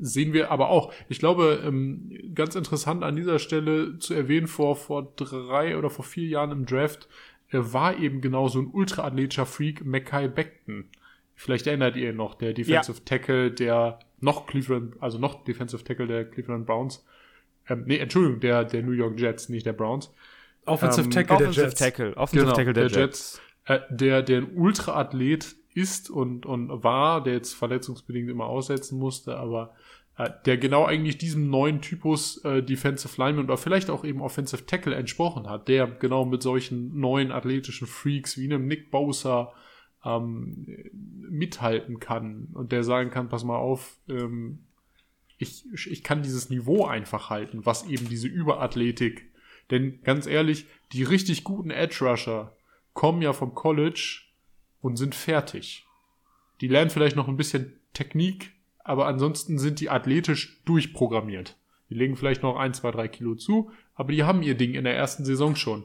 Sehen 0.00 0.32
wir 0.32 0.50
aber 0.50 0.68
auch. 0.68 0.92
Ich 1.08 1.18
glaube, 1.18 1.62
ähm, 1.64 2.10
ganz 2.34 2.54
interessant 2.54 3.04
an 3.04 3.16
dieser 3.16 3.38
Stelle 3.38 3.98
zu 3.98 4.14
erwähnen, 4.14 4.46
vor, 4.46 4.76
vor 4.76 5.12
drei 5.16 5.76
oder 5.76 5.90
vor 5.90 6.04
vier 6.04 6.28
Jahren 6.28 6.50
im 6.50 6.66
Draft 6.66 7.08
äh, 7.50 7.58
war 7.60 7.96
eben 7.98 8.20
genau 8.20 8.48
so 8.48 8.60
ein 8.60 8.66
ultraathletischer 8.66 9.46
Freak, 9.46 9.84
Mackay 9.84 10.28
Beckton. 10.28 10.88
Vielleicht 11.34 11.66
erinnert 11.66 11.96
ihr 11.96 12.10
ihn 12.10 12.16
noch, 12.16 12.34
der 12.34 12.52
Defensive 12.52 12.98
ja. 12.98 13.04
Tackle, 13.04 13.50
der 13.50 13.98
noch 14.20 14.46
Cleveland, 14.46 14.94
also 15.00 15.18
noch 15.18 15.44
Defensive 15.44 15.84
Tackle 15.84 16.06
der 16.06 16.24
Cleveland 16.24 16.66
Browns. 16.66 17.04
Ähm, 17.68 17.84
nee, 17.86 17.98
Entschuldigung, 17.98 18.40
der, 18.40 18.64
der 18.64 18.82
New 18.82 18.92
York 18.92 19.18
Jets, 19.18 19.48
nicht 19.48 19.66
der 19.66 19.74
Browns. 19.74 20.12
Offensive 20.64 21.04
ähm, 21.04 21.10
Tackle 21.10 21.38
der 21.38 21.50
Jets. 21.50 21.74
Tackle, 21.74 22.16
Offensive 22.16 22.44
genau, 22.44 22.56
Tackle 22.56 22.72
der, 22.72 22.88
der 22.88 23.02
Jets. 23.02 23.40
Jets. 23.66 23.80
Äh, 23.90 23.94
der, 23.94 24.22
der 24.22 24.38
ein 24.38 24.56
Ultraathlet 24.56 25.54
ist 25.76 26.10
und, 26.10 26.46
und 26.46 26.82
war, 26.82 27.22
der 27.22 27.34
jetzt 27.34 27.54
verletzungsbedingt 27.54 28.30
immer 28.30 28.46
aussetzen 28.46 28.98
musste, 28.98 29.36
aber 29.36 29.74
äh, 30.16 30.30
der 30.46 30.56
genau 30.56 30.84
eigentlich 30.84 31.18
diesem 31.18 31.50
neuen 31.50 31.82
Typus 31.82 32.38
äh, 32.44 32.62
Defensive 32.62 33.20
Lineman 33.20 33.44
oder 33.44 33.56
vielleicht 33.56 33.90
auch 33.90 34.04
eben 34.04 34.22
Offensive 34.22 34.66
Tackle 34.66 34.94
entsprochen 34.94 35.48
hat, 35.48 35.68
der 35.68 35.86
genau 35.86 36.24
mit 36.24 36.42
solchen 36.42 36.98
neuen 36.98 37.30
athletischen 37.30 37.86
Freaks 37.86 38.38
wie 38.38 38.44
einem 38.44 38.66
Nick 38.66 38.90
Bosa, 38.90 39.52
ähm, 40.04 40.66
mithalten 41.28 42.00
kann 42.00 42.48
und 42.54 42.72
der 42.72 42.84
sagen 42.84 43.10
kann, 43.10 43.28
pass 43.28 43.44
mal 43.44 43.56
auf, 43.56 43.98
ähm, 44.08 44.60
ich, 45.38 45.66
ich 45.86 46.02
kann 46.02 46.22
dieses 46.22 46.48
Niveau 46.48 46.86
einfach 46.86 47.28
halten, 47.28 47.66
was 47.66 47.86
eben 47.86 48.08
diese 48.08 48.28
Überathletik 48.28 49.30
Denn 49.70 50.00
ganz 50.02 50.26
ehrlich, 50.26 50.66
die 50.92 51.02
richtig 51.02 51.44
guten 51.44 51.70
Edge 51.70 51.98
Rusher 52.00 52.56
kommen 52.94 53.20
ja 53.20 53.32
vom 53.32 53.54
College 53.54 54.22
und 54.86 54.96
sind 54.96 55.16
fertig. 55.16 55.84
Die 56.60 56.68
lernen 56.68 56.90
vielleicht 56.90 57.16
noch 57.16 57.26
ein 57.26 57.36
bisschen 57.36 57.72
Technik, 57.92 58.52
aber 58.84 59.06
ansonsten 59.06 59.58
sind 59.58 59.80
die 59.80 59.90
athletisch 59.90 60.62
durchprogrammiert. 60.64 61.56
Die 61.90 61.94
legen 61.94 62.14
vielleicht 62.14 62.44
noch 62.44 62.56
ein, 62.56 62.72
zwei, 62.72 62.92
drei 62.92 63.08
Kilo 63.08 63.34
zu, 63.34 63.72
aber 63.96 64.12
die 64.12 64.22
haben 64.22 64.44
ihr 64.44 64.54
Ding 64.56 64.74
in 64.74 64.84
der 64.84 64.96
ersten 64.96 65.24
Saison 65.24 65.56
schon. 65.56 65.82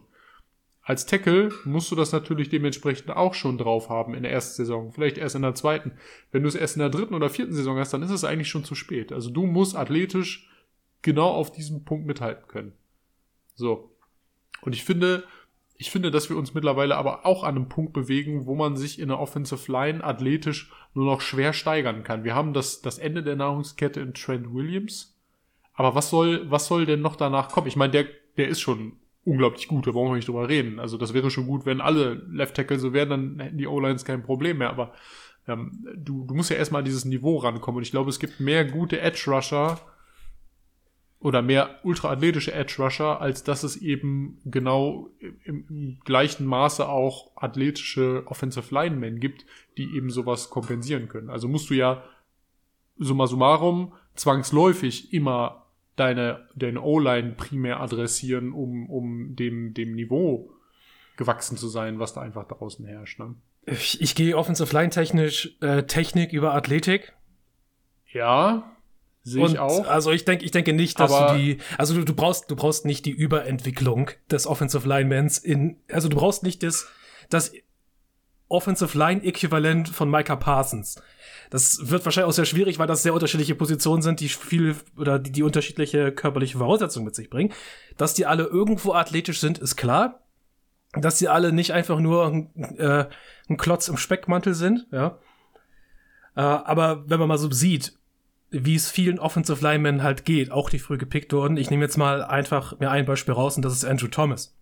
Als 0.83 1.07
Tackle 1.07 1.51
musst 1.65 1.89
du 1.89 1.95
das 1.95 2.11
natürlich 2.11 2.49
dementsprechend 2.49 3.09
auch 3.09 3.33
schon 3.33 3.57
drauf 3.57 3.89
haben 3.89 4.13
in 4.13 4.21
der 4.21 4.31
ersten 4.31 4.57
Saison, 4.57 4.91
vielleicht 4.91 5.17
erst 5.17 5.35
in 5.35 5.41
der 5.41 5.55
zweiten. 5.55 5.93
Wenn 6.31 6.43
du 6.43 6.47
es 6.47 6.53
erst 6.53 6.75
in 6.75 6.81
der 6.81 6.89
dritten 6.89 7.15
oder 7.15 7.31
vierten 7.31 7.53
Saison 7.53 7.79
hast, 7.79 7.93
dann 7.93 8.03
ist 8.03 8.11
es 8.11 8.23
eigentlich 8.23 8.49
schon 8.49 8.65
zu 8.65 8.75
spät. 8.75 9.11
Also 9.11 9.31
du 9.31 9.47
musst 9.47 9.75
athletisch 9.75 10.47
genau 11.01 11.31
auf 11.31 11.51
diesem 11.51 11.85
Punkt 11.85 12.05
mithalten 12.05 12.47
können. 12.47 12.73
So. 13.55 13.95
Und 14.61 14.75
ich 14.75 14.83
finde, 14.83 15.23
ich 15.81 15.89
finde, 15.89 16.11
dass 16.11 16.29
wir 16.29 16.37
uns 16.37 16.53
mittlerweile 16.53 16.95
aber 16.95 17.25
auch 17.25 17.43
an 17.43 17.55
einem 17.55 17.67
Punkt 17.67 17.91
bewegen, 17.91 18.45
wo 18.45 18.53
man 18.53 18.77
sich 18.77 18.99
in 18.99 19.07
der 19.07 19.19
Offensive 19.19 19.71
Line 19.71 20.03
athletisch 20.03 20.71
nur 20.93 21.05
noch 21.05 21.21
schwer 21.21 21.53
steigern 21.53 22.03
kann. 22.03 22.23
Wir 22.23 22.35
haben 22.35 22.53
das, 22.53 22.83
das 22.83 22.99
Ende 22.99 23.23
der 23.23 23.35
Nahrungskette 23.35 23.99
in 23.99 24.13
Trent 24.13 24.53
Williams. 24.53 25.17
Aber 25.73 25.95
was 25.95 26.11
soll, 26.11 26.51
was 26.51 26.67
soll 26.67 26.85
denn 26.85 27.01
noch 27.01 27.15
danach 27.15 27.49
kommen? 27.49 27.65
Ich 27.65 27.77
meine, 27.77 27.93
der, 27.93 28.05
der 28.37 28.47
ist 28.47 28.61
schon 28.61 28.93
unglaublich 29.25 29.67
gut, 29.67 29.87
da 29.87 29.91
brauchen 29.91 30.11
wir 30.11 30.17
nicht 30.17 30.27
drüber 30.27 30.47
reden. 30.47 30.79
Also 30.79 30.97
das 30.97 31.15
wäre 31.15 31.31
schon 31.31 31.47
gut, 31.47 31.65
wenn 31.65 31.81
alle 31.81 32.13
Left 32.29 32.55
Tackle 32.55 32.77
so 32.77 32.93
wären, 32.93 33.09
dann 33.09 33.39
hätten 33.39 33.57
die 33.57 33.65
O-Lines 33.65 34.05
kein 34.05 34.21
Problem 34.21 34.59
mehr. 34.59 34.69
Aber 34.69 34.93
ähm, 35.47 35.83
du, 35.95 36.25
du 36.25 36.35
musst 36.35 36.51
ja 36.51 36.57
erstmal 36.57 36.81
an 36.81 36.85
dieses 36.85 37.05
Niveau 37.05 37.37
rankommen. 37.37 37.77
Und 37.77 37.83
ich 37.83 37.91
glaube, 37.91 38.11
es 38.11 38.19
gibt 38.19 38.39
mehr 38.39 38.65
gute 38.65 39.01
Edge 39.01 39.23
Rusher 39.25 39.79
oder 41.21 41.43
mehr 41.43 41.79
ultraathletische 41.84 42.51
Edge 42.51 42.75
Rusher, 42.79 43.21
als 43.21 43.43
dass 43.43 43.63
es 43.63 43.77
eben 43.77 44.39
genau 44.43 45.10
im, 45.43 45.65
im 45.69 45.99
gleichen 46.03 46.45
Maße 46.45 46.89
auch 46.89 47.31
athletische 47.36 48.23
Offensive 48.25 48.73
Linemen 48.73 49.19
gibt, 49.19 49.45
die 49.77 49.95
eben 49.95 50.10
sowas 50.10 50.49
kompensieren 50.49 51.10
können. 51.10 51.29
Also 51.29 51.47
musst 51.47 51.69
du 51.69 51.75
ja 51.75 52.03
summa 52.97 53.27
summarum 53.27 53.93
zwangsläufig 54.15 55.13
immer 55.13 55.67
deine, 55.95 56.47
deine 56.55 56.81
O-Line 56.81 57.34
primär 57.34 57.79
adressieren, 57.79 58.51
um, 58.51 58.89
um 58.89 59.36
dem, 59.36 59.75
dem 59.75 59.93
Niveau 59.93 60.51
gewachsen 61.17 61.55
zu 61.55 61.67
sein, 61.67 61.99
was 61.99 62.13
da 62.13 62.21
einfach 62.21 62.47
draußen 62.47 62.84
herrscht. 62.86 63.19
Ne? 63.19 63.36
Ich, 63.67 64.01
ich 64.01 64.15
gehe 64.15 64.36
Offensive 64.36 64.75
Line 64.75 64.89
technisch 64.89 65.55
äh, 65.62 65.84
Technik 65.84 66.34
über 66.34 66.55
Athletik. 66.55 67.13
Ja, 68.12 68.75
sehe 69.23 69.45
ich 69.45 69.60
auch. 69.60 69.88
Also 69.88 70.12
ich 70.12 70.25
denke, 70.25 70.45
ich 70.45 70.51
denke 70.51 70.73
nicht, 70.73 70.99
dass 70.99 71.12
Aber 71.12 71.34
du 71.34 71.39
die, 71.39 71.57
also 71.77 71.93
du, 71.93 72.03
du 72.03 72.13
brauchst, 72.13 72.49
du 72.49 72.55
brauchst 72.55 72.86
nicht 72.86 73.05
die 73.05 73.12
Überentwicklung 73.12 74.10
des 74.29 74.47
Offensive 74.47 74.88
Linemans 74.88 75.38
in, 75.38 75.77
also 75.91 76.10
du 76.10 76.17
brauchst 76.17 76.43
nicht 76.43 76.63
das, 76.63 76.88
das 77.29 77.51
Offensive 78.47 78.97
Line 78.97 79.23
Äquivalent 79.23 79.89
von 79.89 80.10
Micah 80.10 80.36
Parsons. 80.36 81.01
Das 81.49 81.89
wird 81.89 82.05
wahrscheinlich 82.05 82.29
auch 82.29 82.36
sehr 82.36 82.45
schwierig, 82.45 82.79
weil 82.79 82.88
das 82.88 83.03
sehr 83.03 83.13
unterschiedliche 83.13 83.55
Positionen 83.55 84.01
sind, 84.01 84.19
die 84.19 84.29
viel 84.29 84.75
oder 84.97 85.19
die, 85.19 85.31
die 85.31 85.43
unterschiedliche 85.43 86.12
körperliche 86.12 86.57
Voraussetzungen 86.57 87.05
mit 87.05 87.15
sich 87.15 87.29
bringen. 87.29 87.53
Dass 87.97 88.13
die 88.13 88.25
alle 88.25 88.43
irgendwo 88.43 88.93
athletisch 88.93 89.39
sind, 89.39 89.57
ist 89.57 89.75
klar. 89.75 90.21
Dass 90.93 91.19
sie 91.19 91.29
alle 91.29 91.53
nicht 91.53 91.71
einfach 91.71 91.99
nur 91.99 92.25
ein, 92.27 92.77
äh, 92.77 93.05
ein 93.49 93.57
Klotz 93.57 93.88
im 93.88 93.97
Speckmantel 93.97 94.53
sind, 94.53 94.88
ja. 94.91 95.19
Äh, 96.36 96.41
aber 96.41 97.10
wenn 97.10 97.19
man 97.19 97.29
mal 97.29 97.38
so 97.38 97.51
sieht, 97.51 97.97
wie 98.51 98.75
es 98.75 98.91
vielen 98.91 99.17
Offensive 99.17 99.63
Linemen 99.63 100.03
halt 100.03 100.25
geht, 100.25 100.51
auch 100.51 100.69
die 100.69 100.79
früh 100.79 100.97
gepickt 100.97 101.31
wurden. 101.31 101.57
Ich 101.57 101.69
nehme 101.69 101.83
jetzt 101.83 101.97
mal 101.97 102.23
einfach 102.23 102.77
mir 102.79 102.91
ein 102.91 103.05
Beispiel 103.05 103.33
raus 103.33 103.55
und 103.55 103.63
das 103.63 103.73
ist 103.73 103.85
Andrew 103.85 104.07
Thomas. 104.07 104.53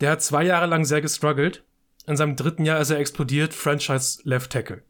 Der 0.00 0.12
hat 0.12 0.22
zwei 0.22 0.44
Jahre 0.44 0.66
lang 0.66 0.84
sehr 0.84 1.00
gestruggelt. 1.00 1.64
In 2.06 2.16
seinem 2.16 2.36
dritten 2.36 2.64
Jahr 2.64 2.80
ist 2.80 2.90
er 2.90 2.98
explodiert, 2.98 3.52
Franchise 3.52 4.20
Left 4.24 4.52
Tackle. 4.52 4.82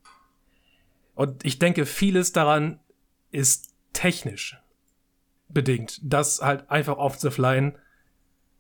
Und 1.15 1.45
ich 1.45 1.59
denke, 1.59 1.87
vieles 1.87 2.33
daran 2.33 2.79
ist 3.31 3.75
technisch 3.93 4.59
bedingt, 5.49 6.01
dass 6.03 6.41
halt 6.41 6.71
einfach 6.71 6.97
the 7.19 7.31
Line 7.41 7.75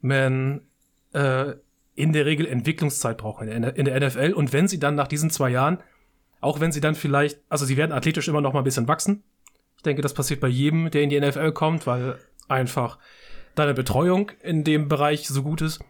man 0.01 0.62
äh, 1.12 1.55
in 1.94 2.12
der 2.12 2.27
Regel 2.27 2.46
Entwicklungszeit 2.46 3.22
der, 3.62 3.77
in 3.77 3.85
der 3.85 4.01
NFL. 4.01 4.33
Und 4.33 4.53
wenn 4.53 4.68
sie 4.68 4.79
dann 4.79 4.94
nach 4.94 5.09
diesen 5.09 5.31
zwei 5.31 5.51
Jahren, 5.51 5.79
auch 6.42 6.61
wenn 6.61 6.72
sie 6.72 6.81
dann 6.81 6.94
vielleicht, 6.94 7.40
also 7.48 7.64
sie 7.64 7.78
werden 7.78 7.92
athletisch 7.92 8.28
immer 8.28 8.42
noch 8.42 8.52
mal 8.52 8.61
ein 8.61 8.64
bisschen 8.64 8.88
wachsen. 8.88 9.22
Ich 9.76 9.83
denke, 9.83 10.02
das 10.02 10.12
passiert 10.12 10.40
bei 10.40 10.48
jedem, 10.48 10.90
der 10.90 11.02
in 11.02 11.09
die 11.09 11.18
NFL 11.18 11.52
kommt, 11.52 11.87
weil 11.87 12.18
einfach 12.48 12.98
deine 13.55 13.74
Betreuung 13.74 14.31
in 14.42 14.64
dem 14.64 14.88
Bereich 14.88 15.26
so 15.26 15.42
gut 15.42 15.62
ist. 15.62 15.81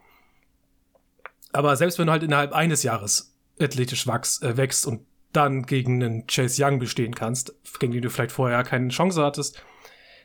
Aber 1.53 1.75
selbst 1.77 1.99
wenn 1.99 2.07
du 2.07 2.13
halt 2.13 2.23
innerhalb 2.23 2.53
eines 2.53 2.83
Jahres 2.83 3.35
athletisch 3.61 4.07
wachst, 4.07 4.43
äh, 4.43 4.57
wächst 4.57 4.87
und 4.87 5.07
dann 5.33 5.63
gegen 5.65 6.03
einen 6.03 6.27
Chase 6.27 6.63
Young 6.63 6.79
bestehen 6.79 7.15
kannst, 7.15 7.55
gegen 7.79 7.93
den 7.93 8.03
du 8.03 8.11
vielleicht 8.11 8.33
vorher 8.33 8.63
keine 8.63 8.89
Chance 8.89 9.23
hattest, 9.23 9.63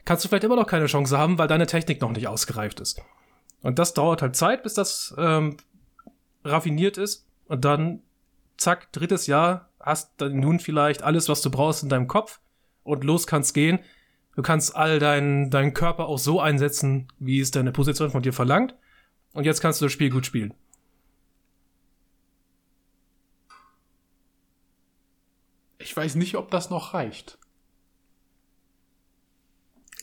kannst 0.04 0.26
du 0.26 0.30
vielleicht 0.30 0.44
immer 0.44 0.58
noch 0.58 0.68
keine 0.68 0.88
Chance 0.88 1.18
haben, 1.18 1.38
weil 1.38 1.48
deine 1.48 1.68
Technik 1.68 2.02
noch 2.02 2.12
nicht 2.12 2.28
ausgereift 2.28 2.82
ist. 2.82 3.02
Und 3.62 3.80
das 3.80 3.94
dauert 3.94 4.22
halt 4.22 4.36
Zeit, 4.36 4.64
bis 4.64 4.74
das 4.74 5.16
ähm, 5.18 5.56
raffiniert 6.44 6.98
ist. 6.98 7.26
Und 7.46 7.64
dann, 7.64 8.02
zack, 8.58 8.92
drittes 8.92 9.28
Jahr, 9.28 9.67
hast 9.88 10.14
dann 10.18 10.40
nun 10.40 10.60
vielleicht 10.60 11.02
alles, 11.02 11.30
was 11.30 11.42
du 11.42 11.50
brauchst 11.50 11.84
in 11.84 11.90
deinem 11.90 12.08
Kopf 12.08 12.40
und 12.84 13.04
los 13.04 13.26
kannst 13.26 13.54
gehen. 13.54 13.80
Du 14.36 14.42
kannst 14.42 14.76
all 14.76 15.00
deinen 15.00 15.50
deinen 15.50 15.74
Körper 15.74 16.08
auch 16.08 16.20
so 16.20 16.40
einsetzen, 16.40 17.08
wie 17.20 17.40
es 17.40 17.52
deine 17.52 17.72
Position 17.72 18.12
von 18.12 18.22
dir 18.22 18.34
verlangt. 18.34 18.76
Und 19.34 19.46
jetzt 19.46 19.62
kannst 19.62 19.82
du 19.82 19.86
das 19.86 19.94
Spiel 19.94 20.10
gut 20.10 20.26
spielen. 20.26 20.54
Ich 25.80 25.96
weiß 25.96 26.16
nicht, 26.16 26.36
ob 26.36 26.52
das 26.52 26.70
noch 26.70 26.94
reicht. 26.94 27.38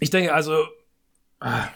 Ich 0.00 0.10
denke 0.10 0.32
also, 0.32 0.66
ah, 1.40 1.68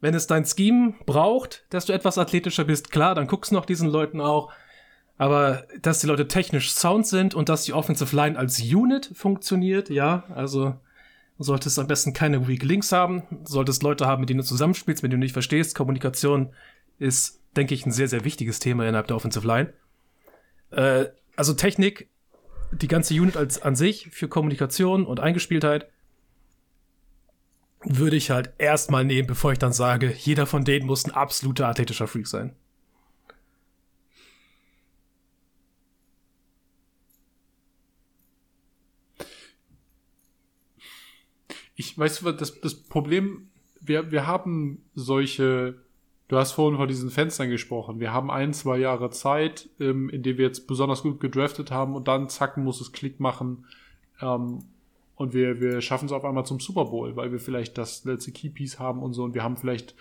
wenn 0.00 0.14
es 0.14 0.26
dein 0.26 0.44
Scheme 0.44 0.94
braucht, 1.06 1.66
dass 1.70 1.86
du 1.86 1.92
etwas 1.92 2.18
athletischer 2.18 2.64
bist, 2.64 2.90
klar, 2.90 3.14
dann 3.14 3.26
guckst 3.26 3.50
du 3.50 3.56
noch 3.56 3.66
diesen 3.66 3.88
Leuten 3.88 4.20
auch. 4.20 4.52
Aber 5.18 5.64
dass 5.82 6.00
die 6.00 6.06
Leute 6.06 6.28
technisch 6.28 6.72
sound 6.72 7.06
sind 7.06 7.34
und 7.34 7.48
dass 7.48 7.64
die 7.64 7.72
Offensive 7.72 8.14
Line 8.14 8.38
als 8.38 8.60
Unit 8.60 9.10
funktioniert, 9.14 9.90
ja, 9.90 10.24
also 10.32 10.76
solltest 11.38 11.78
am 11.78 11.88
besten 11.88 12.12
keine 12.12 12.46
Weak 12.48 12.62
Links 12.62 12.92
haben, 12.92 13.22
solltest 13.44 13.82
Leute 13.82 14.06
haben, 14.06 14.20
mit 14.20 14.30
denen 14.30 14.40
du 14.40 14.46
zusammenspielst, 14.46 15.02
mit 15.02 15.12
denen 15.12 15.20
du 15.20 15.24
nicht 15.24 15.32
verstehst. 15.32 15.74
Kommunikation 15.74 16.52
ist, 16.98 17.40
denke 17.56 17.74
ich, 17.74 17.84
ein 17.84 17.92
sehr, 17.92 18.08
sehr 18.08 18.24
wichtiges 18.24 18.60
Thema 18.60 18.86
innerhalb 18.86 19.08
der 19.08 19.16
Offensive 19.16 19.46
Line. 19.46 19.72
Äh, 20.70 21.06
also 21.36 21.52
Technik, 21.52 22.08
die 22.72 22.88
ganze 22.88 23.14
Unit 23.14 23.36
als 23.36 23.60
an 23.62 23.76
sich 23.76 24.08
für 24.10 24.28
Kommunikation 24.28 25.04
und 25.04 25.20
Eingespieltheit 25.20 25.88
würde 27.84 28.16
ich 28.16 28.30
halt 28.30 28.52
erstmal 28.58 29.04
nehmen, 29.04 29.28
bevor 29.28 29.52
ich 29.52 29.58
dann 29.58 29.72
sage, 29.72 30.12
jeder 30.16 30.46
von 30.46 30.64
denen 30.64 30.86
muss 30.86 31.04
ein 31.04 31.12
absoluter 31.12 31.68
athletischer 31.68 32.08
Freak 32.08 32.26
sein. 32.26 32.54
Ich 41.78 41.96
weiß, 41.96 42.24
das, 42.36 42.60
das 42.60 42.74
Problem, 42.74 43.48
wir, 43.80 44.10
wir 44.10 44.26
haben 44.26 44.82
solche 44.94 45.76
Du 46.28 46.36
hast 46.36 46.52
vorhin 46.52 46.76
von 46.76 46.86
diesen 46.86 47.08
Fenstern 47.08 47.48
gesprochen. 47.48 48.00
Wir 48.00 48.12
haben 48.12 48.30
ein, 48.30 48.52
zwei 48.52 48.76
Jahre 48.76 49.08
Zeit, 49.08 49.70
ähm, 49.80 50.10
in 50.10 50.22
denen 50.22 50.36
wir 50.36 50.44
jetzt 50.44 50.66
besonders 50.66 51.02
gut 51.02 51.20
gedraftet 51.20 51.70
haben 51.70 51.96
und 51.96 52.06
dann 52.06 52.28
zack 52.28 52.58
muss 52.58 52.82
es 52.82 52.92
Klick 52.92 53.18
machen. 53.18 53.64
Ähm, 54.20 54.64
und 55.16 55.32
wir, 55.32 55.58
wir 55.60 55.80
schaffen 55.80 56.04
es 56.04 56.12
auf 56.12 56.26
einmal 56.26 56.44
zum 56.44 56.60
Super 56.60 56.84
Bowl, 56.84 57.16
weil 57.16 57.32
wir 57.32 57.40
vielleicht 57.40 57.78
das 57.78 58.04
letzte 58.04 58.30
Keypiece 58.30 58.78
haben 58.78 59.02
und 59.02 59.14
so 59.14 59.24
und 59.24 59.34
wir 59.34 59.42
haben 59.42 59.56
vielleicht 59.56 59.94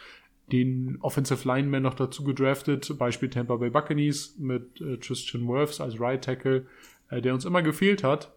den 0.51 0.97
Offensive 0.99 1.47
Lineman 1.47 1.83
noch 1.83 1.93
dazu 1.93 2.25
gedraftet, 2.25 2.97
Beispiel 2.97 3.29
Tampa 3.29 3.55
Bay 3.55 3.69
Buccaneers 3.69 4.35
mit 4.37 4.81
äh, 4.81 4.97
Tristan 4.97 5.47
Wirfs 5.47 5.79
als 5.79 5.99
Right 5.99 6.23
Tackle, 6.23 6.65
äh, 7.09 7.21
der 7.21 7.33
uns 7.33 7.45
immer 7.45 7.61
gefehlt 7.61 8.03
hat. 8.03 8.33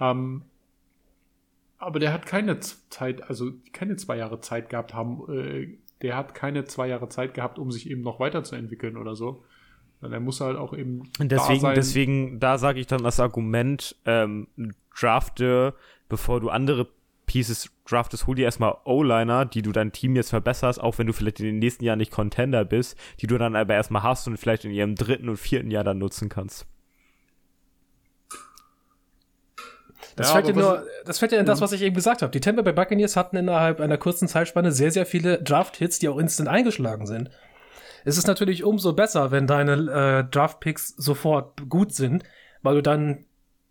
Ähm, 0.00 0.42
aber 1.78 1.98
der 2.00 2.12
hat 2.12 2.26
keine 2.26 2.60
Zeit, 2.60 3.22
also 3.28 3.52
keine 3.72 3.96
zwei 3.96 4.16
Jahre 4.16 4.40
Zeit 4.40 4.68
gehabt 4.68 4.94
haben, 4.94 5.22
äh, 5.32 5.78
der 6.02 6.16
hat 6.16 6.34
keine 6.34 6.64
zwei 6.64 6.88
Jahre 6.88 7.08
Zeit 7.08 7.34
gehabt, 7.34 7.58
um 7.58 7.70
sich 7.70 7.90
eben 7.90 8.02
noch 8.02 8.20
weiterzuentwickeln 8.20 8.96
oder 8.96 9.16
so. 9.16 9.44
Dann 10.00 10.12
er 10.12 10.20
muss 10.20 10.40
halt 10.40 10.56
auch 10.56 10.74
eben. 10.74 11.10
Deswegen, 11.18 11.54
da 11.54 11.60
sein. 11.60 11.74
deswegen, 11.74 12.40
da 12.40 12.58
sage 12.58 12.78
ich 12.78 12.86
dann 12.86 13.02
das 13.02 13.18
Argument, 13.18 13.96
ähm, 14.04 14.46
drafte, 14.96 15.74
bevor 16.08 16.40
du 16.40 16.50
andere 16.50 16.88
Pieces 17.26 17.70
draftest, 17.84 18.26
hol 18.26 18.36
dir 18.36 18.44
erstmal 18.44 18.76
O-Liner, 18.84 19.44
die 19.44 19.62
du 19.62 19.72
dein 19.72 19.92
Team 19.92 20.16
jetzt 20.16 20.30
verbesserst, 20.30 20.80
auch 20.80 20.98
wenn 20.98 21.06
du 21.06 21.12
vielleicht 21.12 21.40
in 21.40 21.46
den 21.46 21.58
nächsten 21.58 21.84
Jahren 21.84 21.98
nicht 21.98 22.12
Contender 22.12 22.64
bist, 22.64 22.96
die 23.20 23.26
du 23.26 23.38
dann 23.38 23.54
aber 23.54 23.74
erstmal 23.74 24.02
hast 24.02 24.26
und 24.26 24.36
vielleicht 24.36 24.64
in 24.64 24.70
ihrem 24.70 24.94
dritten 24.94 25.28
und 25.28 25.36
vierten 25.36 25.70
Jahr 25.70 25.84
dann 25.84 25.98
nutzen 25.98 26.28
kannst. 26.28 26.66
Das, 30.18 30.28
ja, 30.28 30.32
fällt, 30.34 30.48
dir 30.48 30.54
nur, 30.54 30.84
das 31.04 31.20
fällt 31.20 31.30
ja 31.30 31.38
in 31.38 31.46
das, 31.46 31.60
was 31.60 31.70
ich 31.70 31.80
eben 31.80 31.94
gesagt 31.94 32.22
habe. 32.22 32.32
Die 32.32 32.40
Tampa 32.40 32.62
Bay 32.62 32.72
Buccaneers 32.72 33.14
hatten 33.14 33.36
innerhalb 33.36 33.80
einer 33.80 33.98
kurzen 33.98 34.26
Zeitspanne 34.26 34.72
sehr, 34.72 34.90
sehr 34.90 35.06
viele 35.06 35.40
Draft-Hits, 35.40 36.00
die 36.00 36.08
auch 36.08 36.18
instant 36.18 36.48
eingeschlagen 36.48 37.06
sind. 37.06 37.30
Es 38.04 38.18
ist 38.18 38.26
natürlich 38.26 38.64
umso 38.64 38.94
besser, 38.94 39.30
wenn 39.30 39.46
deine 39.46 39.74
äh, 39.74 40.28
Draft-Picks 40.28 40.88
sofort 40.96 41.68
gut 41.68 41.94
sind, 41.94 42.24
weil 42.62 42.74
du 42.74 42.82
dann 42.82 43.26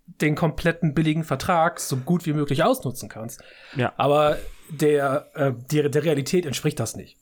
den 0.05 0.35
kompletten 0.35 0.93
billigen 0.93 1.25
Vertrag 1.25 1.81
so 1.81 1.97
gut 1.97 2.25
wie 2.25 2.31
möglich 2.31 2.63
ausnutzen 2.63 3.09
kannst. 3.09 3.43
Ja. 3.75 3.91
Aber 3.97 4.37
der, 4.69 5.27
äh, 5.33 5.51
der, 5.69 5.89
der 5.89 6.03
Realität 6.05 6.45
entspricht 6.45 6.79
das 6.79 6.95
nicht. 6.95 7.17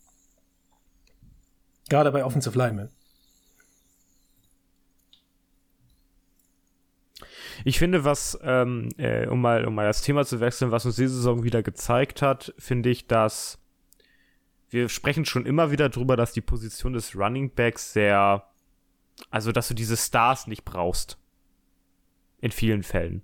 Gerade 1.89 2.11
bei 2.11 2.23
Offensive 2.23 2.55
Linemen. 2.55 2.89
Ich 7.68 7.80
finde, 7.80 8.03
was, 8.03 8.38
ähm, 8.43 8.89
äh, 8.97 9.26
um, 9.26 9.41
mal, 9.41 9.66
um 9.66 9.74
mal 9.74 9.88
das 9.88 10.03
Thema 10.03 10.24
zu 10.24 10.39
wechseln, 10.39 10.70
was 10.70 10.86
uns 10.86 10.97
diese 10.97 11.16
Saison 11.16 11.43
wieder 11.43 11.63
gezeigt 11.63 12.22
hat, 12.22 12.53
finde 12.59 12.91
ich, 12.91 13.07
dass 13.07 13.57
wir 14.70 14.88
sprechen 14.88 15.26
schon 15.26 15.47
immer 15.47 15.72
wieder 15.72 15.89
drüber, 15.89 16.16
dass 16.16 16.32
die 16.32 16.41
Position 16.41 16.93
des 16.93 17.16
Running 17.16 17.49
Backs 17.49 17.91
sehr, 17.91 18.47
also 19.32 19.51
dass 19.51 19.68
du 19.68 19.74
diese 19.74 19.97
Stars 19.97 20.45
nicht 20.45 20.63
brauchst. 20.63 21.18
In 22.39 22.51
vielen 22.51 22.84
Fällen. 22.84 23.24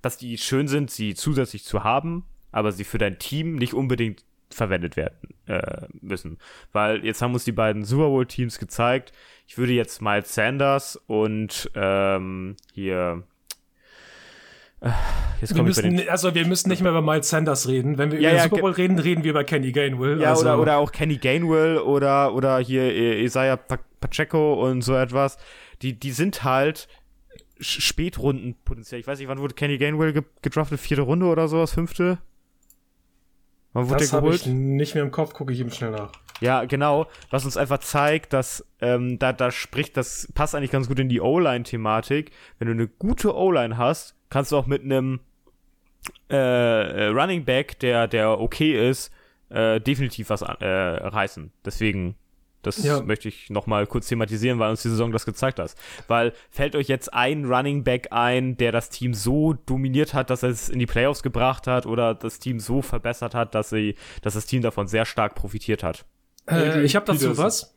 Dass 0.00 0.16
die 0.16 0.36
schön 0.36 0.66
sind, 0.66 0.90
sie 0.90 1.14
zusätzlich 1.14 1.62
zu 1.62 1.84
haben, 1.84 2.24
aber 2.50 2.72
sie 2.72 2.82
für 2.82 2.98
dein 2.98 3.20
Team 3.20 3.54
nicht 3.54 3.74
unbedingt 3.74 4.24
verwendet 4.54 4.96
werden 4.96 5.16
äh, 5.46 5.86
müssen. 6.00 6.38
Weil 6.72 7.04
jetzt 7.04 7.22
haben 7.22 7.34
uns 7.34 7.44
die 7.44 7.52
beiden 7.52 7.84
Super 7.84 8.08
Bowl-Teams 8.08 8.58
gezeigt. 8.58 9.12
Ich 9.46 9.58
würde 9.58 9.72
jetzt 9.72 10.00
Miles 10.02 10.34
Sanders 10.34 10.96
und 11.06 11.70
ähm, 11.74 12.56
hier. 12.72 13.22
Äh, 14.80 14.90
jetzt 15.40 15.54
wir 15.54 15.62
müssen, 15.62 16.08
also 16.08 16.34
wir 16.34 16.46
müssen 16.46 16.68
nicht 16.68 16.82
mehr 16.82 16.90
über 16.90 17.02
Miles 17.02 17.28
Sanders 17.28 17.68
reden. 17.68 17.98
Wenn 17.98 18.10
wir 18.10 18.20
ja, 18.20 18.30
über 18.30 18.38
ja, 18.38 18.44
Super 18.44 18.60
Bowl 18.60 18.72
reden, 18.72 18.98
reden 18.98 19.24
wir 19.24 19.30
über 19.30 19.44
Kenny 19.44 19.72
Gainwell. 19.72 20.20
Ja, 20.20 20.30
also. 20.30 20.42
oder, 20.42 20.58
oder 20.60 20.76
auch 20.78 20.92
Kenny 20.92 21.16
Gainwell 21.16 21.78
oder, 21.78 22.34
oder 22.34 22.58
hier 22.58 22.92
Isaiah 23.20 23.56
Pacheco 23.56 24.66
und 24.66 24.82
so 24.82 24.94
etwas. 24.94 25.38
Die, 25.82 25.98
die 25.98 26.12
sind 26.12 26.44
halt 26.44 26.88
Spätrunden 27.60 28.56
potenziell. 28.64 29.00
Ich 29.00 29.06
weiß 29.06 29.18
nicht, 29.18 29.28
wann 29.28 29.38
wurde 29.38 29.54
Kenny 29.54 29.78
Gainwell 29.78 30.24
gedraftet? 30.42 30.80
Vierte 30.80 31.02
Runde 31.02 31.26
oder 31.26 31.48
sowas? 31.48 31.72
Fünfte? 31.72 32.18
Wann 33.72 33.88
wurde 33.88 34.00
das 34.00 34.12
habe 34.12 34.34
ich 34.34 34.46
nicht 34.46 34.94
mehr 34.94 35.02
im 35.02 35.10
Kopf, 35.10 35.32
gucke 35.32 35.52
ich 35.52 35.60
eben 35.60 35.70
schnell 35.70 35.92
nach. 35.92 36.12
Ja, 36.40 36.64
genau. 36.64 37.06
Was 37.30 37.44
uns 37.44 37.56
einfach 37.56 37.78
zeigt, 37.78 38.32
dass 38.32 38.66
ähm, 38.80 39.18
da, 39.18 39.32
da 39.32 39.50
spricht, 39.50 39.96
das 39.96 40.28
passt 40.34 40.54
eigentlich 40.54 40.72
ganz 40.72 40.88
gut 40.88 40.98
in 40.98 41.08
die 41.08 41.20
O-Line-Thematik. 41.20 42.32
Wenn 42.58 42.66
du 42.66 42.74
eine 42.74 42.88
gute 42.88 43.34
O-Line 43.34 43.78
hast, 43.78 44.16
kannst 44.28 44.52
du 44.52 44.56
auch 44.56 44.66
mit 44.66 44.82
einem 44.82 45.20
äh, 46.30 46.36
äh, 46.36 47.06
Running 47.08 47.44
Back, 47.44 47.78
der, 47.78 48.08
der 48.08 48.40
okay 48.40 48.90
ist, 48.90 49.12
äh, 49.50 49.80
definitiv 49.80 50.30
was 50.30 50.42
äh, 50.42 50.66
reißen. 50.66 51.52
Deswegen 51.64 52.16
das 52.62 52.82
ja. 52.82 53.02
möchte 53.02 53.28
ich 53.28 53.50
nochmal 53.50 53.86
kurz 53.86 54.08
thematisieren, 54.08 54.58
weil 54.58 54.70
uns 54.70 54.82
die 54.82 54.88
Saison 54.88 55.12
das 55.12 55.26
gezeigt 55.26 55.58
hat. 55.58 55.74
Weil 56.08 56.32
fällt 56.50 56.76
euch 56.76 56.88
jetzt 56.88 57.12
ein 57.12 57.44
Running 57.44 57.84
Back 57.84 58.08
ein, 58.10 58.56
der 58.56 58.72
das 58.72 58.88
Team 58.88 59.14
so 59.14 59.52
dominiert 59.52 60.14
hat, 60.14 60.30
dass 60.30 60.42
er 60.42 60.50
es 60.50 60.68
in 60.68 60.78
die 60.78 60.86
Playoffs 60.86 61.22
gebracht 61.22 61.66
hat 61.66 61.86
oder 61.86 62.14
das 62.14 62.38
Team 62.38 62.60
so 62.60 62.80
verbessert 62.82 63.34
hat, 63.34 63.54
dass, 63.54 63.70
sie, 63.70 63.96
dass 64.22 64.34
das 64.34 64.46
Team 64.46 64.62
davon 64.62 64.86
sehr 64.86 65.04
stark 65.04 65.34
profitiert 65.34 65.82
hat? 65.82 66.04
Äh, 66.48 66.82
ich 66.82 66.96
habe 66.96 67.06
dazu 67.06 67.36
was. 67.36 67.74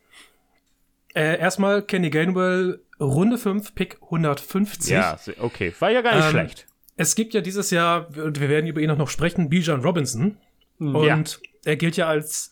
Äh, 1.14 1.40
erstmal 1.40 1.82
Kenny 1.82 2.10
Gainwell, 2.10 2.82
Runde 3.00 3.38
5, 3.38 3.74
Pick 3.74 3.98
150. 4.04 4.92
Ja, 4.92 5.18
okay. 5.40 5.74
War 5.80 5.90
ja 5.92 6.02
gar 6.02 6.16
nicht 6.16 6.26
ähm, 6.26 6.32
schlecht. 6.32 6.68
Es 6.98 7.16
gibt 7.16 7.34
ja 7.34 7.42
dieses 7.42 7.72
Jahr, 7.72 8.10
und 8.18 8.40
wir 8.40 8.50
werden 8.50 8.68
über 8.68 8.82
ihn 8.82 8.92
auch 8.92 8.98
noch 8.98 9.10
sprechen, 9.10 9.50
Bijan 9.50 9.82
Robinson. 9.82 10.38
Und 10.78 11.06
ja. 11.06 11.24
er 11.64 11.76
gilt 11.78 11.98
ja 11.98 12.08
als 12.08 12.50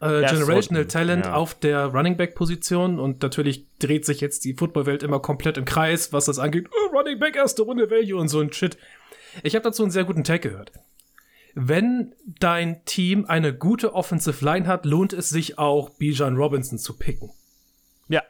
äh, 0.00 0.24
Generational 0.26 0.84
so, 0.84 0.88
Talent 0.88 1.26
ja. 1.26 1.34
auf 1.34 1.54
der 1.54 1.86
Running 1.86 2.16
Back 2.16 2.34
Position 2.34 3.00
und 3.00 3.22
natürlich 3.22 3.66
dreht 3.78 4.06
sich 4.06 4.20
jetzt 4.20 4.44
die 4.44 4.54
Footballwelt 4.54 5.02
immer 5.02 5.20
komplett 5.20 5.56
im 5.56 5.64
Kreis, 5.64 6.12
was 6.12 6.26
das 6.26 6.38
angeht. 6.38 6.68
Oh, 6.70 6.96
Running 6.96 7.18
Back 7.18 7.36
erste 7.36 7.62
Runde 7.62 7.90
Value 7.90 8.18
und 8.18 8.28
so 8.28 8.40
ein 8.40 8.52
Shit. 8.52 8.78
Ich 9.42 9.54
habe 9.54 9.64
dazu 9.64 9.82
einen 9.82 9.90
sehr 9.90 10.04
guten 10.04 10.24
Tag 10.24 10.42
gehört. 10.42 10.72
Wenn 11.54 12.14
dein 12.38 12.84
Team 12.84 13.24
eine 13.26 13.52
gute 13.52 13.94
Offensive 13.94 14.44
Line 14.44 14.66
hat, 14.66 14.84
lohnt 14.84 15.12
es 15.12 15.28
sich 15.28 15.58
auch, 15.58 15.90
Bijan 15.90 16.36
Robinson 16.36 16.78
zu 16.78 16.96
picken. 16.96 17.30
Ja. 18.08 18.22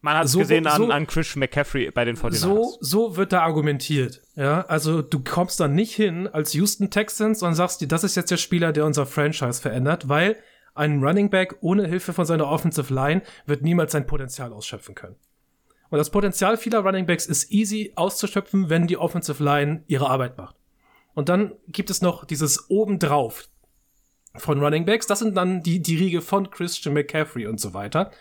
Man 0.00 0.16
hat 0.16 0.24
es 0.24 0.32
so, 0.32 0.40
gesehen 0.40 0.66
an, 0.66 0.76
so, 0.76 0.90
an 0.90 1.06
Chris 1.06 1.36
McCaffrey 1.36 1.92
bei 1.92 2.04
den 2.04 2.16
49ers. 2.16 2.34
So, 2.34 2.78
so 2.80 3.16
wird 3.16 3.32
da 3.32 3.42
argumentiert. 3.42 4.22
Ja, 4.34 4.62
also 4.62 5.02
du 5.02 5.22
kommst 5.22 5.60
dann 5.60 5.74
nicht 5.74 5.94
hin 5.94 6.26
als 6.26 6.52
Houston 6.54 6.90
Texans 6.90 7.42
und 7.44 7.54
sagst 7.54 7.80
dir, 7.82 7.88
das 7.88 8.02
ist 8.02 8.16
jetzt 8.16 8.30
der 8.32 8.38
Spieler, 8.38 8.72
der 8.72 8.84
unser 8.84 9.06
Franchise 9.06 9.60
verändert, 9.60 10.08
weil 10.08 10.36
ein 10.74 11.02
Running 11.02 11.30
Back 11.30 11.56
ohne 11.60 11.86
Hilfe 11.86 12.12
von 12.12 12.24
seiner 12.24 12.48
Offensive 12.48 12.92
Line 12.92 13.22
wird 13.46 13.62
niemals 13.62 13.92
sein 13.92 14.06
Potenzial 14.06 14.52
ausschöpfen 14.52 14.94
können. 14.94 15.16
Und 15.90 15.98
das 15.98 16.10
Potenzial 16.10 16.56
vieler 16.56 16.80
Running 16.80 17.06
Backs 17.06 17.26
ist 17.26 17.50
easy 17.50 17.92
auszuschöpfen, 17.96 18.70
wenn 18.70 18.86
die 18.86 18.96
Offensive 18.96 19.42
Line 19.42 19.82
ihre 19.88 20.08
Arbeit 20.08 20.38
macht. 20.38 20.56
Und 21.14 21.28
dann 21.28 21.52
gibt 21.66 21.90
es 21.90 22.00
noch 22.00 22.24
dieses 22.24 22.70
obendrauf 22.70 23.48
von 24.36 24.62
Running 24.62 24.84
Backs. 24.84 25.08
Das 25.08 25.18
sind 25.18 25.36
dann 25.36 25.62
die, 25.62 25.82
die 25.82 25.96
Riege 25.96 26.22
von 26.22 26.50
Christian 26.50 26.94
McCaffrey 26.94 27.46
und 27.46 27.60
so 27.60 27.74
weiter, 27.74 28.12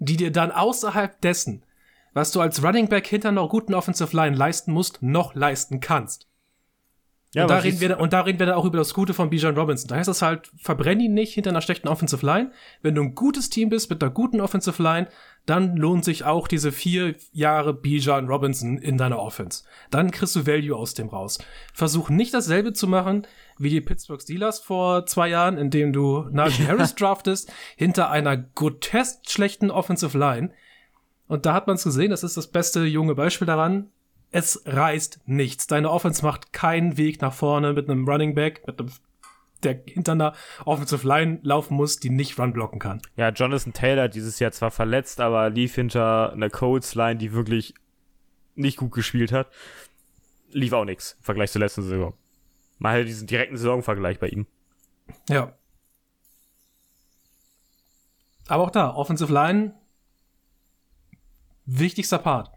die 0.00 0.16
dir 0.16 0.32
dann 0.32 0.50
außerhalb 0.50 1.20
dessen, 1.20 1.64
was 2.12 2.32
du 2.32 2.40
als 2.40 2.62
Running 2.62 2.88
Back 2.88 3.06
hinter 3.06 3.28
einer 3.28 3.48
guten 3.48 3.74
Offensive 3.74 4.16
Line 4.16 4.36
leisten 4.36 4.72
musst, 4.72 5.02
noch 5.02 5.34
leisten 5.34 5.80
kannst. 5.80 6.28
Ja, 7.34 7.42
und, 7.42 7.50
da 7.50 7.58
reden 7.58 7.80
wir, 7.80 7.98
und 7.98 8.12
da 8.12 8.20
reden 8.20 8.38
wir 8.38 8.46
dann 8.46 8.54
auch 8.54 8.64
über 8.64 8.78
das 8.78 8.94
Gute 8.94 9.12
von 9.12 9.28
Bijan 9.28 9.56
Robinson. 9.56 9.88
Da 9.88 9.96
heißt 9.96 10.08
es 10.08 10.22
halt, 10.22 10.52
verbrenn 10.56 11.00
ihn 11.00 11.14
nicht 11.14 11.34
hinter 11.34 11.50
einer 11.50 11.60
schlechten 11.60 11.88
Offensive 11.88 12.24
Line. 12.24 12.52
Wenn 12.80 12.94
du 12.94 13.02
ein 13.02 13.16
gutes 13.16 13.50
Team 13.50 13.70
bist 13.70 13.90
mit 13.90 14.00
einer 14.00 14.12
guten 14.12 14.40
Offensive 14.40 14.80
Line, 14.80 15.08
dann 15.44 15.76
lohnt 15.76 16.04
sich 16.04 16.24
auch 16.24 16.46
diese 16.46 16.70
vier 16.70 17.16
Jahre 17.32 17.74
Bijan 17.74 18.28
Robinson 18.28 18.78
in 18.78 18.98
deiner 18.98 19.18
Offense. 19.18 19.64
Dann 19.90 20.12
kriegst 20.12 20.36
du 20.36 20.46
Value 20.46 20.76
aus 20.76 20.94
dem 20.94 21.08
raus. 21.08 21.38
Versuch 21.72 22.08
nicht 22.08 22.32
dasselbe 22.32 22.72
zu 22.72 22.86
machen 22.86 23.26
wie 23.58 23.70
die 23.70 23.80
Pittsburgh 23.80 24.22
Steelers 24.22 24.60
vor 24.60 25.04
zwei 25.06 25.28
Jahren, 25.28 25.58
indem 25.58 25.92
du 25.92 26.28
Najee 26.30 26.66
Harris 26.68 26.94
draftest 26.94 27.52
hinter 27.76 28.10
einer 28.10 28.36
grotesk 28.36 29.28
schlechten 29.28 29.72
Offensive 29.72 30.16
Line. 30.16 30.50
Und 31.26 31.46
da 31.46 31.54
hat 31.54 31.66
man 31.66 31.74
es 31.74 31.84
gesehen, 31.84 32.10
das 32.10 32.22
ist 32.22 32.36
das 32.36 32.46
beste 32.46 32.84
junge 32.84 33.16
Beispiel 33.16 33.46
daran 33.46 33.90
es 34.34 34.62
reißt 34.66 35.20
nichts. 35.26 35.68
Deine 35.68 35.92
Offense 35.92 36.24
macht 36.24 36.52
keinen 36.52 36.96
Weg 36.96 37.22
nach 37.22 37.32
vorne 37.32 37.72
mit 37.72 37.88
einem 37.88 38.06
Running 38.06 38.34
Back, 38.34 38.66
mit 38.66 38.80
einem 38.80 38.90
der 39.62 39.80
hinter 39.86 40.12
einer 40.12 40.34
Offensive 40.66 41.06
Line 41.06 41.38
laufen 41.42 41.76
muss, 41.76 41.98
die 41.98 42.10
nicht 42.10 42.38
run 42.38 42.52
blocken 42.52 42.80
kann. 42.80 43.00
Ja, 43.16 43.30
Jonathan 43.30 43.72
Taylor 43.72 44.08
dieses 44.08 44.40
Jahr 44.40 44.50
zwar 44.50 44.72
verletzt, 44.72 45.20
aber 45.20 45.48
lief 45.48 45.76
hinter 45.76 46.32
einer 46.32 46.50
Colts 46.50 46.96
Line, 46.96 47.16
die 47.16 47.32
wirklich 47.32 47.74
nicht 48.56 48.76
gut 48.76 48.92
gespielt 48.92 49.30
hat. 49.30 49.46
Lief 50.50 50.72
auch 50.72 50.84
nichts 50.84 51.12
im 51.12 51.24
Vergleich 51.24 51.52
zur 51.52 51.60
letzten 51.60 51.82
Saison. 51.82 52.12
Man 52.78 52.92
hatte 52.92 53.04
diesen 53.04 53.28
direkten 53.28 53.56
Saisonvergleich 53.56 54.18
bei 54.18 54.28
ihm. 54.28 54.46
Ja. 55.28 55.54
Aber 58.48 58.64
auch 58.64 58.70
da, 58.70 58.92
Offensive 58.94 59.32
Line, 59.32 59.74
wichtigster 61.66 62.18
Part. 62.18 62.53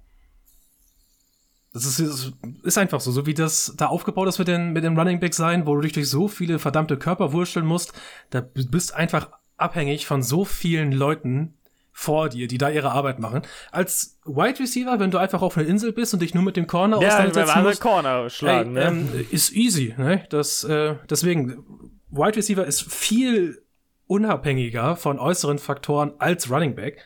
Das 1.84 2.00
ist, 2.00 2.34
ist 2.64 2.78
einfach 2.78 3.00
so, 3.00 3.12
so 3.12 3.26
wie 3.26 3.34
das 3.34 3.74
da 3.78 3.88
aufgebaut 3.88 4.28
ist 4.28 4.40
mit 4.40 4.48
den, 4.48 4.74
mit 4.74 4.84
den 4.84 4.98
Running 4.98 5.20
Back 5.20 5.34
sein, 5.34 5.66
wo 5.66 5.76
du 5.76 5.82
dich 5.82 5.94
durch 5.94 6.10
so 6.10 6.28
viele 6.28 6.60
verdammte 6.60 6.98
Körper 6.98 7.34
wurschteln 7.34 7.66
musst. 7.66 7.94
Da 8.30 8.42
bist 8.42 8.96
einfach 8.96 9.30
abhängig 9.58 10.06
von 10.06 10.24
so 10.24 10.46
vielen 10.46 10.92
Leuten 10.92 11.54
vor 11.92 12.30
dir, 12.30 12.48
die 12.48 12.60
da 12.60 12.70
ihre 12.70 12.92
Arbeit 12.92 13.18
machen. 13.20 13.42
Als 13.72 14.20
Wide 14.24 14.60
Receiver, 14.60 15.00
wenn 15.00 15.10
du 15.10 15.18
einfach 15.18 15.42
auf 15.42 15.58
einer 15.58 15.68
Insel 15.68 15.94
bist 15.94 16.14
und 16.14 16.22
dich 16.22 16.36
nur 16.36 16.44
mit 16.44 16.56
dem 16.56 16.68
Corner 16.68 17.02
ja, 17.02 17.08
auseinandersetzen 17.08 17.64
musst, 17.64 17.82
Corner 17.82 18.30
schlagen, 18.30 18.78
ey, 18.78 18.92
ne? 18.92 19.08
ähm, 19.16 19.26
ist 19.32 19.52
easy, 19.54 19.96
ne? 19.98 20.24
Das, 20.30 20.64
äh, 20.64 20.96
deswegen, 21.10 21.64
Wide 22.12 22.36
Receiver 22.36 22.66
ist 22.66 22.84
viel 22.84 23.64
unabhängiger 24.06 24.96
von 24.96 25.18
äußeren 25.18 25.58
Faktoren 25.58 26.14
als 26.20 26.52
Running 26.52 26.76
Back. 26.76 27.04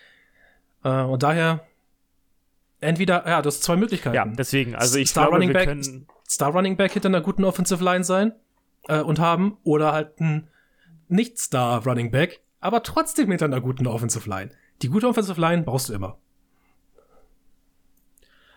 Äh, 0.84 1.04
und 1.04 1.24
daher 1.24 1.66
entweder, 2.82 3.28
ja, 3.28 3.42
du 3.42 3.48
hast 3.48 3.64
zwei 3.64 3.76
Möglichkeiten. 3.76 4.16
Ja, 4.16 4.26
deswegen, 4.26 4.76
also 4.76 4.98
ich 4.98 5.10
Star 5.10 5.26
glaube, 5.26 5.36
Running 5.36 5.50
wir 5.50 5.54
Back, 5.54 5.68
können 5.68 6.08
Star 6.30 6.52
Running 6.52 6.78
Back 6.78 6.92
hinter 6.92 7.10
einer 7.10 7.22
guten 7.22 7.44
Offensive 7.44 7.84
Line 7.84 8.04
sein 8.04 8.34
äh, 8.88 9.00
und 9.00 9.20
haben 9.20 9.58
oder 9.64 9.94
halt 9.94 10.20
ein 10.20 10.50
Nicht-Star 11.08 11.84
Running 11.86 12.12
Back, 12.12 12.42
aber 12.60 12.84
trotzdem 12.84 13.30
hinter 13.30 13.46
einer 13.46 13.62
guten 13.62 13.88
Offensive 13.88 14.30
Line. 14.30 14.52
Die 14.82 14.90
gute 14.90 15.08
Offensive 15.08 15.40
Line 15.40 15.64
brauchst 15.64 15.90
du 15.90 15.94
immer. 15.94 16.18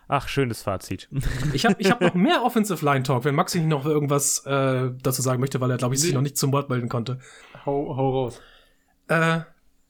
Ach, 0.06 0.28
schönes 0.28 0.62
Fazit. 0.62 1.08
Ich 1.54 1.64
habe 1.64 1.76
ich 1.78 1.90
hab 1.90 2.00
noch 2.00 2.14
mehr 2.14 2.42
Offensive 2.42 2.84
Line 2.84 3.02
Talk, 3.04 3.24
wenn 3.24 3.34
Maxi 3.34 3.60
noch 3.60 3.86
irgendwas 3.86 4.44
äh, 4.44 4.90
dazu 5.02 5.22
sagen 5.22 5.40
möchte, 5.40 5.60
weil 5.60 5.70
er, 5.70 5.78
glaube 5.78 5.94
ich, 5.94 6.00
sich 6.00 6.12
noch 6.12 6.20
nicht 6.20 6.36
zum 6.36 6.52
Wort 6.52 6.68
melden 6.68 6.88
konnte. 6.88 7.20
Hau, 7.64 7.96
hau 7.96 8.10
raus. 8.10 8.40
Äh, 9.08 9.40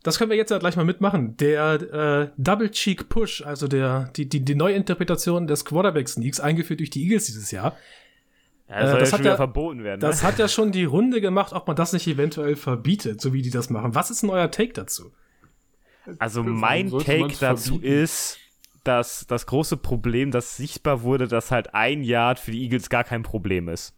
das 0.05 0.19
können 0.19 0.31
wir 0.31 0.37
jetzt 0.37 0.51
ja 0.51 0.59
gleich 0.59 0.77
mal 0.77 0.85
mitmachen. 0.85 1.37
Der 1.39 1.73
äh, 1.75 2.29
Double 2.37 2.71
Cheek 2.71 3.09
Push, 3.09 3.43
also 3.43 3.67
der, 3.67 4.11
die, 4.17 4.29
die, 4.29 4.45
die 4.45 4.55
Neuinterpretation 4.55 5.49
des 5.49 5.65
Quarterback 5.65 6.09
Sneaks, 6.09 6.39
eingeführt 6.39 6.79
durch 6.79 6.91
die 6.91 7.03
Eagles 7.03 7.27
dieses 7.27 7.51
Jahr. 7.51 7.77
Ja, 8.69 8.81
das, 8.83 8.95
Äh, 8.95 8.99
das 9.01 9.11
ja 9.11 9.19
hat 9.19 9.25
ja- 9.25 9.37
verboten 9.37 9.83
werden. 9.83 10.01
Das 10.01 10.23
ne? 10.23 10.29
hat 10.29 10.39
ja 10.39 10.47
schon 10.47 10.71
die 10.73 10.85
Runde 10.85 11.21
gemacht, 11.21 11.53
ob 11.53 11.67
man 11.67 11.75
das 11.75 11.93
nicht 11.93 12.07
eventuell 12.07 12.55
verbietet, 12.55 13.21
so 13.21 13.33
wie 13.33 13.43
die 13.43 13.51
das 13.51 13.71
machen. 13.71 13.95
Was 13.95 14.11
ist 14.11 14.23
denn 14.23 14.31
euer 14.31 14.51
Take 14.51 14.73
dazu? 14.75 15.11
Also 16.19 16.43
mein 16.43 16.91
Take 16.91 17.35
dazu 17.41 17.75
verbieten? 17.75 17.93
ist, 17.93 18.39
dass 18.85 19.27
das 19.27 19.47
große 19.47 19.79
Problem, 19.79 20.31
das 20.31 20.57
sichtbar 20.59 21.03
wurde, 21.03 21.29
dass 21.29 21.51
halt 21.51 21.75
ein 21.75 22.03
Yard 22.03 22.39
für 22.39 22.51
die 22.51 22.63
Eagles 22.63 22.91
gar 22.91 23.05
kein 23.05 23.23
Problem 23.23 23.69
ist. 23.71 23.95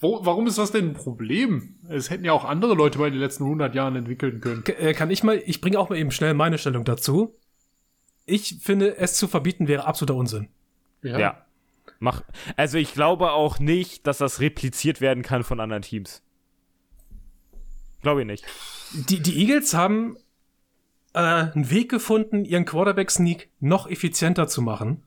Wo, 0.00 0.24
warum 0.24 0.46
ist 0.46 0.56
das 0.56 0.72
denn 0.72 0.88
ein 0.88 0.92
Problem? 0.94 1.76
Es 1.88 2.08
hätten 2.08 2.24
ja 2.24 2.32
auch 2.32 2.44
andere 2.44 2.74
Leute 2.74 2.98
bei 2.98 3.10
den 3.10 3.18
letzten 3.18 3.44
100 3.44 3.74
Jahren 3.74 3.96
entwickeln 3.96 4.40
können. 4.40 4.64
K 4.64 4.72
äh, 4.72 4.94
kann 4.94 5.10
ich 5.10 5.22
mal, 5.22 5.42
ich 5.44 5.60
bringe 5.60 5.78
auch 5.78 5.90
mal 5.90 5.98
eben 5.98 6.10
schnell 6.10 6.32
meine 6.32 6.56
Stellung 6.56 6.84
dazu. 6.84 7.36
Ich 8.24 8.56
finde, 8.60 8.96
es 8.96 9.14
zu 9.14 9.28
verbieten 9.28 9.68
wäre 9.68 9.84
absoluter 9.84 10.14
Unsinn. 10.14 10.48
Ja. 11.02 11.44
Mach, 11.98 12.22
also 12.56 12.78
ich 12.78 12.94
glaube 12.94 13.32
auch 13.32 13.58
nicht, 13.58 14.06
dass 14.06 14.18
das 14.18 14.40
repliziert 14.40 15.02
werden 15.02 15.22
kann 15.22 15.44
von 15.44 15.60
anderen 15.60 15.82
Teams. 15.82 16.22
Glaube 18.00 18.22
ich 18.22 18.26
nicht. 18.26 18.46
Die, 18.92 19.20
die 19.20 19.38
Eagles 19.38 19.74
haben 19.74 20.16
äh, 21.12 21.18
einen 21.18 21.70
Weg 21.70 21.90
gefunden, 21.90 22.46
ihren 22.46 22.64
Quarterback-Sneak 22.64 23.50
noch 23.60 23.86
effizienter 23.86 24.48
zu 24.48 24.62
machen. 24.62 25.02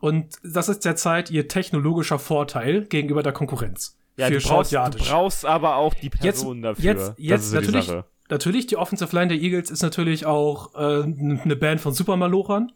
Und 0.00 0.38
das 0.42 0.70
ist 0.70 0.86
derzeit 0.86 1.30
ihr 1.30 1.48
technologischer 1.48 2.18
Vorteil 2.18 2.86
gegenüber 2.86 3.22
der 3.22 3.32
Konkurrenz. 3.32 3.97
Ja, 4.18 4.26
für 4.26 4.38
du, 4.38 4.48
brauchst, 4.48 4.72
du 4.72 4.90
brauchst 4.98 5.44
aber 5.46 5.76
auch 5.76 5.94
die 5.94 6.06
jetzt, 6.06 6.20
Personen 6.20 6.62
dafür. 6.62 6.84
jetzt, 6.84 7.14
jetzt 7.18 7.52
ja 7.52 7.60
die 7.60 7.66
natürlich, 7.66 7.92
natürlich, 8.28 8.66
die 8.66 8.76
Offensive 8.76 9.14
Line 9.14 9.28
der 9.28 9.38
Eagles 9.38 9.70
ist 9.70 9.82
natürlich 9.82 10.26
auch 10.26 10.74
äh, 10.74 11.04
eine 11.04 11.56
Band 11.56 11.80
von 11.80 11.92
Supermalorern. 11.94 12.72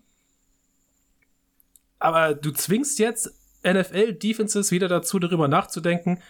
Aber 1.99 2.34
du 2.34 2.53
zwingst 2.53 2.99
jetzt 3.01 3.34
NFL-Defenses 3.64 4.70
wieder 4.70 4.88
dazu, 4.88 5.18
darüber 5.18 5.49
nachzudenken, 5.49 6.20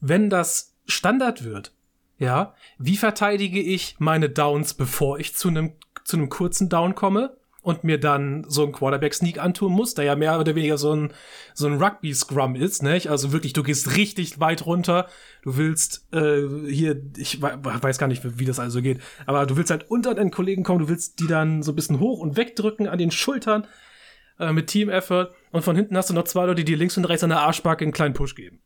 wenn 0.00 0.30
das 0.30 0.74
Standard 0.86 1.44
wird, 1.44 1.72
ja, 2.18 2.54
wie 2.78 2.96
verteidige 2.96 3.60
ich 3.60 3.96
meine 3.98 4.30
Downs, 4.30 4.74
bevor 4.74 5.18
ich 5.18 5.34
zu 5.34 5.48
einem 5.48 5.72
zu 6.04 6.16
einem 6.16 6.28
kurzen 6.28 6.68
Down 6.68 6.94
komme 6.94 7.36
und 7.64 7.82
mir 7.82 7.98
dann 7.98 8.44
so 8.46 8.62
einen 8.62 8.72
Quarterback-Sneak 8.72 9.42
antun 9.42 9.72
muss, 9.72 9.94
der 9.94 10.04
ja 10.04 10.14
mehr 10.14 10.38
oder 10.38 10.54
weniger 10.54 10.78
so 10.78 10.94
ein, 10.94 11.12
so 11.54 11.66
ein 11.66 11.82
Rugby-Scrum 11.82 12.54
ist, 12.54 12.82
nicht? 12.82 13.08
Also 13.10 13.32
wirklich, 13.32 13.54
du 13.54 13.62
gehst 13.62 13.96
richtig 13.96 14.38
weit 14.38 14.66
runter, 14.66 15.08
du 15.42 15.56
willst 15.56 16.06
äh, 16.12 16.42
hier, 16.68 17.02
ich 17.16 17.40
we- 17.42 17.58
weiß 17.62 17.98
gar 17.98 18.06
nicht, 18.06 18.38
wie 18.38 18.44
das 18.44 18.60
also 18.60 18.82
geht, 18.82 19.00
aber 19.26 19.46
du 19.46 19.56
willst 19.56 19.70
halt 19.70 19.90
unter 19.90 20.14
deinen 20.14 20.30
Kollegen 20.30 20.62
kommen, 20.62 20.80
du 20.80 20.88
willst 20.88 21.20
die 21.20 21.26
dann 21.26 21.62
so 21.62 21.72
ein 21.72 21.76
bisschen 21.76 22.00
hoch 22.00 22.20
und 22.20 22.36
wegdrücken 22.36 22.86
an 22.86 22.98
den 22.98 23.10
Schultern 23.10 23.66
äh, 24.38 24.52
mit 24.52 24.66
Team-Effort 24.66 25.30
und 25.50 25.62
von 25.62 25.74
hinten 25.74 25.96
hast 25.96 26.10
du 26.10 26.14
noch 26.14 26.24
zwei 26.24 26.44
Leute, 26.44 26.64
die 26.64 26.74
links 26.74 26.98
und 26.98 27.06
rechts 27.06 27.24
an 27.24 27.30
der 27.30 27.40
Arschbacke 27.40 27.82
einen 27.84 27.92
kleinen 27.92 28.14
Push 28.14 28.34
geben. 28.34 28.60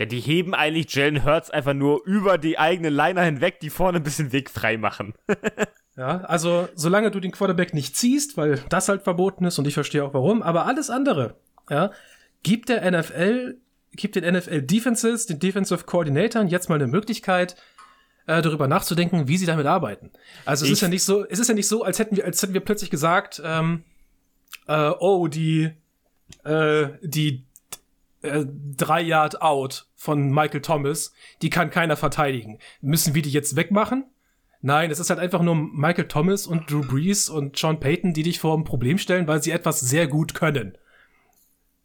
Ja, 0.00 0.06
die 0.06 0.20
heben 0.20 0.54
eigentlich 0.54 0.92
Jalen 0.94 1.24
Hurts 1.24 1.50
einfach 1.50 1.74
nur 1.74 2.02
über 2.06 2.38
die 2.38 2.58
eigenen 2.58 2.92
Liner 2.92 3.22
hinweg, 3.22 3.60
die 3.60 3.70
vorne 3.70 3.98
ein 3.98 4.02
bisschen 4.02 4.32
Weg 4.32 4.50
frei 4.50 4.78
machen. 4.78 5.14
Ja, 6.00 6.22
also 6.22 6.66
solange 6.74 7.10
du 7.10 7.20
den 7.20 7.30
Quarterback 7.30 7.74
nicht 7.74 7.94
ziehst, 7.94 8.38
weil 8.38 8.64
das 8.70 8.88
halt 8.88 9.02
verboten 9.02 9.44
ist 9.44 9.58
und 9.58 9.66
ich 9.66 9.74
verstehe 9.74 10.02
auch 10.02 10.14
warum, 10.14 10.40
aber 10.42 10.64
alles 10.64 10.88
andere, 10.88 11.34
ja, 11.68 11.90
gibt 12.42 12.70
der 12.70 12.90
NFL, 12.90 13.58
gibt 13.92 14.16
den 14.16 14.24
NFL 14.24 14.62
Defenses, 14.62 15.26
den 15.26 15.40
Defensive 15.40 15.84
Coordinatoren 15.84 16.48
jetzt 16.48 16.70
mal 16.70 16.76
eine 16.76 16.86
Möglichkeit, 16.86 17.54
äh, 18.26 18.40
darüber 18.40 18.66
nachzudenken, 18.66 19.28
wie 19.28 19.36
sie 19.36 19.44
damit 19.44 19.66
arbeiten. 19.66 20.10
Also 20.46 20.64
es 20.64 20.68
Ich- 20.70 20.72
ist 20.72 20.80
ja 20.80 20.88
nicht 20.88 21.04
so, 21.04 21.26
es 21.26 21.38
ist 21.38 21.48
ja 21.48 21.54
nicht 21.54 21.68
so, 21.68 21.84
als 21.84 21.98
hätten 21.98 22.16
wir, 22.16 22.24
als 22.24 22.40
hätten 22.42 22.54
wir 22.54 22.60
plötzlich 22.62 22.88
gesagt, 22.88 23.42
ähm, 23.44 23.84
äh, 24.68 24.92
oh, 25.00 25.28
die, 25.28 25.70
äh, 26.44 26.88
die 27.02 27.44
äh, 28.22 28.46
drei 28.74 29.02
Yard 29.02 29.42
out 29.42 29.86
von 29.96 30.30
Michael 30.30 30.62
Thomas, 30.62 31.12
die 31.42 31.50
kann 31.50 31.68
keiner 31.70 31.96
verteidigen. 31.98 32.58
Müssen 32.80 33.14
wir 33.14 33.20
die 33.20 33.30
jetzt 33.32 33.54
wegmachen? 33.54 34.04
Nein, 34.62 34.90
es 34.90 34.98
ist 34.98 35.10
halt 35.10 35.20
einfach 35.20 35.42
nur 35.42 35.54
Michael 35.54 36.08
Thomas 36.08 36.46
und 36.46 36.70
Drew 36.70 36.82
Brees 36.82 37.28
und 37.28 37.58
Sean 37.58 37.80
Payton, 37.80 38.12
die 38.12 38.22
dich 38.22 38.40
vor 38.40 38.56
ein 38.56 38.64
Problem 38.64 38.98
stellen, 38.98 39.26
weil 39.26 39.42
sie 39.42 39.52
etwas 39.52 39.80
sehr 39.80 40.06
gut 40.06 40.34
können. 40.34 40.76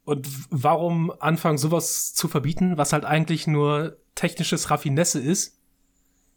Und 0.04 0.28
warum 0.50 1.10
anfangen, 1.20 1.58
sowas 1.58 2.14
zu 2.14 2.28
verbieten, 2.28 2.76
was 2.78 2.92
halt 2.92 3.04
eigentlich 3.04 3.46
nur 3.46 3.96
technisches 4.14 4.70
Raffinesse 4.70 5.20
ist 5.20 5.58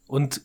und 0.06 0.42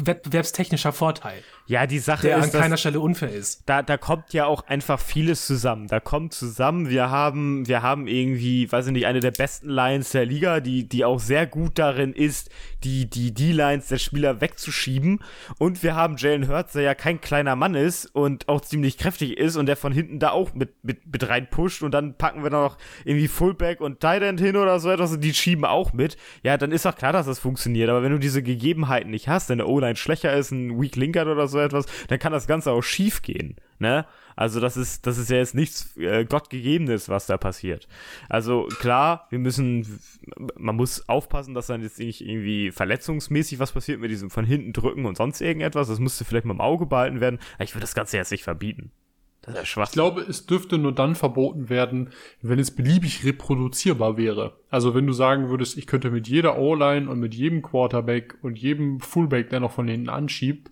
wettbewerbstechnischer 0.00 0.92
Vorteil, 0.92 1.42
Ja, 1.66 1.86
die 1.86 1.98
Sache 1.98 2.28
der 2.28 2.36
an 2.36 2.44
ist, 2.44 2.54
dass 2.54 2.62
keiner 2.62 2.78
Stelle 2.78 2.98
unfair 3.00 3.30
ist. 3.30 3.62
da, 3.66 3.82
da 3.82 3.98
kommt 3.98 4.32
ja 4.32 4.46
auch 4.46 4.66
einfach 4.66 4.98
vieles 4.98 5.46
zusammen. 5.46 5.86
Da 5.86 6.00
kommt 6.00 6.32
zusammen, 6.32 6.88
wir 6.88 7.10
haben, 7.10 7.68
wir 7.68 7.82
haben 7.82 8.06
irgendwie, 8.06 8.72
weiß 8.72 8.86
ich 8.86 8.92
nicht, 8.92 9.06
eine 9.06 9.20
der 9.20 9.32
besten 9.32 9.68
Lines 9.68 10.10
der 10.10 10.24
Liga, 10.24 10.60
die, 10.60 10.88
die 10.88 11.04
auch 11.04 11.20
sehr 11.20 11.46
gut 11.46 11.78
darin 11.78 12.14
ist, 12.14 12.48
die, 12.84 13.08
die, 13.08 13.32
die 13.32 13.52
Lines 13.52 13.88
der 13.88 13.98
Spieler 13.98 14.40
wegzuschieben. 14.40 15.20
Und 15.58 15.82
wir 15.82 15.94
haben 15.94 16.16
Jalen 16.16 16.48
Hurts, 16.48 16.72
der 16.72 16.82
ja 16.82 16.94
kein 16.94 17.20
kleiner 17.20 17.56
Mann 17.56 17.74
ist 17.74 18.06
und 18.06 18.48
auch 18.48 18.60
ziemlich 18.60 18.98
kräftig 18.98 19.36
ist 19.38 19.56
und 19.56 19.66
der 19.66 19.76
von 19.76 19.92
hinten 19.92 20.18
da 20.18 20.30
auch 20.30 20.54
mit, 20.54 20.84
mit, 20.84 21.06
mit 21.10 21.28
rein 21.28 21.48
pusht 21.50 21.82
und 21.82 21.92
dann 21.92 22.16
packen 22.16 22.42
wir 22.42 22.50
noch 22.50 22.78
irgendwie 23.04 23.28
Fullback 23.28 23.80
und 23.80 24.00
Tight 24.00 24.22
End 24.22 24.40
hin 24.40 24.56
oder 24.56 24.80
so 24.80 24.90
etwas 24.90 25.12
und 25.12 25.22
die 25.22 25.34
schieben 25.34 25.64
auch 25.64 25.92
mit. 25.92 26.16
Ja, 26.42 26.56
dann 26.56 26.72
ist 26.72 26.84
doch 26.84 26.96
klar, 26.96 27.12
dass 27.12 27.26
das 27.26 27.38
funktioniert. 27.38 27.88
Aber 27.88 28.02
wenn 28.02 28.12
du 28.12 28.18
diese 28.18 28.42
Gegebenheiten 28.42 29.10
nicht 29.10 29.28
hast, 29.28 29.50
deine 29.50 29.66
O-Line 29.66 29.96
schlechter 29.96 30.32
ist, 30.34 30.50
ein 30.50 30.80
Weak 30.80 30.96
Link 30.96 31.16
hat 31.16 31.26
oder 31.26 31.48
so 31.48 31.58
etwas, 31.58 31.86
dann 32.08 32.18
kann 32.18 32.32
das 32.32 32.46
Ganze 32.46 32.72
auch 32.72 32.82
schief 32.82 33.22
gehen, 33.22 33.56
ne? 33.78 34.06
Also 34.36 34.60
das 34.60 34.76
ist, 34.76 35.06
das 35.06 35.18
ist 35.18 35.30
ja 35.30 35.36
jetzt 35.36 35.54
nichts 35.54 35.96
äh, 35.96 36.24
Gottgegebenes, 36.24 37.08
was 37.08 37.26
da 37.26 37.36
passiert. 37.36 37.88
Also 38.28 38.68
klar, 38.80 39.26
wir 39.30 39.38
müssen, 39.38 40.00
man 40.56 40.76
muss 40.76 41.08
aufpassen, 41.08 41.54
dass 41.54 41.66
dann 41.66 41.82
jetzt 41.82 41.98
nicht 41.98 42.20
irgendwie 42.20 42.70
verletzungsmäßig 42.70 43.58
was 43.58 43.72
passiert 43.72 44.00
mit 44.00 44.10
diesem 44.10 44.30
von 44.30 44.44
hinten 44.44 44.72
drücken 44.72 45.06
und 45.06 45.16
sonst 45.16 45.40
irgendetwas. 45.40 45.88
Das 45.88 45.98
müsste 45.98 46.24
vielleicht 46.24 46.46
mal 46.46 46.54
im 46.54 46.60
Auge 46.60 46.86
behalten 46.86 47.20
werden. 47.20 47.38
Ich 47.58 47.74
würde 47.74 47.82
das 47.82 47.94
Ganze 47.94 48.16
jetzt 48.16 48.32
nicht 48.32 48.44
verbieten. 48.44 48.92
Das 49.42 49.60
ist 49.60 49.74
ja 49.74 49.82
Ich 49.82 49.90
glaube, 49.90 50.20
es 50.20 50.46
dürfte 50.46 50.78
nur 50.78 50.92
dann 50.92 51.16
verboten 51.16 51.68
werden, 51.68 52.10
wenn 52.42 52.60
es 52.60 52.70
beliebig 52.70 53.24
reproduzierbar 53.24 54.16
wäre. 54.16 54.56
Also 54.70 54.94
wenn 54.94 55.06
du 55.06 55.12
sagen 55.12 55.50
würdest, 55.50 55.76
ich 55.76 55.88
könnte 55.88 56.10
mit 56.12 56.28
jeder 56.28 56.58
O-Line 56.58 57.10
und 57.10 57.18
mit 57.18 57.34
jedem 57.34 57.60
Quarterback 57.60 58.38
und 58.42 58.56
jedem 58.58 59.00
Fullback, 59.00 59.50
der 59.50 59.58
noch 59.58 59.72
von 59.72 59.88
hinten 59.88 60.08
anschiebt, 60.08 60.70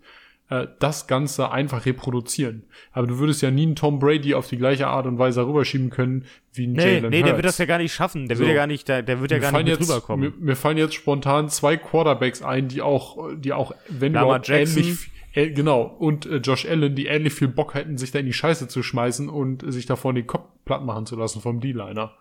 äh, 0.51 0.67
das 0.81 1.07
Ganze 1.07 1.51
einfach 1.53 1.87
reproduzieren. 1.87 2.65
Aber 2.93 3.07
du 3.07 3.19
würdest 3.19 3.41
ja 3.41 3.51
nie 3.51 3.63
einen 3.63 3.77
Tom 3.77 3.99
Brady 3.99 4.35
auf 4.35 4.49
die 4.49 4.57
gleiche 4.59 4.87
Art 4.89 5.07
und 5.07 5.19
Weise 5.19 5.47
rüberschieben 5.47 5.91
können 5.91 6.27
wie 6.53 6.65
einen 6.65 6.73
Nee, 6.75 6.95
Jalen 6.97 7.11
nee, 7.11 7.19
der 7.19 7.27
Hurts. 7.29 7.37
wird 7.37 7.47
das 7.47 7.59
ja 7.59 7.65
gar 7.67 7.79
nicht 7.79 7.93
schaffen. 7.95 8.27
Der 8.29 8.37
So. 8.37 8.41
wird 8.43 8.51
ja 8.51 8.57
gar 8.57 8.67
nicht, 8.67 8.89
der, 8.89 9.03
der 9.03 9.21
wird 9.21 9.31
ja 9.31 9.39
Mir 9.39 9.43
gar 9.51 9.63
nicht 9.63 9.69
jetzt, 9.79 9.89
rüberkommen. 9.89 10.33
Mir, 10.39 10.45
mir 10.47 10.57
fallen 10.57 10.77
jetzt 10.77 10.95
spontan 10.95 11.49
zwei 11.49 11.77
Quarterbacks 11.77 12.43
ein, 12.43 12.69
die 12.69 12.83
auch, 12.83 13.29
die 13.37 13.53
auch, 13.53 13.73
wenn 13.89 14.13
überhaupt 14.13 14.49
Jackson. 14.49 14.83
ähnlich, 14.83 15.11
äh, 15.33 15.51
genau, 15.51 15.83
und 15.83 16.27
äh, 16.27 16.37
Josh 16.39 16.67
Allen, 16.67 16.97
die 16.97 17.07
ähnlich 17.07 17.33
viel 17.35 17.47
Bock 17.49 17.75
hätten, 17.75 17.97
sich 17.99 18.11
da 18.11 18.19
in 18.19 18.27
die 18.27 18.33
Scheiße 18.33 18.67
zu 18.67 18.83
schmeißen 18.83 19.29
und 19.29 19.63
äh, 19.63 19.71
sich 19.71 19.87
davor 19.87 20.13
den 20.13 20.27
Kopf 20.27 20.49
platt 20.65 20.85
machen 20.85 21.07
zu 21.07 21.15
lassen 21.17 21.41
vom 21.41 21.61
D-Liner. 21.61 22.13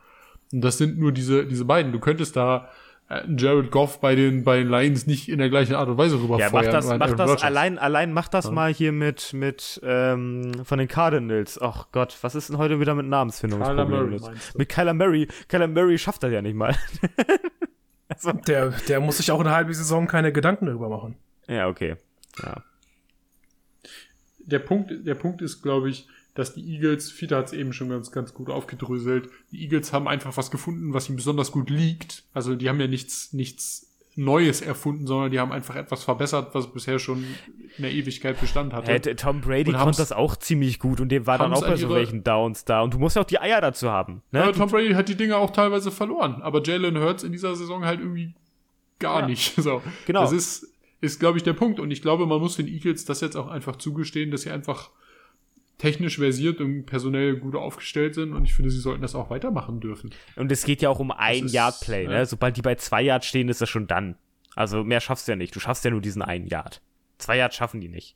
Und 0.54 0.62
das 0.62 0.78
sind 0.78 1.00
nur 1.00 1.12
diese, 1.12 1.46
diese 1.48 1.66
beiden. 1.66 1.92
Du 1.92 2.00
könntest 2.00 2.36
da 2.36 2.70
Jared 3.38 3.72
Goff 3.72 3.99
bei 4.01 4.14
den, 4.14 4.43
bei 4.43 4.57
den 4.57 4.70
Lions 4.70 5.07
nicht 5.07 5.30
in 5.30 5.39
der 5.39 5.49
gleichen 5.49 5.74
Art 5.74 5.89
und 5.89 5.97
Weise 5.97 6.16
Ja, 6.18 6.22
rüberfeuern. 6.22 6.51
mach 6.53 6.72
das, 6.72 6.86
mach 6.97 7.14
das 7.16 7.41
allein, 7.43 7.80
allein 7.80 8.14
mach 8.14 8.28
das 8.28 8.51
mal 8.51 8.72
hier 8.72 8.91
mit, 8.91 9.34
mit, 9.34 9.82
ähm, 9.84 10.51
von 10.64 10.78
den 10.78 10.88
Cardinals. 10.88 11.60
Ach 11.60 11.88
Gott, 11.91 12.16
was 12.22 12.36
ist 12.36 12.49
denn 12.49 12.60
heute 12.60 12.80
wieder 12.80 12.93
mit 12.93 13.07
Namensfindungsproblemen? 13.07 14.18
Du? 14.18 14.32
Mit 14.55 14.70
Kyler 14.70 14.93
Murray. 14.93 15.28
Kyler 15.47 15.68
Murray 15.68 15.97
schafft 15.97 16.22
das 16.22 16.32
ja 16.32 16.43
nicht 16.43 16.53
mal. 16.55 16.76
also, 18.10 18.32
Der, 18.32 18.70
der 18.88 18.99
muss 18.99 19.18
sich 19.18 19.32
auch 19.32 19.39
eine 19.39 19.51
halbe 19.51 19.74
Saison 19.74 20.05
keine 20.05 20.32
Gedanken 20.32 20.68
darüber 20.68 20.89
machen. 20.89 21.16
ja, 21.47 21.68
okay. 21.68 21.95
Ja. 22.43 22.64
der 24.38 24.60
Punkt, 24.60 24.91
der 25.05 25.16
Punkt 25.16 25.41
ist, 25.41 25.62
glaube 25.64 25.89
ich, 25.89 26.07
dass 26.36 26.54
die 26.54 26.62
Eagles, 26.74 27.12
Fiete 27.12 27.36
hat 27.36 27.48
es 27.48 27.54
eben 27.54 27.74
schon 27.74 27.90
ganz, 27.90 28.12
ganz 28.12 28.34
gut 28.34 28.50
aufgedröselt, 28.50 29.30
die 29.52 29.62
Eagles 29.62 29.92
haben 29.94 30.08
einfach 30.08 30.38
was 30.38 30.52
gefunden, 30.52 30.94
was 30.94 31.10
ihnen 31.10 31.18
besonders 31.18 31.52
gut 31.52 31.70
liegt. 31.70 32.24
Also 32.34 32.56
die 32.56 32.70
haben 32.70 32.80
ja 32.80 32.88
nichts, 32.88 33.34
nichts 33.34 33.88
Neues 34.16 34.62
erfunden, 34.62 35.08
sondern 35.08 35.32
die 35.32 35.40
haben 35.40 35.52
einfach 35.52 35.76
etwas 35.76 36.04
verbessert, 36.04 36.54
was 36.54 36.72
bisher 36.74 37.00
schon 37.00 37.24
in 37.78 37.84
der 37.84 37.92
Ewigkeit 37.92 38.40
Bestand 38.40 38.74
hatte. 38.74 38.92
Hey, 38.92 39.00
Tom 39.00 39.40
Brady 39.42 39.72
konnte 39.72 39.98
das 39.98 40.12
auch 40.12 40.36
ziemlich 40.36 40.80
gut 40.80 41.00
und 41.00 41.10
dem 41.10 41.26
war 41.26 41.38
dann 41.38 41.54
auch 41.54 41.62
bei 41.62 41.78
so 41.78 41.90
welchen 41.90 42.24
Downs 42.24 42.66
da. 42.66 42.82
Und 42.82 42.94
du 42.94 43.00
musst 43.00 43.16
ja 43.16 43.22
auch 43.22 43.28
die 43.28 43.40
Eier 43.40 43.62
dazu 43.62 43.90
haben. 43.90 44.22
Ne? 44.32 44.40
ja, 44.40 44.52
Tom 44.52 44.70
Brady 44.70 44.92
hat 44.94 45.08
die 45.08 45.16
Dinge 45.16 45.38
auch 45.38 45.52
teilweise 45.52 45.90
verloren, 45.92 46.42
aber 46.42 46.62
Jalen 46.64 46.98
Hurts 47.00 47.24
in 47.24 47.32
dieser 47.32 47.56
Saison 47.56 47.86
halt 47.86 48.00
irgendwie 48.02 48.34
gar 49.00 49.22
Ja. 49.22 49.28
nicht. 49.28 49.54
So. 49.62 49.82
Genau. 50.06 50.22
Das 50.22 50.34
ist, 50.34 50.68
ist 51.02 51.20
glaube 51.20 51.38
ich, 51.38 51.44
der 51.44 51.54
Punkt. 51.54 51.80
Und 51.80 51.92
ich 51.92 52.02
glaube, 52.02 52.26
man 52.26 52.40
muss 52.42 52.58
den 52.58 52.68
Eagles 52.68 53.06
das 53.06 53.22
jetzt 53.22 53.38
auch 53.38 53.48
einfach 53.48 53.78
zugestehen, 53.78 54.32
dass 54.32 54.42
sie 54.42 54.52
einfach 54.52 54.90
technisch 55.80 56.18
versiert 56.20 56.62
und 56.62 56.86
personell 56.86 57.38
gut 57.38 57.56
aufgestellt 57.56 58.14
sind. 58.14 58.34
Und 58.34 58.46
ich 58.46 58.54
finde, 58.54 58.70
sie 58.70 58.80
sollten 58.80 59.02
das 59.02 59.16
auch 59.16 59.32
weitermachen 59.32 59.80
dürfen. 59.80 60.12
Und 60.36 60.52
es 60.52 60.64
geht 60.64 60.84
ja 60.84 60.90
auch 60.90 61.00
um 61.00 61.10
ein 61.12 61.46
ist- 61.46 61.54
Yard 61.54 61.80
Play. 61.82 62.06
Ne? 62.08 62.14
ja. 62.14 62.26
Sobald 62.26 62.56
die 62.58 62.62
bei 62.62 62.76
zwei 62.76 63.02
Yard 63.02 63.26
stehen, 63.26 63.50
ist 63.50 63.62
das 63.62 63.70
schon 63.70 63.88
dann. 63.88 64.16
Also 64.56 64.84
mehr 64.84 65.00
schaffst 65.00 65.28
du 65.28 65.32
ja 65.32 65.36
nicht. 65.36 65.56
Du 65.56 65.60
schaffst 65.60 65.84
ja 65.86 65.90
nur 65.92 66.02
diesen 66.02 66.22
einen 66.22 66.46
Yard. 66.46 66.82
Zwei 67.18 67.38
Yards 67.38 67.56
schaffen 67.56 67.82
die 67.82 67.90
nicht 67.90 68.16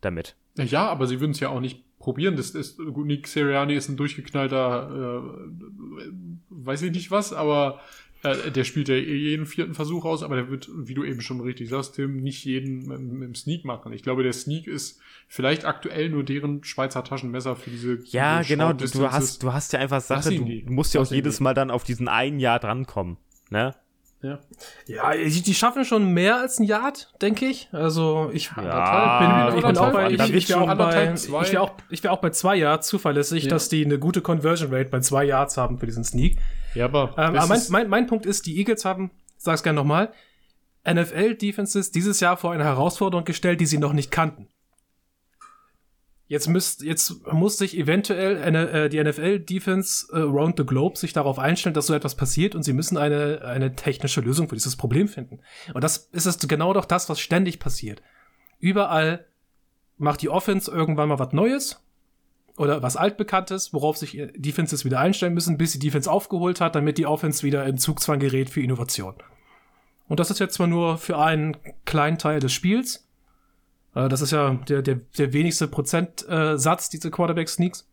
damit. 0.00 0.36
Ja, 0.56 0.88
aber 0.88 1.06
sie 1.06 1.18
würden 1.20 1.32
es 1.32 1.40
ja 1.40 1.48
auch 1.48 1.60
nicht 1.60 1.82
probieren. 1.98 2.36
Das 2.36 2.50
ist, 2.50 2.78
gut, 2.78 3.06
Nick 3.06 3.26
Sirianni 3.26 3.74
ist 3.74 3.88
ein 3.88 3.96
durchgeknallter, 3.96 5.22
äh, 5.24 6.02
weiß 6.50 6.82
ich 6.82 6.92
nicht 6.92 7.10
was, 7.10 7.32
aber 7.32 7.80
äh, 8.22 8.50
der 8.50 8.64
spielt 8.64 8.88
ja 8.88 8.96
jeden 8.96 9.46
vierten 9.46 9.74
Versuch 9.74 10.04
aus, 10.04 10.22
aber 10.22 10.36
der 10.36 10.50
wird, 10.50 10.68
wie 10.74 10.94
du 10.94 11.04
eben 11.04 11.20
schon 11.20 11.40
richtig 11.40 11.68
sagst, 11.68 11.94
Tim, 11.94 12.16
nicht 12.16 12.44
jeden 12.44 12.86
mit, 12.86 13.00
mit 13.00 13.28
dem 13.28 13.34
Sneak 13.34 13.64
machen. 13.64 13.92
Ich 13.92 14.02
glaube, 14.02 14.22
der 14.22 14.32
Sneak 14.32 14.66
ist 14.66 15.00
vielleicht 15.28 15.64
aktuell 15.64 16.08
nur 16.08 16.24
deren 16.24 16.64
Schweizer 16.64 17.04
Taschenmesser 17.04 17.54
für 17.54 17.70
diese. 17.70 17.98
Ja, 18.06 18.38
diese 18.38 18.54
genau, 18.54 18.72
du, 18.72 18.86
du, 18.86 19.10
hast, 19.10 19.42
du 19.42 19.52
hast 19.52 19.72
ja 19.72 19.78
einfach 19.78 20.00
Sache, 20.00 20.34
du, 20.34 20.44
du 20.44 20.72
musst 20.72 20.94
ja 20.94 21.00
auch 21.00 21.10
jedes 21.10 21.40
Mal 21.40 21.54
dann 21.54 21.70
auf 21.70 21.84
diesen 21.84 22.08
einen 22.08 22.40
Jahr 22.40 22.58
drankommen. 22.58 23.18
Ne? 23.50 23.74
Ja, 24.20 24.40
ja 24.86 25.12
die, 25.12 25.42
die, 25.42 25.54
schaffen 25.54 25.84
schon 25.84 26.12
mehr 26.12 26.40
als 26.40 26.58
ein 26.58 26.64
Yard, 26.64 27.14
denke 27.22 27.46
ich. 27.46 27.68
Also 27.70 28.30
ich, 28.32 28.50
ja, 28.56 29.48
bin, 29.48 29.58
ich 29.58 29.64
bin 29.64 29.78
auch 29.78 29.92
bei, 29.92 30.10
ich, 30.10 30.34
ich 30.34 30.48
wäre 30.48 30.62
auch, 30.62 30.74
bei, 30.76 31.14
ich 31.14 31.52
wär 31.52 31.62
auch, 31.62 31.72
ich 31.88 32.02
wär 32.02 32.12
auch 32.12 32.20
bei 32.20 32.30
zwei 32.30 32.56
Yards 32.56 32.88
zuverlässig, 32.88 33.44
ja. 33.44 33.50
dass 33.50 33.68
die 33.68 33.84
eine 33.84 34.00
gute 34.00 34.20
Conversion 34.20 34.74
Rate 34.74 34.90
bei 34.90 34.98
zwei 35.00 35.24
Yards 35.24 35.56
haben 35.56 35.78
für 35.78 35.86
diesen 35.86 36.02
Sneak. 36.02 36.36
Ja, 36.78 36.84
aber, 36.84 37.14
ähm, 37.18 37.36
aber 37.36 37.46
mein, 37.48 37.60
mein, 37.70 37.88
mein 37.88 38.06
Punkt 38.06 38.24
ist, 38.24 38.46
die 38.46 38.56
Eagles 38.56 38.84
haben, 38.84 39.10
sag's 39.36 39.64
gerne 39.64 39.76
nochmal, 39.76 40.12
NFL-Defenses 40.88 41.90
dieses 41.90 42.20
Jahr 42.20 42.36
vor 42.36 42.52
eine 42.52 42.62
Herausforderung 42.62 43.24
gestellt, 43.24 43.60
die 43.60 43.66
sie 43.66 43.78
noch 43.78 43.92
nicht 43.92 44.12
kannten. 44.12 44.46
Jetzt, 46.28 46.46
müsst, 46.46 46.82
jetzt 46.82 47.26
muss 47.32 47.58
sich 47.58 47.76
eventuell 47.76 48.40
eine, 48.40 48.70
äh, 48.70 48.88
die 48.88 49.02
NFL-Defense 49.02 50.06
äh, 50.12 50.20
around 50.20 50.56
the 50.56 50.64
globe 50.64 50.96
sich 50.96 51.12
darauf 51.12 51.40
einstellen, 51.40 51.74
dass 51.74 51.86
so 51.86 51.94
etwas 51.94 52.14
passiert 52.14 52.54
und 52.54 52.62
sie 52.62 52.74
müssen 52.74 52.96
eine, 52.96 53.42
eine 53.42 53.74
technische 53.74 54.20
Lösung 54.20 54.48
für 54.48 54.54
dieses 54.54 54.76
Problem 54.76 55.08
finden. 55.08 55.40
Und 55.74 55.82
das 55.82 55.96
ist 56.12 56.26
es 56.26 56.38
genau 56.46 56.74
doch 56.74 56.84
das, 56.84 57.08
was 57.08 57.18
ständig 57.18 57.58
passiert. 57.58 58.02
Überall 58.60 59.26
macht 59.96 60.22
die 60.22 60.28
Offense 60.28 60.70
irgendwann 60.70 61.08
mal 61.08 61.18
was 61.18 61.32
Neues 61.32 61.82
oder 62.58 62.82
was 62.82 62.96
altbekanntes, 62.96 63.72
worauf 63.72 63.96
sich 63.96 64.20
Defenses 64.34 64.84
wieder 64.84 65.00
einstellen 65.00 65.34
müssen, 65.34 65.58
bis 65.58 65.72
die 65.72 65.78
Defense 65.78 66.10
aufgeholt 66.10 66.60
hat, 66.60 66.74
damit 66.74 66.98
die 66.98 67.06
Offense 67.06 67.42
wieder 67.42 67.64
in 67.66 67.78
Zugzwang 67.78 68.18
gerät 68.18 68.50
für 68.50 68.60
Innovation. 68.60 69.14
Und 70.08 70.20
das 70.20 70.30
ist 70.30 70.40
jetzt 70.40 70.54
zwar 70.54 70.66
nur 70.66 70.98
für 70.98 71.18
einen 71.18 71.56
kleinen 71.84 72.18
Teil 72.18 72.40
des 72.40 72.52
Spiels, 72.52 73.08
äh, 73.94 74.08
das 74.08 74.20
ist 74.20 74.32
ja 74.32 74.54
der, 74.68 74.82
der, 74.82 74.96
der 74.96 75.32
wenigste 75.32 75.68
Prozentsatz, 75.68 76.88
diese 76.90 77.10
Quarterback-Sneaks. 77.10 77.88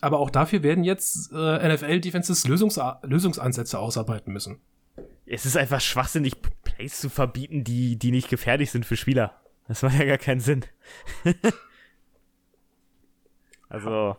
Aber 0.00 0.18
auch 0.18 0.30
dafür 0.30 0.62
werden 0.62 0.84
jetzt 0.84 1.32
äh, 1.32 1.74
NFL-Defenses 1.74 2.46
Lösungs 2.46 2.78
Lösungsansätze 3.02 3.78
ausarbeiten 3.78 4.32
müssen. 4.32 4.60
Es 5.24 5.46
ist 5.46 5.56
einfach 5.56 5.80
schwachsinnig, 5.80 6.34
Plays 6.62 7.00
zu 7.00 7.08
verbieten, 7.08 7.64
die, 7.64 7.96
die 7.96 8.10
nicht 8.10 8.28
gefährlich 8.28 8.70
sind 8.70 8.84
für 8.84 8.96
Spieler. 8.96 9.40
Das 9.68 9.82
macht 9.82 9.98
ja 9.98 10.04
gar 10.04 10.18
keinen 10.18 10.40
Sinn. 10.40 10.64
also, 13.68 14.16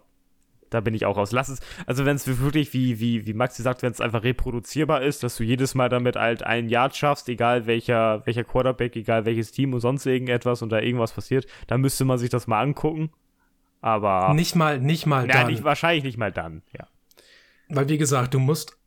da 0.69 0.81
bin 0.81 0.93
ich 0.93 1.05
auch 1.05 1.17
raus. 1.17 1.31
Lass 1.31 1.49
es, 1.49 1.59
also 1.85 2.05
wenn 2.05 2.15
es 2.15 2.27
wirklich, 2.41 2.73
wie, 2.73 2.99
wie, 2.99 3.25
wie 3.25 3.33
Maxi 3.33 3.61
sagt, 3.61 3.83
wenn 3.83 3.91
es 3.91 4.01
einfach 4.01 4.23
reproduzierbar 4.23 5.01
ist, 5.01 5.23
dass 5.23 5.37
du 5.37 5.43
jedes 5.43 5.75
Mal 5.75 5.89
damit 5.89 6.15
halt 6.15 6.43
ein 6.43 6.69
Yard 6.69 6.95
schaffst, 6.95 7.29
egal 7.29 7.67
welcher, 7.67 8.25
welcher 8.25 8.43
Quarterback, 8.43 8.95
egal 8.95 9.25
welches 9.25 9.51
Team 9.51 9.73
und 9.73 9.79
sonst 9.79 10.05
irgendetwas 10.05 10.61
und 10.61 10.69
da 10.69 10.79
irgendwas 10.79 11.13
passiert, 11.13 11.47
dann 11.67 11.81
müsste 11.81 12.05
man 12.05 12.17
sich 12.17 12.29
das 12.29 12.47
mal 12.47 12.61
angucken. 12.61 13.11
Aber. 13.81 14.33
Nicht 14.33 14.55
mal, 14.55 14.79
nicht 14.79 15.05
mal 15.05 15.27
ja, 15.27 15.33
dann. 15.33 15.47
Nicht, 15.47 15.63
wahrscheinlich 15.63 16.03
nicht 16.03 16.17
mal 16.17 16.31
dann, 16.31 16.63
ja. 16.73 16.87
Weil, 17.69 17.89
wie 17.89 17.97
gesagt, 17.97 18.33
du 18.33 18.39
musst 18.39 18.77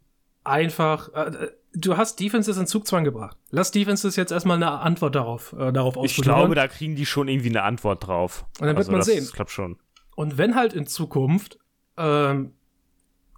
einfach, 0.43 1.13
äh, 1.15 1.49
du 1.75 1.97
hast 1.97 2.19
Defenses 2.19 2.57
in 2.57 2.67
Zugzwang 2.67 3.05
gebracht. 3.05 3.37
Lass 3.51 3.71
Defenses 3.71 4.17
jetzt 4.17 4.33
erstmal 4.33 4.57
eine 4.57 4.71
Antwort 4.71 5.15
darauf, 5.15 5.53
äh, 5.53 5.73
darauf 5.73 5.97
Ich 6.03 6.17
glaube, 6.17 6.55
da 6.55 6.67
kriegen 6.67 6.97
die 6.97 7.07
schon 7.07 7.29
irgendwie 7.29 7.51
eine 7.51 7.63
Antwort 7.63 8.07
drauf. 8.07 8.47
Und 8.59 8.67
dann 8.67 8.77
wird 8.77 8.79
also 8.79 8.93
man 8.93 9.01
das, 9.01 9.07
sehen. 9.07 9.25
Ich 9.25 9.33
glaube 9.33 9.51
schon. 9.51 9.79
Und 10.21 10.37
wenn 10.37 10.55
halt 10.55 10.75
in 10.75 10.87
Zukunft 10.87 11.59
ähm, 11.97 12.53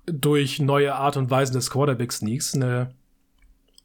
durch 0.07 0.59
neue 0.59 0.97
Art 0.97 1.16
und 1.16 1.30
Weisen 1.30 1.55
des 1.55 1.70
Quarterback-Sneaks 1.70 2.57
eine 2.57 2.93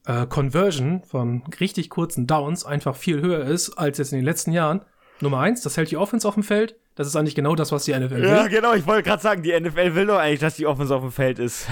äh, 0.08 0.26
Conversion 0.26 1.04
von 1.04 1.44
richtig 1.60 1.92
kurzen 1.92 2.26
Downs 2.26 2.66
einfach 2.66 2.96
viel 2.96 3.22
höher 3.22 3.46
ist 3.46 3.78
als 3.78 4.00
jetzt 4.00 4.14
in 4.14 4.18
den 4.18 4.26
letzten 4.26 4.52
Jahren. 4.52 4.82
Nummer 5.22 5.42
eins, 5.42 5.62
das 5.62 5.78
hält 5.78 5.92
die 5.92 5.98
Offense 5.98 6.28
auf 6.28 6.34
dem 6.34 6.42
Feld. 6.42 6.76
Das 6.96 7.06
ist 7.06 7.16
eigentlich 7.16 7.36
genau 7.36 7.54
das, 7.54 7.72
was 7.72 7.86
die 7.86 7.94
NFL 7.94 8.16
will. 8.16 8.30
Ja, 8.30 8.48
genau, 8.48 8.74
ich 8.74 8.88
wollte 8.88 9.04
gerade 9.04 9.22
sagen, 9.22 9.44
die 9.44 9.52
NFL 9.52 9.94
will 9.94 10.08
doch 10.08 10.18
eigentlich, 10.18 10.40
dass 10.40 10.56
die 10.56 10.66
Offense 10.66 10.96
auf 10.96 11.04
dem 11.04 11.12
Feld 11.12 11.38
ist. 11.38 11.68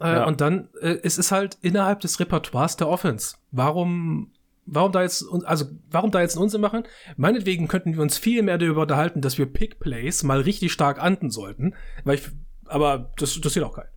Äh, 0.00 0.08
ja. 0.08 0.24
Und 0.24 0.40
dann 0.40 0.70
äh, 0.80 0.98
es 1.04 1.18
ist 1.18 1.30
halt 1.30 1.56
innerhalb 1.62 2.00
des 2.00 2.18
Repertoires 2.18 2.76
der 2.76 2.88
Offense. 2.88 3.36
Warum 3.52 4.32
Warum 4.66 4.92
da 4.92 5.02
jetzt, 5.02 5.24
also, 5.44 5.66
warum 5.90 6.10
da 6.10 6.20
jetzt 6.20 6.36
einen 6.36 6.42
Unsinn 6.42 6.60
machen? 6.60 6.84
Meinetwegen 7.16 7.68
könnten 7.68 7.94
wir 7.94 8.02
uns 8.02 8.18
viel 8.18 8.42
mehr 8.42 8.58
darüber 8.58 8.82
unterhalten, 8.82 9.20
dass 9.20 9.38
wir 9.38 9.46
Pick 9.46 9.78
Plays 9.78 10.24
mal 10.24 10.40
richtig 10.40 10.72
stark 10.72 11.00
anden 11.00 11.30
sollten, 11.30 11.74
weil 12.04 12.16
ich, 12.16 12.28
aber 12.66 13.12
das 13.16 13.36
interessiert 13.36 13.64
auch 13.64 13.76
keinen. 13.76 13.88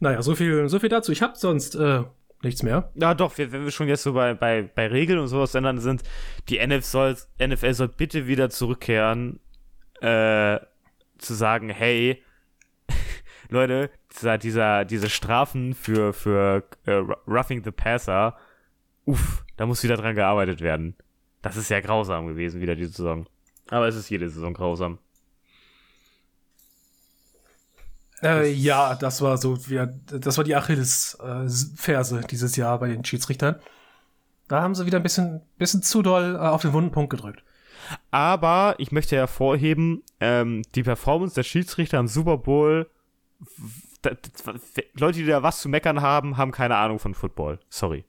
Naja, 0.00 0.22
so 0.22 0.34
viel, 0.34 0.68
so 0.68 0.78
viel 0.80 0.88
dazu. 0.88 1.12
Ich 1.12 1.22
hab 1.22 1.36
sonst, 1.36 1.74
äh, 1.76 2.02
nichts 2.42 2.62
mehr. 2.62 2.90
Ja, 2.94 3.14
doch, 3.14 3.38
wenn 3.38 3.52
wir 3.52 3.70
schon 3.70 3.88
jetzt 3.88 4.02
so 4.02 4.14
bei, 4.14 4.34
bei, 4.34 4.62
bei 4.62 4.88
Regeln 4.88 5.18
und 5.18 5.28
sowas 5.28 5.54
ändern 5.54 5.78
sind, 5.78 6.02
die 6.48 6.64
NFL 6.64 6.82
soll, 6.82 7.16
NFL 7.40 7.74
soll 7.74 7.88
bitte 7.88 8.26
wieder 8.26 8.50
zurückkehren, 8.50 9.40
äh, 10.00 10.58
zu 11.18 11.34
sagen, 11.34 11.68
hey, 11.68 12.22
Leute, 13.52 13.90
dieser, 14.12 14.38
dieser, 14.38 14.84
diese 14.84 15.08
Strafen 15.08 15.74
für, 15.74 16.12
für 16.12 16.64
äh, 16.86 17.02
Roughing 17.26 17.62
the 17.64 17.70
Passer, 17.70 18.36
uff, 19.04 19.44
da 19.56 19.66
muss 19.66 19.82
wieder 19.82 19.96
dran 19.96 20.14
gearbeitet 20.14 20.60
werden. 20.60 20.94
Das 21.42 21.56
ist 21.56 21.70
ja 21.70 21.80
grausam 21.80 22.26
gewesen, 22.26 22.60
wieder 22.60 22.74
diese 22.74 22.92
Saison. 22.92 23.26
Aber 23.68 23.88
es 23.88 23.96
ist 23.96 24.10
jede 24.10 24.28
Saison 24.28 24.54
grausam. 24.54 24.98
Äh, 28.22 28.52
ja, 28.52 28.94
das 28.94 29.20
war 29.20 29.36
so, 29.36 29.56
ja, 29.68 29.86
das 30.06 30.36
war 30.36 30.44
die 30.44 30.54
Achilles-Ferse 30.54 32.20
äh, 32.20 32.26
dieses 32.26 32.54
Jahr 32.56 32.78
bei 32.78 32.88
den 32.88 33.04
Schiedsrichtern. 33.04 33.56
Da 34.46 34.62
haben 34.62 34.74
sie 34.74 34.86
wieder 34.86 34.98
ein 34.98 35.02
bisschen, 35.02 35.42
bisschen 35.58 35.82
zu 35.82 36.02
doll 36.02 36.36
äh, 36.36 36.38
auf 36.38 36.62
den 36.62 36.72
wunden 36.72 36.92
Punkt 36.92 37.10
gedrückt. 37.10 37.42
Aber 38.10 38.76
ich 38.78 38.92
möchte 38.92 39.16
hervorheben, 39.16 40.02
ähm, 40.20 40.62
die 40.74 40.84
Performance 40.84 41.34
der 41.34 41.42
Schiedsrichter 41.42 41.98
im 41.98 42.06
Super 42.06 42.38
Bowl 42.38 42.88
Leute, 44.94 45.18
die 45.18 45.26
da 45.26 45.42
was 45.42 45.60
zu 45.60 45.68
meckern 45.68 46.00
haben, 46.00 46.36
haben 46.36 46.50
keine 46.50 46.76
Ahnung 46.76 46.98
von 46.98 47.14
Football. 47.14 47.58
Sorry. 47.68 48.04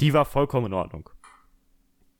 Die 0.00 0.12
war 0.12 0.24
vollkommen 0.24 0.66
in 0.66 0.74
Ordnung. 0.74 1.08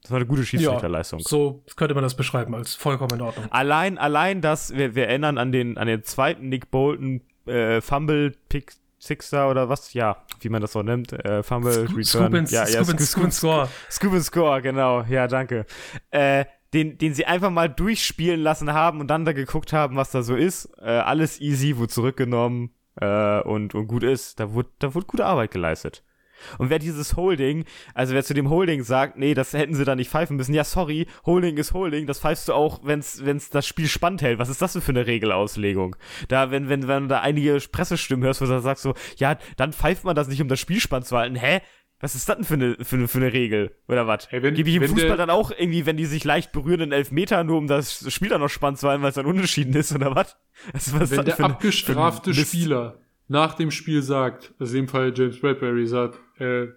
Das 0.01 0.11
war 0.11 0.17
eine 0.17 0.25
gute 0.25 0.45
Schiedsrichterleistung. 0.45 1.19
Ja, 1.19 1.25
so 1.27 1.63
könnte 1.75 1.93
man 1.93 2.03
das 2.03 2.15
beschreiben, 2.15 2.55
als 2.55 2.75
vollkommen 2.75 3.15
in 3.15 3.21
Ordnung. 3.21 3.51
Allein, 3.51 3.97
allein 3.97 4.41
das, 4.41 4.73
wir, 4.73 4.95
wir 4.95 5.07
erinnern 5.07 5.37
an 5.37 5.51
den, 5.51 5.77
an 5.77 5.87
den 5.87 6.03
zweiten 6.03 6.49
Nick 6.49 6.71
Bolton 6.71 7.21
äh, 7.45 7.81
Fumble 7.81 8.31
Pick 8.49 8.73
Sixer 8.99 9.49
oder 9.49 9.69
was? 9.69 9.93
Ja, 9.93 10.23
wie 10.41 10.49
man 10.49 10.61
das 10.61 10.71
so 10.71 10.81
nennt. 10.81 11.13
Äh, 11.13 11.43
Fumble 11.43 11.73
Sco 11.73 11.81
Return. 11.95 12.03
Scoop 12.03 12.33
and, 12.33 12.51
ja, 12.51 12.67
ja, 12.67 12.83
Scoop, 12.83 12.99
Scoop, 12.99 13.31
Score. 13.31 13.69
Scoop 13.91 14.13
and 14.13 14.23
Score, 14.23 14.61
genau. 14.61 15.03
Ja, 15.03 15.27
danke. 15.27 15.65
Äh, 16.09 16.45
den, 16.73 16.97
den 16.97 17.13
sie 17.13 17.25
einfach 17.25 17.49
mal 17.49 17.69
durchspielen 17.69 18.41
lassen 18.41 18.73
haben 18.73 18.99
und 18.99 19.07
dann 19.07 19.25
da 19.25 19.33
geguckt 19.33 19.73
haben, 19.73 19.95
was 19.95 20.11
da 20.11 20.21
so 20.21 20.35
ist. 20.35 20.69
Äh, 20.79 20.89
alles 20.89 21.39
easy, 21.39 21.77
wurde 21.77 21.89
zurückgenommen 21.89 22.71
äh, 22.99 23.41
und, 23.41 23.75
und 23.75 23.87
gut 23.87 24.03
ist. 24.03 24.39
Da 24.39 24.53
wurde, 24.53 24.69
da 24.79 24.93
wurde 24.93 25.05
gute 25.05 25.25
Arbeit 25.25 25.51
geleistet. 25.51 26.03
Und 26.57 26.69
wer 26.69 26.79
dieses 26.79 27.15
Holding, 27.15 27.65
also 27.93 28.13
wer 28.13 28.23
zu 28.23 28.33
dem 28.33 28.49
Holding 28.49 28.83
sagt, 28.83 29.17
nee, 29.17 29.33
das 29.33 29.53
hätten 29.53 29.73
sie 29.73 29.85
da 29.85 29.95
nicht 29.95 30.09
pfeifen 30.09 30.37
müssen, 30.37 30.53
ja, 30.53 30.63
sorry, 30.63 31.07
Holding 31.25 31.57
ist 31.57 31.73
Holding, 31.73 32.05
das 32.05 32.19
pfeifst 32.19 32.47
du 32.47 32.53
auch, 32.53 32.81
wenn's, 32.83 33.25
wenn's 33.25 33.49
das 33.49 33.65
Spiel 33.65 33.87
spannend 33.87 34.21
hält. 34.21 34.39
Was 34.39 34.49
ist 34.49 34.61
das 34.61 34.73
denn 34.73 34.81
für 34.81 34.91
eine 34.91 35.07
Regelauslegung? 35.07 35.95
Da, 36.27 36.51
wenn, 36.51 36.69
wenn, 36.69 36.87
wenn 36.87 37.03
du 37.03 37.09
da 37.09 37.21
einige 37.21 37.57
Pressestimmen 37.71 38.23
hörst, 38.23 38.41
wo 38.41 38.45
du 38.45 38.59
sagst 38.59 38.83
so, 38.83 38.93
ja, 39.17 39.37
dann 39.55 39.73
pfeift 39.73 40.03
man 40.03 40.15
das 40.15 40.27
nicht, 40.27 40.41
um 40.41 40.47
das 40.47 40.59
Spiel 40.59 40.79
spannend 40.79 41.07
zu 41.07 41.17
halten. 41.17 41.35
Hä? 41.35 41.61
Was 41.99 42.13
ist 42.13 42.29
das 42.29 42.35
denn 42.35 42.45
für 42.45 42.53
eine, 42.53 42.77
für 42.81 42.95
eine, 42.95 43.07
für 43.07 43.17
eine 43.17 43.33
Regel? 43.33 43.75
Oder 43.87 44.05
was? 44.05 44.29
Hey, 44.29 44.39
Gebe 44.51 44.69
ich 44.69 44.75
im 44.75 44.83
Fußball 44.83 45.17
dann 45.17 45.31
auch 45.31 45.51
irgendwie, 45.51 45.85
wenn 45.87 45.97
die 45.97 46.05
sich 46.05 46.23
leicht 46.23 46.51
berühren, 46.51 46.81
in 46.81 46.91
Elfmeter, 46.91 47.43
nur 47.43 47.57
um 47.57 47.67
das 47.67 48.13
Spiel 48.13 48.29
dann 48.29 48.41
noch 48.41 48.49
spannend 48.49 48.79
zu 48.79 48.87
halten, 48.87 49.01
weil 49.01 49.09
es 49.09 49.15
dann 49.15 49.25
unentschieden 49.25 49.73
ist, 49.73 49.93
oder 49.93 50.15
was? 50.15 50.37
Also, 50.73 50.99
was 50.99 51.11
wenn 51.11 51.25
der 51.25 51.39
abgestrafte 51.39 52.33
Spieler 52.33 52.99
nach 53.27 53.55
dem 53.55 53.71
Spiel 53.71 54.01
sagt, 54.01 54.53
also 54.59 54.77
in 54.77 54.85
dem 54.85 54.89
Fall 54.89 55.11
James 55.15 55.39
Bradbury 55.39 55.87
sagt, 55.87 56.19
äh, 56.39 56.67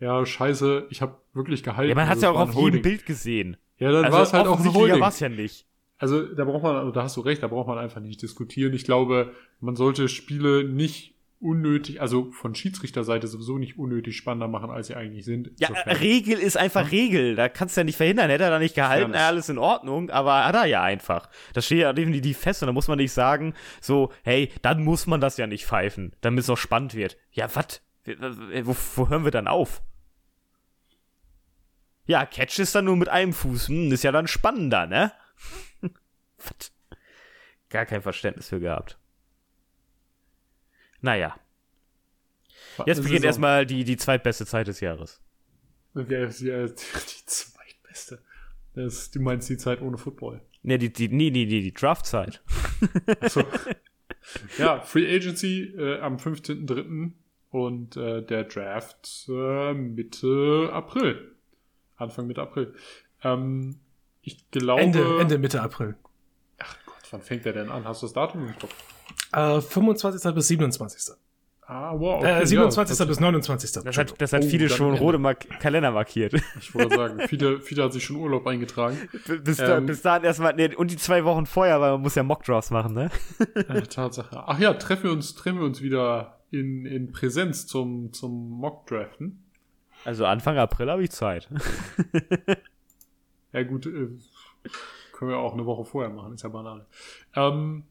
ja, 0.00 0.26
scheiße, 0.26 0.88
ich 0.90 1.00
habe 1.00 1.18
wirklich 1.32 1.62
gehalten. 1.62 1.90
Ja, 1.90 1.94
man 1.94 2.08
hat 2.08 2.20
ja 2.20 2.30
auch 2.30 2.40
auf 2.40 2.54
jedem 2.54 2.82
Bild 2.82 3.06
gesehen. 3.06 3.56
Ja, 3.78 3.90
dann 3.92 4.04
also 4.04 4.16
war 4.16 4.22
es 4.24 4.32
halt 4.32 4.46
auch 4.46 4.60
ein 4.60 4.74
Holding. 4.74 5.00
war's 5.00 5.20
ja 5.20 5.28
nicht. 5.28 5.66
Also 5.98 6.22
da 6.22 6.44
braucht 6.44 6.62
man, 6.62 6.92
da 6.92 7.02
hast 7.04 7.16
du 7.16 7.20
recht, 7.20 7.42
da 7.42 7.46
braucht 7.46 7.68
man 7.68 7.78
einfach 7.78 8.00
nicht 8.00 8.20
diskutieren. 8.20 8.74
Ich 8.74 8.84
glaube, 8.84 9.32
man 9.60 9.76
sollte 9.76 10.08
Spiele 10.08 10.64
nicht 10.64 11.13
unnötig, 11.40 12.00
also 12.00 12.30
von 12.32 12.54
Schiedsrichterseite 12.54 13.26
sowieso 13.26 13.58
nicht 13.58 13.78
unnötig 13.78 14.16
spannender 14.16 14.48
machen, 14.48 14.70
als 14.70 14.86
sie 14.86 14.94
eigentlich 14.94 15.24
sind. 15.24 15.50
Ja, 15.58 15.68
Insofern. 15.68 15.96
Regel 15.96 16.38
ist 16.38 16.56
einfach 16.56 16.90
Regel. 16.90 17.36
Da 17.36 17.48
kannst 17.48 17.76
du 17.76 17.80
ja 17.80 17.84
nicht 17.84 17.96
verhindern. 17.96 18.30
Hätte 18.30 18.44
er 18.44 18.50
da 18.50 18.58
nicht 18.58 18.74
gehalten, 18.74 19.12
ja, 19.12 19.26
alles 19.26 19.48
in 19.48 19.58
Ordnung, 19.58 20.10
aber 20.10 20.44
hat 20.46 20.54
er 20.54 20.66
ja 20.66 20.82
einfach. 20.82 21.28
Das 21.52 21.66
steht 21.66 21.80
ja 21.80 21.92
definitiv 21.92 22.38
fest 22.38 22.62
und 22.62 22.66
da 22.68 22.72
muss 22.72 22.88
man 22.88 22.98
nicht 22.98 23.12
sagen, 23.12 23.54
so, 23.80 24.10
hey, 24.22 24.50
dann 24.62 24.82
muss 24.82 25.06
man 25.06 25.20
das 25.20 25.36
ja 25.36 25.46
nicht 25.46 25.66
pfeifen, 25.66 26.16
damit 26.20 26.44
es 26.44 26.50
auch 26.50 26.56
spannend 26.56 26.94
wird. 26.94 27.18
Ja, 27.32 27.48
was? 27.54 27.82
Wo, 28.06 28.76
wo 28.96 29.08
hören 29.08 29.24
wir 29.24 29.30
dann 29.30 29.48
auf? 29.48 29.82
Ja, 32.06 32.26
Catch 32.26 32.58
ist 32.58 32.74
dann 32.74 32.84
nur 32.84 32.96
mit 32.96 33.08
einem 33.08 33.32
Fuß. 33.32 33.68
Hm, 33.68 33.92
ist 33.92 34.04
ja 34.04 34.12
dann 34.12 34.28
spannender, 34.28 34.86
ne? 34.86 35.12
Gar 37.70 37.86
kein 37.86 38.02
Verständnis 38.02 38.48
für 38.48 38.60
gehabt. 38.60 38.98
Naja. 41.04 41.38
Jetzt 42.86 43.02
beginnt 43.02 43.26
erstmal 43.26 43.66
die, 43.66 43.84
die 43.84 43.98
zweitbeste 43.98 44.46
Zeit 44.46 44.68
des 44.68 44.80
Jahres. 44.80 45.20
Ja, 45.94 46.02
die 46.04 46.74
zweitbeste. 47.26 48.22
Das, 48.72 49.10
du 49.10 49.20
meinst 49.20 49.50
die 49.50 49.58
Zeit 49.58 49.82
ohne 49.82 49.98
Football. 49.98 50.40
Ne, 50.62 50.78
die, 50.78 50.90
die, 50.90 51.08
nee, 51.08 51.30
nee, 51.30 51.44
nee, 51.44 51.60
die 51.60 51.74
Draftzeit. 51.74 52.42
Achso. 53.20 53.44
ja, 54.58 54.80
Free 54.80 55.14
Agency 55.14 55.74
äh, 55.76 56.00
am 56.00 56.16
15.03. 56.16 57.12
und 57.50 57.96
äh, 57.98 58.22
der 58.22 58.44
Draft 58.44 59.26
äh, 59.28 59.74
Mitte 59.74 60.70
April. 60.72 61.36
Anfang 61.96 62.26
Mitte 62.26 62.40
April. 62.40 62.74
Ähm, 63.22 63.78
ich 64.22 64.50
glaube. 64.50 64.80
Ende, 64.80 65.20
Ende 65.20 65.36
Mitte 65.36 65.60
April. 65.60 65.96
Ach 66.58 66.78
Gott, 66.86 67.04
wann 67.10 67.20
fängt 67.20 67.44
der 67.44 67.52
denn 67.52 67.68
an? 67.68 67.84
Hast 67.84 68.00
du 68.00 68.06
das 68.06 68.14
Datum 68.14 68.48
im 68.48 68.58
Kopf? 68.58 68.93
Äh, 69.34 69.60
25. 69.60 70.34
bis 70.34 70.48
27. 70.48 71.14
Ah, 71.66 71.98
wow. 71.98 72.18
Okay, 72.18 72.42
äh, 72.42 72.46
27. 72.46 72.98
Ja, 72.98 73.04
bis 73.06 73.20
29. 73.20 73.72
Das 73.72 73.96
hat, 73.96 74.20
das 74.20 74.32
hat 74.34 74.44
oh, 74.44 74.48
viele 74.48 74.68
schon 74.68 74.94
rote 74.94 75.18
Mark 75.18 75.48
Kalender 75.60 75.90
markiert. 75.92 76.34
Ich 76.60 76.74
wollte 76.74 76.94
sagen, 76.94 77.20
viele, 77.26 77.60
viele 77.60 77.84
hat 77.84 77.92
sich 77.94 78.04
schon 78.04 78.16
Urlaub 78.16 78.46
eingetragen. 78.46 78.98
Bis, 79.42 79.58
ähm, 79.58 79.66
da, 79.66 79.80
bis 79.80 80.02
dahin 80.02 80.24
erstmal, 80.24 80.54
nee, 80.54 80.74
und 80.74 80.90
die 80.90 80.96
zwei 80.96 81.24
Wochen 81.24 81.46
vorher, 81.46 81.80
weil 81.80 81.92
man 81.92 82.02
muss 82.02 82.14
ja 82.14 82.22
Mockdrafts 82.22 82.70
machen, 82.70 82.94
ne? 82.94 83.10
Äh, 83.54 83.82
Tatsache. 83.82 84.44
Ach 84.46 84.58
ja, 84.58 84.74
treffen 84.74 85.04
wir 85.04 85.12
uns, 85.12 85.34
treffen 85.34 85.58
wir 85.58 85.64
uns 85.64 85.80
wieder 85.80 86.40
in, 86.50 86.84
in 86.84 87.12
Präsenz 87.12 87.66
zum, 87.66 88.12
zum 88.12 88.50
Mockdraften. 88.50 89.42
Also 90.04 90.26
Anfang 90.26 90.58
April 90.58 90.90
habe 90.90 91.02
ich 91.02 91.10
Zeit. 91.10 91.48
ja 93.52 93.62
gut, 93.62 93.86
äh, 93.86 94.08
können 95.12 95.30
wir 95.30 95.38
auch 95.38 95.54
eine 95.54 95.64
Woche 95.64 95.84
vorher 95.86 96.12
machen, 96.12 96.34
ist 96.34 96.42
ja 96.42 96.50
banal. 96.50 96.84
Ähm, 97.34 97.84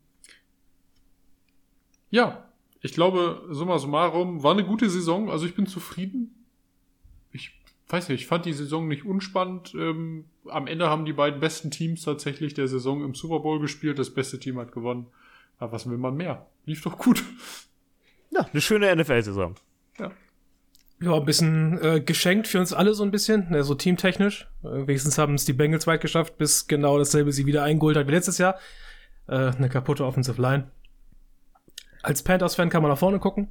ja, 2.14 2.46
ich 2.80 2.94
glaube, 2.94 3.44
summa 3.50 3.80
summarum, 3.80 4.44
war 4.44 4.52
eine 4.52 4.64
gute 4.64 4.88
Saison. 4.88 5.32
Also 5.32 5.48
ich 5.48 5.56
bin 5.56 5.66
zufrieden. 5.66 6.46
Ich 7.32 7.60
weiß 7.88 8.10
nicht, 8.10 8.22
ich 8.22 8.28
fand 8.28 8.46
die 8.46 8.54
Saison 8.54 8.88
nicht 8.88 9.04
unspannend. 9.04 9.74
Ähm, 9.74 10.26
am 10.46 10.68
Ende 10.68 10.90
haben 10.90 11.06
die 11.06 11.14
beiden 11.14 11.40
besten 11.40 11.72
Teams 11.72 12.04
tatsächlich 12.04 12.54
der 12.54 12.68
Saison 12.68 13.04
im 13.04 13.16
Super 13.16 13.40
Bowl 13.40 13.60
gespielt. 13.60 13.98
Das 13.98 14.14
beste 14.14 14.40
Team 14.40 14.60
hat 14.60 14.72
gewonnen. 14.74 15.08
Aber 15.58 15.72
was 15.72 15.90
will 15.90 15.98
man 15.98 16.16
mehr? 16.16 16.46
Lief 16.68 16.84
doch 16.84 17.00
gut. 17.00 17.24
Ja, 18.30 18.48
eine 18.52 18.62
schöne 18.62 18.96
NFL-Saison. 18.96 19.56
Ja. 19.98 20.12
Ja, 21.02 21.16
ein 21.16 21.26
bisschen 21.26 21.80
äh, 21.82 22.00
geschenkt 22.00 22.48
für 22.48 22.60
uns 22.60 22.74
alle 22.74 22.94
so 22.94 23.04
ein 23.04 23.12
bisschen, 23.12 23.50
ne, 23.50 23.64
so 23.64 23.74
teamtechnisch. 23.74 24.48
Äh, 24.64 24.86
wenigstens 24.88 25.18
haben 25.18 25.34
es 25.34 25.46
die 25.46 25.54
Bengals 25.54 25.88
weit 25.88 26.02
geschafft, 26.02 26.38
bis 26.38 26.68
genau 26.68 27.00
dasselbe 27.00 27.32
sie 27.32 27.48
wieder 27.48 27.64
eingeholt 27.64 27.98
hat 27.98 28.08
wie 28.08 28.12
letztes 28.12 28.38
Jahr. 28.38 28.60
Äh, 29.28 29.52
eine 29.52 29.70
kaputte 29.70 30.06
Offensive 30.06 30.40
Line. 30.40 30.70
Als 32.04 32.22
Panthers-Fan 32.22 32.70
kann 32.70 32.84
man 32.84 32.92
nach 32.92 32.98
vorne 32.98 33.20
gucken. 33.20 33.48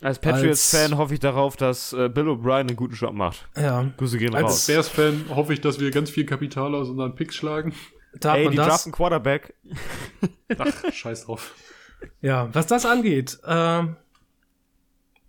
Als 0.00 0.20
Patriots-Fan 0.20 0.96
hoffe 0.96 1.14
ich 1.14 1.20
darauf, 1.20 1.56
dass 1.56 1.92
äh, 1.92 2.08
Bill 2.08 2.28
O'Brien 2.28 2.60
einen 2.60 2.76
guten 2.76 2.94
Job 2.94 3.14
macht. 3.14 3.48
Ja. 3.56 3.90
Grüße 3.96 4.16
gehen 4.18 4.34
Als 4.34 4.44
raus. 4.44 4.66
Bears-Fan 4.66 5.24
hoffe 5.30 5.52
ich, 5.52 5.60
dass 5.60 5.80
wir 5.80 5.90
ganz 5.90 6.08
viel 6.08 6.24
Kapital 6.24 6.74
aus 6.74 6.88
unseren 6.88 7.16
Picks 7.16 7.34
schlagen. 7.34 7.74
Da 8.20 8.36
Ey, 8.36 8.48
die 8.48 8.56
das. 8.56 8.68
draften 8.68 8.92
Quarterback. 8.92 9.54
Ach, 10.56 10.92
scheiß 10.92 11.26
drauf. 11.26 11.54
Ja, 12.22 12.48
was 12.54 12.68
das 12.68 12.86
angeht, 12.86 13.38
ähm, 13.44 13.96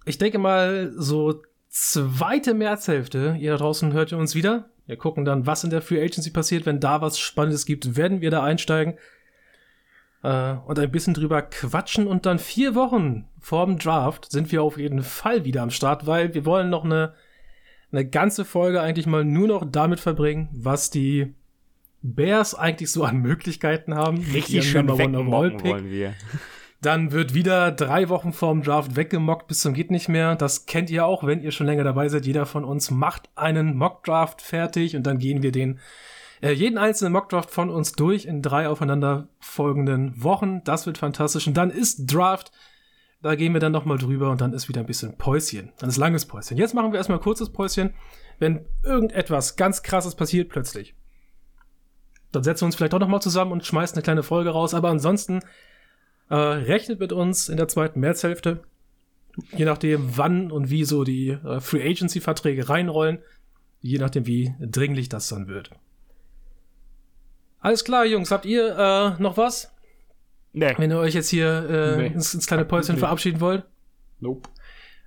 ich 0.05 0.19
denke 0.19 0.37
mal, 0.37 0.93
so 0.95 1.41
zweite 1.67 2.53
Märzhälfte, 2.53 3.37
ihr 3.39 3.51
da 3.51 3.57
draußen 3.57 3.91
hört 3.91 4.11
ihr 4.11 4.19
uns 4.19 4.35
wieder. 4.35 4.69
Wir 4.85 4.97
gucken 4.97 5.25
dann, 5.25 5.47
was 5.47 5.63
in 5.63 5.71
der 5.71 5.81
Free 5.81 6.01
Agency 6.01 6.29
passiert. 6.29 6.67
Wenn 6.67 6.79
da 6.79 7.01
was 7.01 7.19
Spannendes 7.19 7.65
gibt, 7.65 7.95
werden 7.95 8.21
wir 8.21 8.31
da 8.31 8.43
einsteigen 8.43 8.97
äh, 10.23 10.53
und 10.65 10.79
ein 10.79 10.91
bisschen 10.91 11.13
drüber 11.13 11.41
quatschen. 11.41 12.07
Und 12.07 12.25
dann 12.25 12.39
vier 12.39 12.75
Wochen 12.75 13.25
vorm 13.39 13.77
Draft 13.77 14.31
sind 14.31 14.51
wir 14.51 14.63
auf 14.63 14.77
jeden 14.77 15.03
Fall 15.03 15.45
wieder 15.45 15.61
am 15.61 15.71
Start, 15.71 16.07
weil 16.07 16.33
wir 16.33 16.45
wollen 16.45 16.69
noch 16.69 16.85
eine, 16.85 17.13
eine 17.91 18.07
ganze 18.07 18.45
Folge 18.45 18.81
eigentlich 18.81 19.07
mal 19.07 19.23
nur 19.23 19.47
noch 19.47 19.65
damit 19.69 19.99
verbringen, 19.99 20.49
was 20.51 20.89
die 20.89 21.33
Bears 22.01 22.55
eigentlich 22.55 22.91
so 22.91 23.03
an 23.03 23.17
Möglichkeiten 23.17 23.95
haben. 23.95 24.17
Richtig 24.33 24.69
schön 24.69 24.89
One 24.89 25.27
wollen 25.27 25.63
wir. 25.89 26.13
Dann 26.81 27.11
wird 27.11 27.33
wieder 27.33 27.73
drei 27.73 28.07
Wochen 28.07 28.31
vorm 28.31 28.63
Draft 28.63 28.95
weggemockt 28.95 29.47
bis 29.47 29.59
zum 29.59 29.73
geht 29.73 29.91
nicht 29.91 30.07
mehr. 30.07 30.35
Das 30.35 30.65
kennt 30.65 30.89
ihr 30.89 31.05
auch, 31.05 31.25
wenn 31.25 31.41
ihr 31.41 31.51
schon 31.51 31.67
länger 31.67 31.83
dabei 31.83 32.07
seid. 32.07 32.25
Jeder 32.25 32.45
von 32.45 32.63
uns 32.63 32.89
macht 32.89 33.29
einen 33.35 33.75
Mockdraft 33.75 34.41
fertig 34.41 34.95
und 34.95 35.03
dann 35.03 35.19
gehen 35.19 35.43
wir 35.43 35.51
den 35.51 35.79
äh, 36.41 36.51
jeden 36.51 36.77
einzelnen 36.77 37.13
Mockdraft 37.13 37.51
von 37.51 37.69
uns 37.69 37.93
durch 37.93 38.25
in 38.25 38.41
drei 38.41 38.67
aufeinanderfolgenden 38.67 40.23
Wochen. 40.23 40.63
Das 40.63 40.85
wird 40.85 40.97
fantastisch. 40.97 41.47
Und 41.47 41.55
dann 41.55 41.69
ist 41.69 42.13
Draft. 42.13 42.51
Da 43.21 43.35
gehen 43.35 43.53
wir 43.53 43.59
dann 43.59 43.73
nochmal 43.73 43.97
drüber 43.97 44.31
und 44.31 44.39
dann 44.39 44.53
ist 44.53 44.69
wieder 44.69 44.79
ein 44.79 44.87
bisschen 44.87 45.17
Päuschen. 45.17 45.73
Dann 45.79 45.89
ist 45.89 45.97
langes 45.97 46.25
Päuschen. 46.25 46.57
Jetzt 46.57 46.73
machen 46.73 46.93
wir 46.93 46.97
erstmal 46.97 47.17
ein 47.17 47.23
kurzes 47.23 47.51
Päuschen. 47.51 47.93
Wenn 48.39 48.65
irgendetwas 48.83 49.57
ganz 49.57 49.83
krasses 49.83 50.15
passiert 50.15 50.47
plötzlich, 50.47 50.95
dann 52.31 52.43
setzen 52.43 52.61
wir 52.61 52.65
uns 52.67 52.75
vielleicht 52.75 52.93
auch 52.93 52.99
nochmal 52.99 53.21
zusammen 53.21 53.51
und 53.51 53.65
schmeißen 53.65 53.95
eine 53.95 54.03
kleine 54.03 54.23
Folge 54.23 54.51
raus. 54.51 54.73
Aber 54.73 54.89
ansonsten 54.89 55.41
äh, 56.29 56.35
rechnet 56.35 57.01
mit 57.01 57.11
uns 57.11 57.49
in 57.49 57.57
der 57.57 57.67
zweiten 57.67 57.99
Märzhälfte. 57.99 58.63
Je 59.55 59.65
nachdem, 59.65 60.17
wann 60.17 60.51
und 60.51 60.69
wie 60.69 60.85
so 60.85 61.03
die 61.03 61.29
äh, 61.29 61.59
Free 61.59 61.83
Agency 61.89 62.21
Verträge 62.21 62.69
reinrollen. 62.69 63.19
Je 63.81 63.97
nachdem, 63.97 64.25
wie 64.27 64.53
dringlich 64.61 65.09
das 65.09 65.27
dann 65.27 65.47
wird. 65.47 65.71
Alles 67.59 67.83
klar, 67.83 68.05
Jungs. 68.05 68.31
Habt 68.31 68.45
ihr 68.45 68.77
äh, 68.77 69.21
noch 69.21 69.37
was? 69.37 69.73
Nee. 70.53 70.73
Wenn 70.77 70.91
ihr 70.91 70.97
euch 70.97 71.13
jetzt 71.13 71.29
hier 71.29 71.69
äh, 71.69 71.97
nee. 71.97 72.07
ins, 72.07 72.33
ins, 72.33 72.47
kleine 72.47 72.65
Päuschen 72.65 72.95
nee. 72.95 72.99
verabschieden 72.99 73.39
wollt? 73.39 73.63
Nope. 74.19 74.49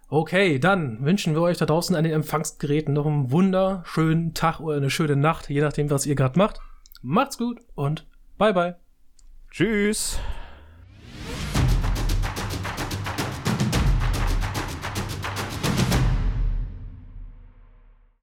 Okay, 0.09 0.59
dann 0.59 1.05
wünschen 1.05 1.35
wir 1.35 1.41
euch 1.41 1.57
da 1.57 1.65
draußen 1.65 1.97
an 1.97 2.05
den 2.05 2.13
Empfangsgeräten 2.13 2.93
noch 2.93 3.07
einen 3.07 3.31
wunderschönen 3.31 4.35
Tag 4.35 4.61
oder 4.61 4.77
eine 4.77 4.91
schöne 4.91 5.17
Nacht, 5.17 5.49
je 5.49 5.63
nachdem, 5.63 5.91
was 5.91 6.05
ihr 6.05 6.15
gerade 6.15 6.39
macht. 6.39 6.61
Macht's 7.01 7.39
gut 7.39 7.61
und 7.75 8.07
bye 8.37 8.53
bye. 8.53 8.77
Tschüss. 9.51 10.19